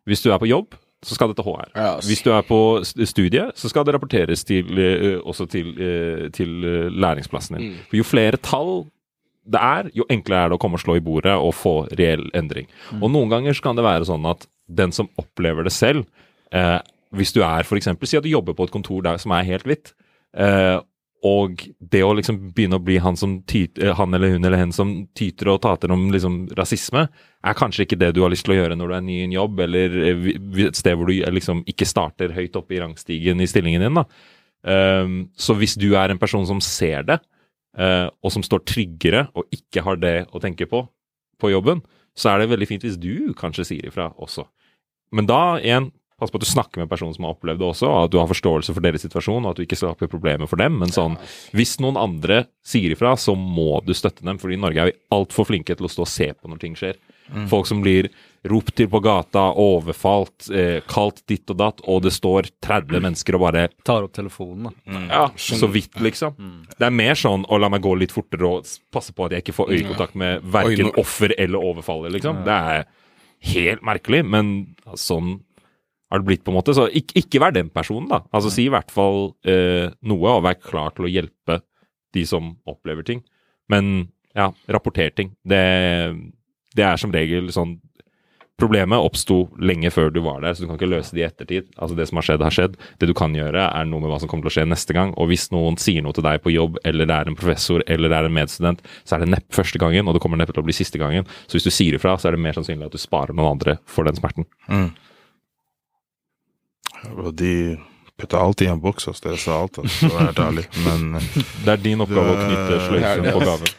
Hvis 0.07 0.23
du 0.23 0.31
er 0.31 0.39
på 0.39 0.47
jobb, 0.47 0.77
så 1.05 1.13
skal 1.13 1.29
det 1.29 1.37
til 1.37 1.45
HR. 1.45 1.69
Hvis 2.07 2.23
du 2.25 2.31
er 2.33 2.41
på 2.47 2.59
studiet, 2.83 3.09
studie, 3.11 3.43
så 3.55 3.69
skal 3.69 3.85
det 3.85 3.93
rapporteres 3.93 4.43
til, 4.47 4.71
eh, 4.81 5.19
også 5.21 5.45
til, 5.51 5.73
eh, 5.77 6.29
til 6.33 6.63
eh, 6.65 6.87
læringsplassen 6.89 7.57
din. 7.59 7.75
For 7.91 7.99
jo 7.99 8.07
flere 8.07 8.39
tall 8.41 8.87
det 9.47 9.61
er, 9.63 9.89
jo 9.95 10.05
enklere 10.11 10.45
er 10.45 10.51
det 10.51 10.57
å 10.57 10.61
komme 10.61 10.79
og 10.79 10.83
slå 10.83 10.97
i 10.99 11.03
bordet 11.03 11.35
og 11.39 11.55
få 11.55 11.75
reell 11.95 12.27
endring. 12.37 12.67
Og 12.99 13.09
noen 13.13 13.31
ganger 13.31 13.55
så 13.55 13.69
kan 13.69 13.79
det 13.79 13.85
være 13.87 14.07
sånn 14.09 14.27
at 14.27 14.47
den 14.67 14.91
som 14.95 15.09
opplever 15.21 15.67
det 15.67 15.73
selv, 15.75 16.05
eh, 16.51 16.79
hvis 17.15 17.31
du 17.35 17.41
er 17.45 17.63
eksempel, 17.63 18.09
si 18.09 18.19
at 18.19 18.25
du 18.25 18.29
jobber 18.33 18.57
på 18.57 18.67
et 18.67 18.75
kontor 18.75 19.05
der 19.05 19.21
som 19.21 19.31
er 19.31 19.47
helt 19.47 19.67
hvitt, 19.67 19.93
eh, 20.35 20.79
og 21.25 21.63
det 21.79 22.03
å 22.05 22.13
liksom 22.13 22.37
begynne 22.53 22.77
å 22.77 22.83
bli 22.83 22.99
han, 23.01 23.17
som 23.17 23.39
tyt, 23.49 23.79
eh, 23.81 23.93
han 23.95 24.13
eller 24.13 24.35
hun 24.35 24.45
eller 24.45 24.59
hen 24.59 24.73
som 24.75 24.91
tyter 25.17 25.49
og 25.49 25.61
tater 25.63 25.91
om 25.91 26.11
liksom 26.13 26.47
rasisme, 26.57 27.07
er 27.47 27.57
kanskje 27.57 27.87
ikke 27.87 27.99
det 27.99 28.13
du 28.13 28.21
har 28.21 28.29
lyst 28.33 28.45
til 28.45 28.53
å 28.53 28.59
gjøre 28.59 28.77
når 28.77 28.91
du 28.91 28.95
er 28.97 29.05
ny 29.05 29.15
i 29.21 29.25
en 29.25 29.37
jobb, 29.37 29.59
eller 29.65 29.97
eh, 30.03 30.27
et 30.67 30.77
sted 30.77 30.97
hvor 30.97 31.09
du 31.09 31.17
eh, 31.17 31.33
liksom 31.33 31.63
ikke 31.69 31.89
starter 31.89 32.35
høyt 32.35 32.59
oppe 32.59 32.77
i 32.77 32.81
rangstigen 32.83 33.41
i 33.41 33.49
stillingen 33.49 33.87
din. 33.87 33.97
da. 34.01 34.05
Um, 34.67 35.29
så 35.37 35.53
hvis 35.55 35.77
du 35.79 35.93
er 35.95 36.11
en 36.11 36.19
person 36.19 36.45
som 36.49 36.59
ser 36.59 37.05
det, 37.07 37.19
og 37.77 38.33
som 38.33 38.41
står 38.45 38.63
tryggere 38.65 39.27
og 39.37 39.45
ikke 39.53 39.83
har 39.85 39.99
det 40.01 40.15
å 40.33 40.41
tenke 40.41 40.65
på 40.69 40.81
på 41.37 41.51
jobben, 41.53 41.83
så 42.17 42.31
er 42.31 42.41
det 42.41 42.49
veldig 42.49 42.67
fint 42.69 42.85
hvis 42.85 42.97
du 42.97 43.33
kanskje 43.37 43.67
sier 43.69 43.89
ifra 43.91 44.09
også. 44.17 44.47
Men 45.13 45.27
da 45.29 45.59
igjen, 45.61 45.91
pass 46.17 46.31
på 46.33 46.39
at 46.39 46.45
du 46.47 46.49
snakker 46.49 46.81
med 46.81 46.89
personen 46.89 47.13
som 47.13 47.27
har 47.27 47.35
opplevd 47.35 47.61
det 47.61 47.67
også, 47.67 47.89
og 47.91 48.07
at 48.07 48.13
du 48.13 48.17
har 48.17 48.29
forståelse 48.31 48.73
for 48.73 48.81
deres 48.81 49.03
situasjon, 49.05 49.45
og 49.45 49.51
at 49.53 49.59
du 49.59 49.67
ikke 49.67 49.77
skaper 49.77 50.09
problemer 50.09 50.49
for 50.49 50.57
dem. 50.57 50.79
Men 50.81 50.89
sånn, 50.93 51.19
hvis 51.53 51.75
noen 51.83 51.99
andre 52.01 52.47
sier 52.65 52.95
ifra, 52.95 53.13
så 53.21 53.35
må 53.37 53.77
du 53.85 53.93
støtte 53.97 54.25
dem, 54.25 54.39
fordi 54.41 54.57
i 54.57 54.63
Norge 54.63 54.81
er 54.81 54.89
vi 54.89 54.97
altfor 55.13 55.45
flinke 55.51 55.77
til 55.77 55.85
å 55.85 55.91
stå 55.93 56.07
og 56.07 56.09
se 56.09 56.31
på 56.33 56.49
når 56.49 56.63
ting 56.63 56.77
skjer. 56.79 56.97
Folk 57.51 57.67
som 57.69 57.83
blir 57.83 58.09
ropt 58.51 58.75
til 58.79 58.89
på 58.91 59.01
gata, 59.03 59.47
overfalt, 59.61 60.49
eh, 60.53 60.79
kalt 60.89 61.23
ditt 61.29 61.49
og 61.53 61.57
datt, 61.59 61.81
og 61.87 62.03
det 62.05 62.13
står 62.15 62.49
30 62.63 63.01
mennesker 63.03 63.37
og 63.37 63.43
bare 63.45 63.65
Tar 63.87 64.07
opp 64.07 64.13
telefonen, 64.15 64.69
da. 64.69 65.01
ja, 65.09 65.23
så 65.37 65.69
vidt, 65.71 65.97
liksom. 66.03 66.37
Det 66.77 66.87
er 66.87 66.95
mer 66.95 67.17
sånn 67.19 67.45
å 67.47 67.59
la 67.61 67.69
meg 67.73 67.83
gå 67.85 67.93
litt 67.99 68.15
fortere 68.15 68.47
og 68.47 68.71
passe 68.93 69.15
på 69.15 69.27
at 69.27 69.35
jeg 69.35 69.45
ikke 69.45 69.57
får 69.59 69.73
øyekontakt 69.75 70.17
med 70.19 70.47
verken 70.57 70.93
offer 70.97 71.35
eller 71.37 71.69
overfaller, 71.71 72.13
liksom. 72.15 72.43
Det 72.47 72.57
er 72.77 72.87
helt 73.53 73.83
merkelig, 73.85 74.23
men 74.25 74.55
sånn 74.97 75.37
har 76.09 76.21
det 76.21 76.27
blitt, 76.29 76.43
på 76.45 76.53
en 76.53 76.57
måte. 76.57 76.75
Så 76.75 76.87
ikke, 76.95 77.19
ikke 77.23 77.41
vær 77.43 77.55
den 77.55 77.69
personen, 77.73 78.07
da. 78.11 78.21
Altså 78.31 78.51
si 78.53 78.67
i 78.67 78.71
hvert 78.71 78.91
fall 78.93 79.33
eh, 79.47 79.89
noe, 80.07 80.37
og 80.37 80.45
vær 80.45 80.59
klar 80.63 80.93
til 80.95 81.07
å 81.07 81.11
hjelpe 81.11 81.61
de 82.15 82.23
som 82.27 82.53
opplever 82.69 83.03
ting. 83.07 83.21
Men 83.71 84.07
ja, 84.37 84.51
rapporter 84.71 85.11
ting. 85.17 85.33
Det, 85.47 85.59
det 86.77 86.85
er 86.87 87.01
som 87.01 87.13
regel 87.13 87.51
sånn 87.53 87.77
Problemet 88.57 89.05
oppsto 89.05 89.43
lenge 89.61 89.91
før 89.93 90.07
du 90.09 90.19
var 90.25 90.39
der, 90.41 90.55
så 90.57 90.63
du 90.63 90.69
kan 90.69 90.79
ikke 90.79 90.89
løse 90.89 91.13
det 91.13 91.21
i 91.21 91.25
ettertid. 91.27 91.67
Altså 91.77 91.93
Det 91.97 92.07
som 92.09 92.17
har 92.17 92.25
skjedd, 92.25 92.41
har 92.41 92.55
skjedd. 92.55 92.77
Det 92.97 93.09
du 93.09 93.13
kan 93.17 93.35
gjøre, 93.37 93.67
er 93.69 93.85
noe 93.85 94.01
med 94.01 94.09
hva 94.09 94.17
som 94.23 94.29
kommer 94.31 94.47
til 94.47 94.49
å 94.49 94.55
skje 94.55 94.65
neste 94.71 94.95
gang. 94.97 95.11
Og 95.21 95.29
hvis 95.29 95.51
noen 95.53 95.77
sier 95.81 96.01
noe 96.01 96.15
til 96.17 96.25
deg 96.25 96.41
på 96.41 96.55
jobb, 96.55 96.79
eller 96.87 97.05
det 97.05 97.13
er 97.13 97.29
en 97.29 97.37
professor 97.37 97.85
eller 97.85 98.09
det 98.09 98.17
er 98.17 98.29
en 98.29 98.33
medstudent, 98.33 98.81
så 99.05 99.15
er 99.15 99.23
det 99.23 99.29
neppe 99.35 99.53
første 99.59 99.81
gangen, 99.81 100.09
og 100.09 100.17
det 100.17 100.23
kommer 100.23 100.41
neppe 100.41 100.55
til 100.57 100.65
å 100.65 100.67
bli 100.69 100.73
siste 100.73 100.97
gangen. 101.01 101.29
Så 101.45 101.59
hvis 101.59 101.67
du 101.69 101.73
sier 101.75 101.99
ifra, 101.99 102.15
så 102.17 102.31
er 102.31 102.37
det 102.37 102.41
mer 102.47 102.57
sannsynlig 102.57 102.89
at 102.89 102.97
du 102.97 103.01
sparer 103.01 103.37
noen 103.37 103.53
andre 103.53 103.77
for 103.85 104.09
den 104.09 104.17
smerten. 104.17 104.49
Mm. 104.65 104.89
Putta 108.17 108.39
alt 108.41 108.61
i 108.61 108.67
en 108.71 108.79
boks, 108.81 109.05
hos 109.09 109.21
Dere 109.21 109.37
så 109.37 109.53
alt, 109.61 109.77
altså, 109.77 110.09
Så 110.09 110.17
helt 110.17 110.39
ærlig. 110.39 110.65
Men 110.85 111.19
Det 111.65 111.73
er 111.73 111.83
din 111.83 112.01
oppgave 112.01 112.33
å 112.33 112.39
knytte 112.41 112.79
sløyfen 112.87 113.29
på 113.29 113.43
gaven. 113.45 113.71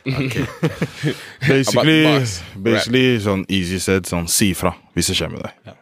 basically, 1.48 1.98
basically 2.68 3.04
sånn 3.24 3.44
easy 3.48 3.80
said, 3.82 4.08
sånn 4.08 4.30
si 4.30 4.52
ifra 4.54 4.74
hvis 4.94 5.10
det 5.10 5.18
skjer 5.18 5.34
med 5.34 5.46
deg. 5.46 5.76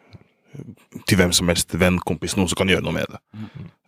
Til 1.06 1.20
hvem 1.20 1.32
som 1.36 1.52
helst, 1.52 1.76
venn, 1.76 2.00
kompis, 2.00 2.36
noen 2.38 2.48
som 2.48 2.58
kan 2.58 2.72
gjøre 2.72 2.84
noe 2.86 2.96
med 2.96 3.12
det. 3.12 3.20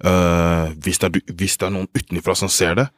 Uh, 0.04 0.74
hvis, 0.84 1.00
det 1.00 1.08
er, 1.08 1.34
hvis 1.40 1.56
det 1.58 1.68
er 1.70 1.74
noen 1.74 1.88
utenfra 1.96 2.36
som 2.36 2.52
ser 2.52 2.76
det, 2.78 2.88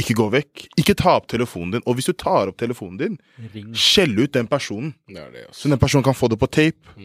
ikke 0.00 0.14
gå 0.16 0.28
vekk. 0.32 0.62
Ikke 0.80 0.94
ta 0.96 1.16
opp 1.18 1.26
telefonen 1.28 1.74
din. 1.74 1.82
Og 1.90 1.98
hvis 1.98 2.08
du 2.08 2.14
tar 2.16 2.52
opp 2.52 2.60
telefonen 2.60 3.00
din, 3.00 3.18
Ring. 3.52 3.72
skjell 3.76 4.14
ut 4.22 4.32
den 4.32 4.48
personen. 4.48 4.94
Det 5.10 5.26
det. 5.34 5.48
Så 5.56 5.68
den 5.68 5.80
personen 5.82 6.06
kan 6.06 6.16
få 6.16 6.30
det 6.30 6.38
på 6.40 6.48
tape, 6.48 6.96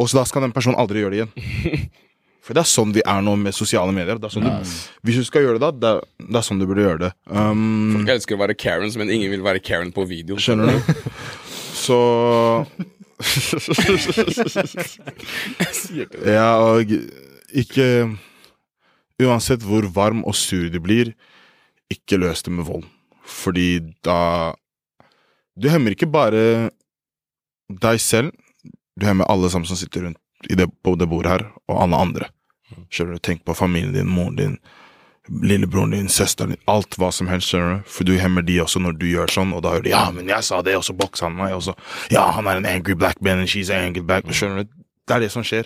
og 0.00 0.10
så 0.10 0.18
da 0.18 0.24
skal 0.28 0.44
den 0.44 0.52
personen 0.52 0.78
aldri 0.80 1.04
gjøre 1.04 1.14
det 1.14 1.22
igjen. 1.22 1.94
For 2.44 2.52
det 2.56 2.60
er 2.60 2.68
sånn 2.68 2.92
vi 2.92 3.00
er 3.08 3.22
nå 3.24 3.32
med 3.40 3.56
sosiale 3.56 3.92
medier. 3.96 4.18
Det 4.20 4.28
er 4.28 4.32
sånn 4.34 4.44
du, 4.44 4.72
hvis 5.08 5.16
du 5.16 5.24
skal 5.24 5.46
gjøre 5.46 5.56
det, 5.56 5.64
da, 5.64 5.70
det 5.72 5.92
er, 5.94 6.26
det 6.28 6.40
er 6.40 6.44
sånn 6.44 6.58
du 6.60 6.66
burde 6.68 6.84
gjøre 6.84 7.00
det. 7.06 7.12
Um, 7.32 7.94
Folk 7.94 8.10
elsker 8.18 8.36
å 8.36 8.40
være 8.42 8.56
Karens, 8.60 8.98
men 9.00 9.12
ingen 9.12 9.32
vil 9.32 9.44
være 9.46 9.62
Karen 9.64 9.94
på 9.96 10.04
video. 10.10 10.36
skjønner 10.36 10.74
du? 10.74 10.76
Så 11.84 11.96
Ja, 16.24 16.50
og 16.60 16.92
ikke 17.54 17.86
Uansett 19.22 19.62
hvor 19.62 19.86
varm 19.94 20.24
og 20.26 20.34
sur 20.34 20.66
du 20.74 20.80
blir, 20.82 21.12
ikke 21.92 22.18
løs 22.18 22.42
det 22.42 22.50
med 22.52 22.66
vold. 22.66 22.84
Fordi 23.24 23.78
da 24.04 24.52
Du 25.54 25.68
hemmer 25.70 25.94
ikke 25.94 26.10
bare 26.10 26.70
deg 27.70 28.00
selv, 28.02 28.34
du 28.98 29.06
hemmer 29.06 29.24
alle 29.30 29.48
sammen 29.48 29.68
som 29.70 29.78
sitter 29.78 30.04
rundt 30.04 30.18
det, 30.48 30.68
på 30.82 30.94
det 31.00 31.08
bordet 31.08 31.32
her, 31.32 31.44
og 31.68 31.82
alle 31.82 32.00
andre. 32.06 32.30
Skjønner 32.92 33.18
du? 33.18 33.22
Tenk 33.24 33.44
på 33.44 33.56
familien 33.56 33.94
din, 33.94 34.10
moren 34.10 34.36
din, 34.36 34.56
lillebroren 35.42 35.94
din, 35.94 36.08
søsteren 36.12 36.54
din, 36.54 36.62
alt 36.70 36.98
hva 37.00 37.10
som 37.14 37.28
helst, 37.30 37.48
skjønner 37.50 37.78
du? 37.78 37.90
For 37.96 38.08
du 38.08 38.14
hemmer 38.20 38.44
de 38.44 38.58
også 38.62 38.82
når 38.82 38.98
du 39.00 39.06
gjør 39.08 39.32
sånn, 39.32 39.54
og 39.56 39.62
da 39.64 39.74
hører 39.76 39.86
de 39.86 39.94
'ja, 39.94 40.10
men 40.10 40.28
jeg 40.28 40.44
sa 40.44 40.60
det', 40.62 40.76
og 40.76 40.84
så 40.84 40.92
bokser 40.92 41.28
han 41.28 41.36
meg, 41.36 41.54
og 41.54 41.62
så 41.62 41.74
'ja, 42.10 42.30
han 42.30 42.46
er 42.46 42.56
en 42.56 42.66
angry 42.66 42.94
black 42.94 43.22
man, 43.22 43.38
and 43.38 43.48
she's 43.48 43.72
an 43.72 43.84
angry 43.84 44.02
black 44.02 44.24
man', 44.24 44.34
skjønner 44.34 44.64
du? 44.64 44.70
Det 45.08 45.14
er 45.16 45.20
det 45.20 45.30
som 45.30 45.42
skjer. 45.42 45.64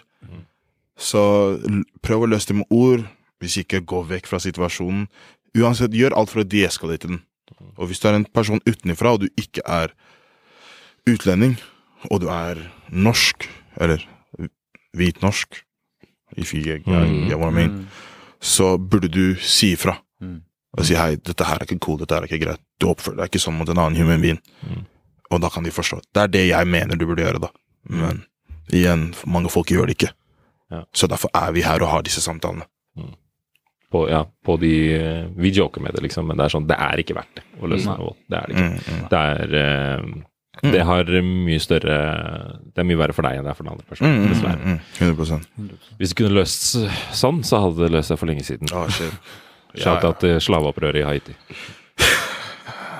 Så 0.98 1.58
prøv 2.02 2.22
å 2.22 2.26
løse 2.26 2.48
det 2.48 2.56
med 2.56 2.66
ord, 2.70 3.06
hvis 3.38 3.56
ikke 3.56 3.86
gå 3.86 4.02
vekk 4.02 4.26
fra 4.26 4.38
situasjonen. 4.38 5.06
Uansett, 5.56 5.94
gjør 5.94 6.16
alt 6.18 6.30
for 6.30 6.42
å 6.42 6.48
deeskalere 6.48 6.98
den. 6.98 7.22
Og 7.78 7.86
hvis 7.86 8.00
du 8.02 8.08
er 8.08 8.18
en 8.18 8.26
person 8.34 8.60
utenfra, 8.66 9.14
og 9.14 9.20
du 9.20 9.28
ikke 9.38 9.62
er 9.64 9.94
utlending, 11.08 11.56
og 12.10 12.20
du 12.20 12.28
er 12.28 12.60
norsk, 12.90 13.48
eller 13.80 14.02
hvit 14.96 15.22
norsk, 15.22 15.60
if 16.36 16.54
you 16.54 16.62
get, 16.64 16.84
get 16.84 17.38
what 17.38 17.52
I 17.52 17.54
mean, 17.54 17.88
så 18.40 18.76
burde 18.78 19.08
du 19.08 19.34
si 19.40 19.72
ifra. 19.76 19.98
Og 20.78 20.84
si 20.86 20.94
hei, 20.94 21.16
dette 21.16 21.46
her 21.48 21.58
er 21.58 21.66
ikke 21.66 21.80
cool, 21.82 21.98
dette 21.98 22.14
her 22.14 22.24
er 22.24 22.30
ikke 22.30 22.44
greit. 22.44 22.62
Du 22.78 22.90
oppfører 22.90 23.22
deg 23.22 23.32
ikke 23.32 23.42
sånn 23.42 23.56
mot 23.58 23.68
en 23.72 23.80
annen 23.80 23.98
human 23.98 24.22
being. 24.22 24.40
Og 25.32 25.40
da 25.42 25.50
kan 25.52 25.64
de 25.66 25.72
forstå. 25.74 26.00
Det 26.14 26.22
er 26.22 26.32
det 26.32 26.44
jeg 26.50 26.68
mener 26.70 26.96
du 26.96 27.06
burde 27.08 27.24
gjøre, 27.24 27.40
da. 27.42 27.50
Men 27.88 28.22
igjen, 28.74 29.08
mange 29.26 29.50
folk 29.52 29.72
gjør 29.72 29.88
det 29.88 29.96
ikke. 29.98 30.12
Ja. 30.70 30.82
Så 30.92 31.08
derfor 31.08 31.32
er 31.36 31.52
vi 31.56 31.64
her 31.64 31.82
og 31.82 31.90
har 31.92 32.04
disse 32.04 32.20
samtalene. 32.24 32.68
På, 33.88 34.02
ja, 34.10 34.20
på 34.44 34.58
de 34.60 34.70
eh, 34.92 35.28
Vi 35.32 35.48
joker 35.56 35.80
med 35.80 35.94
det, 35.96 36.02
liksom, 36.04 36.26
men 36.28 36.36
det 36.36 36.44
er 36.44 36.52
sånn, 36.52 36.66
det 36.68 36.76
er 36.76 37.00
ikke 37.00 37.14
verdt 37.16 37.38
det 37.38 37.44
å 37.56 37.70
løse 37.72 37.88
Nei. 37.88 37.94
vold. 37.96 38.18
Det 38.28 38.36
er 38.36 38.50
det 38.50 38.56
ikke. 38.56 38.66
Mm, 38.68 38.98
mm. 38.98 39.06
Det 39.08 39.20
er 39.32 39.54
eh, 39.62 40.10
Det 40.62 40.82
har 40.84 41.04
mye 41.22 41.58
større 41.62 41.96
Det 42.74 42.82
er 42.82 42.86
mye 42.88 42.98
verre 42.98 43.14
for 43.14 43.22
deg 43.22 43.38
enn 43.38 43.44
det 43.46 43.50
er 43.52 43.58
for 43.58 43.64
den 43.64 43.72
andre 43.72 43.84
Mm, 43.84 43.90
personen. 43.90 44.22
mm, 44.22 44.28
Dessverre. 44.28 44.56
mm, 44.58 44.70
mm. 44.72 44.80
100 44.98 45.78
Hvis 45.98 46.08
det 46.08 46.16
kunne 46.16 46.34
løst 46.34 46.62
sånn, 47.14 47.42
så 47.44 47.60
hadde 47.62 47.84
det 47.84 47.90
løst 47.94 48.08
seg 48.12 48.18
for 48.18 48.26
lenge 48.26 48.42
siden. 48.44 48.68
Oh, 48.74 48.88
shit. 48.88 49.12
Shout 49.82 50.04
out 50.04 50.18
til 50.20 50.40
slaveopprøret 50.40 50.96
i 50.96 51.04
Haiti. 51.06 51.34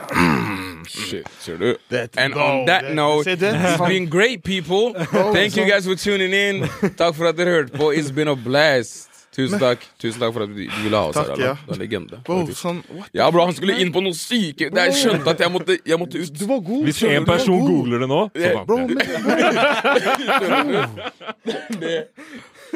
Shit, 0.89 1.27
ser 1.41 1.57
du? 1.59 1.77
And 2.17 2.35
no, 2.35 2.41
on 2.41 2.67
that 2.67 2.95
note, 2.95 3.27
it's 3.27 3.89
been 3.89 4.07
great, 4.09 4.43
people. 4.43 4.95
Thank 5.35 5.57
you 5.57 5.67
guys 5.69 5.85
for 5.87 5.95
tuning 5.97 6.33
in. 6.33 6.63
Takk 6.97 7.15
for 7.15 7.27
at 7.29 7.37
dere 7.37 7.51
hørte 7.51 7.77
på. 7.79 7.91
It's 7.93 8.11
been 8.11 8.29
a 8.29 8.35
blast. 8.37 9.08
Tusen 9.39 9.61
takk 9.63 9.85
Tusen 10.03 10.19
takk 10.19 10.33
for 10.35 10.43
at 10.45 10.51
du, 10.51 10.59
du 10.67 10.79
ville 10.83 10.99
ha 10.99 11.09
oss 11.13 11.17
Takk, 11.19 11.29
her. 11.37 11.43
ja. 11.45 11.53
Du 11.63 11.73
er 11.77 11.79
legende. 11.85 12.19
Bro, 12.27 12.41
sånn. 12.59 12.81
Ja, 13.15 13.29
bro, 13.31 13.45
han 13.47 13.55
skulle 13.55 13.77
inn 13.79 13.93
på 13.95 14.03
noe 14.03 14.17
syke 14.19 14.67
Jeg 14.67 14.97
skjønte 14.99 15.31
at 15.37 15.45
jeg 15.45 15.53
måtte, 15.55 15.79
jeg 15.87 15.99
måtte 16.01 16.19
ut. 16.25 16.33
Du 16.35 16.45
var 16.51 16.61
god. 16.67 16.83
Hvis 16.89 17.03
en 17.07 17.29
person 17.29 17.61
god. 17.63 17.69
googler 17.71 18.03
det 18.05 18.09
nå, 18.11 18.21
så 18.35 18.51
vant 18.59 18.67
Bro, 18.69 18.77
jeg. 18.89 18.99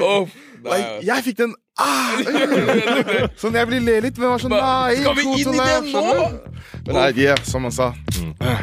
Oh, 0.01 0.29
like, 0.65 1.03
jeg 1.05 1.25
fikk 1.27 1.39
den 1.43 1.55
ah! 1.81 2.15
Sånn, 3.41 3.57
jeg 3.59 3.69
vil 3.69 3.83
le 3.85 3.99
litt, 4.07 4.19
men 4.21 4.33
var 4.33 4.41
sånn 4.43 4.55
Nei, 4.57 4.95
Skal 5.03 5.19
vi 5.19 5.27
inn 5.43 5.53
i 5.53 5.59
det 5.59 5.81
nå? 5.93 6.05
Men 6.87 6.97
nei, 6.97 7.09
yeah, 7.21 7.39
som 7.47 7.67
han 7.69 7.75
sa. 7.75 7.91
Eh, 8.43 8.63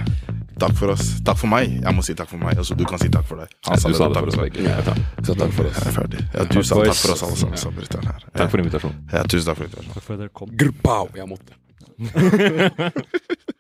Takk 0.60 0.76
for 0.80 0.94
oss. 0.94 1.06
Takk 1.26 1.38
for 1.40 1.48
meg. 1.52 1.78
Jeg 1.80 1.96
må 1.96 2.04
si 2.06 2.16
takk 2.20 2.30
for 2.32 2.42
meg. 2.42 2.58
Altså, 2.60 2.76
du 2.80 2.84
kan 2.90 3.00
si 3.02 3.10
takk 3.14 3.26
for 3.30 3.42
deg. 3.42 3.54
Han 3.70 3.80
Du 3.80 3.94
sa 3.96 4.08
det 4.10 4.18
takk 4.20 4.26
for 4.36 4.44
oss. 4.44 4.60
Ja, 4.66 4.82
takk. 4.90 5.00
Så 5.30 5.36
takk 5.40 5.54
for 5.56 5.70
oss. 5.70 5.80
Jeg 5.80 5.88
er 5.88 5.96
ferdig. 6.00 6.26
Ja, 6.34 6.44
du 6.50 6.60
sa 6.64 6.82
takk 6.82 7.00
for 7.04 7.16
oss 7.16 7.24
alle 7.28 7.38
sammen. 7.64 8.08
her. 8.10 8.28
Takk 8.36 8.52
for 8.52 8.66
invitasjonen. 8.66 9.00
Ja, 9.14 9.24
tusen 9.24 9.46
takk 9.52 9.58
for 9.62 9.70
invitasjonen. 9.70 9.94
Takk 9.96 10.04
for 10.10 10.14
at 10.14 10.20
dere 10.26 10.36
kom. 10.42 10.50
Grpau, 10.64 11.06
Jeg 11.16 11.28
måtte. 11.32 11.54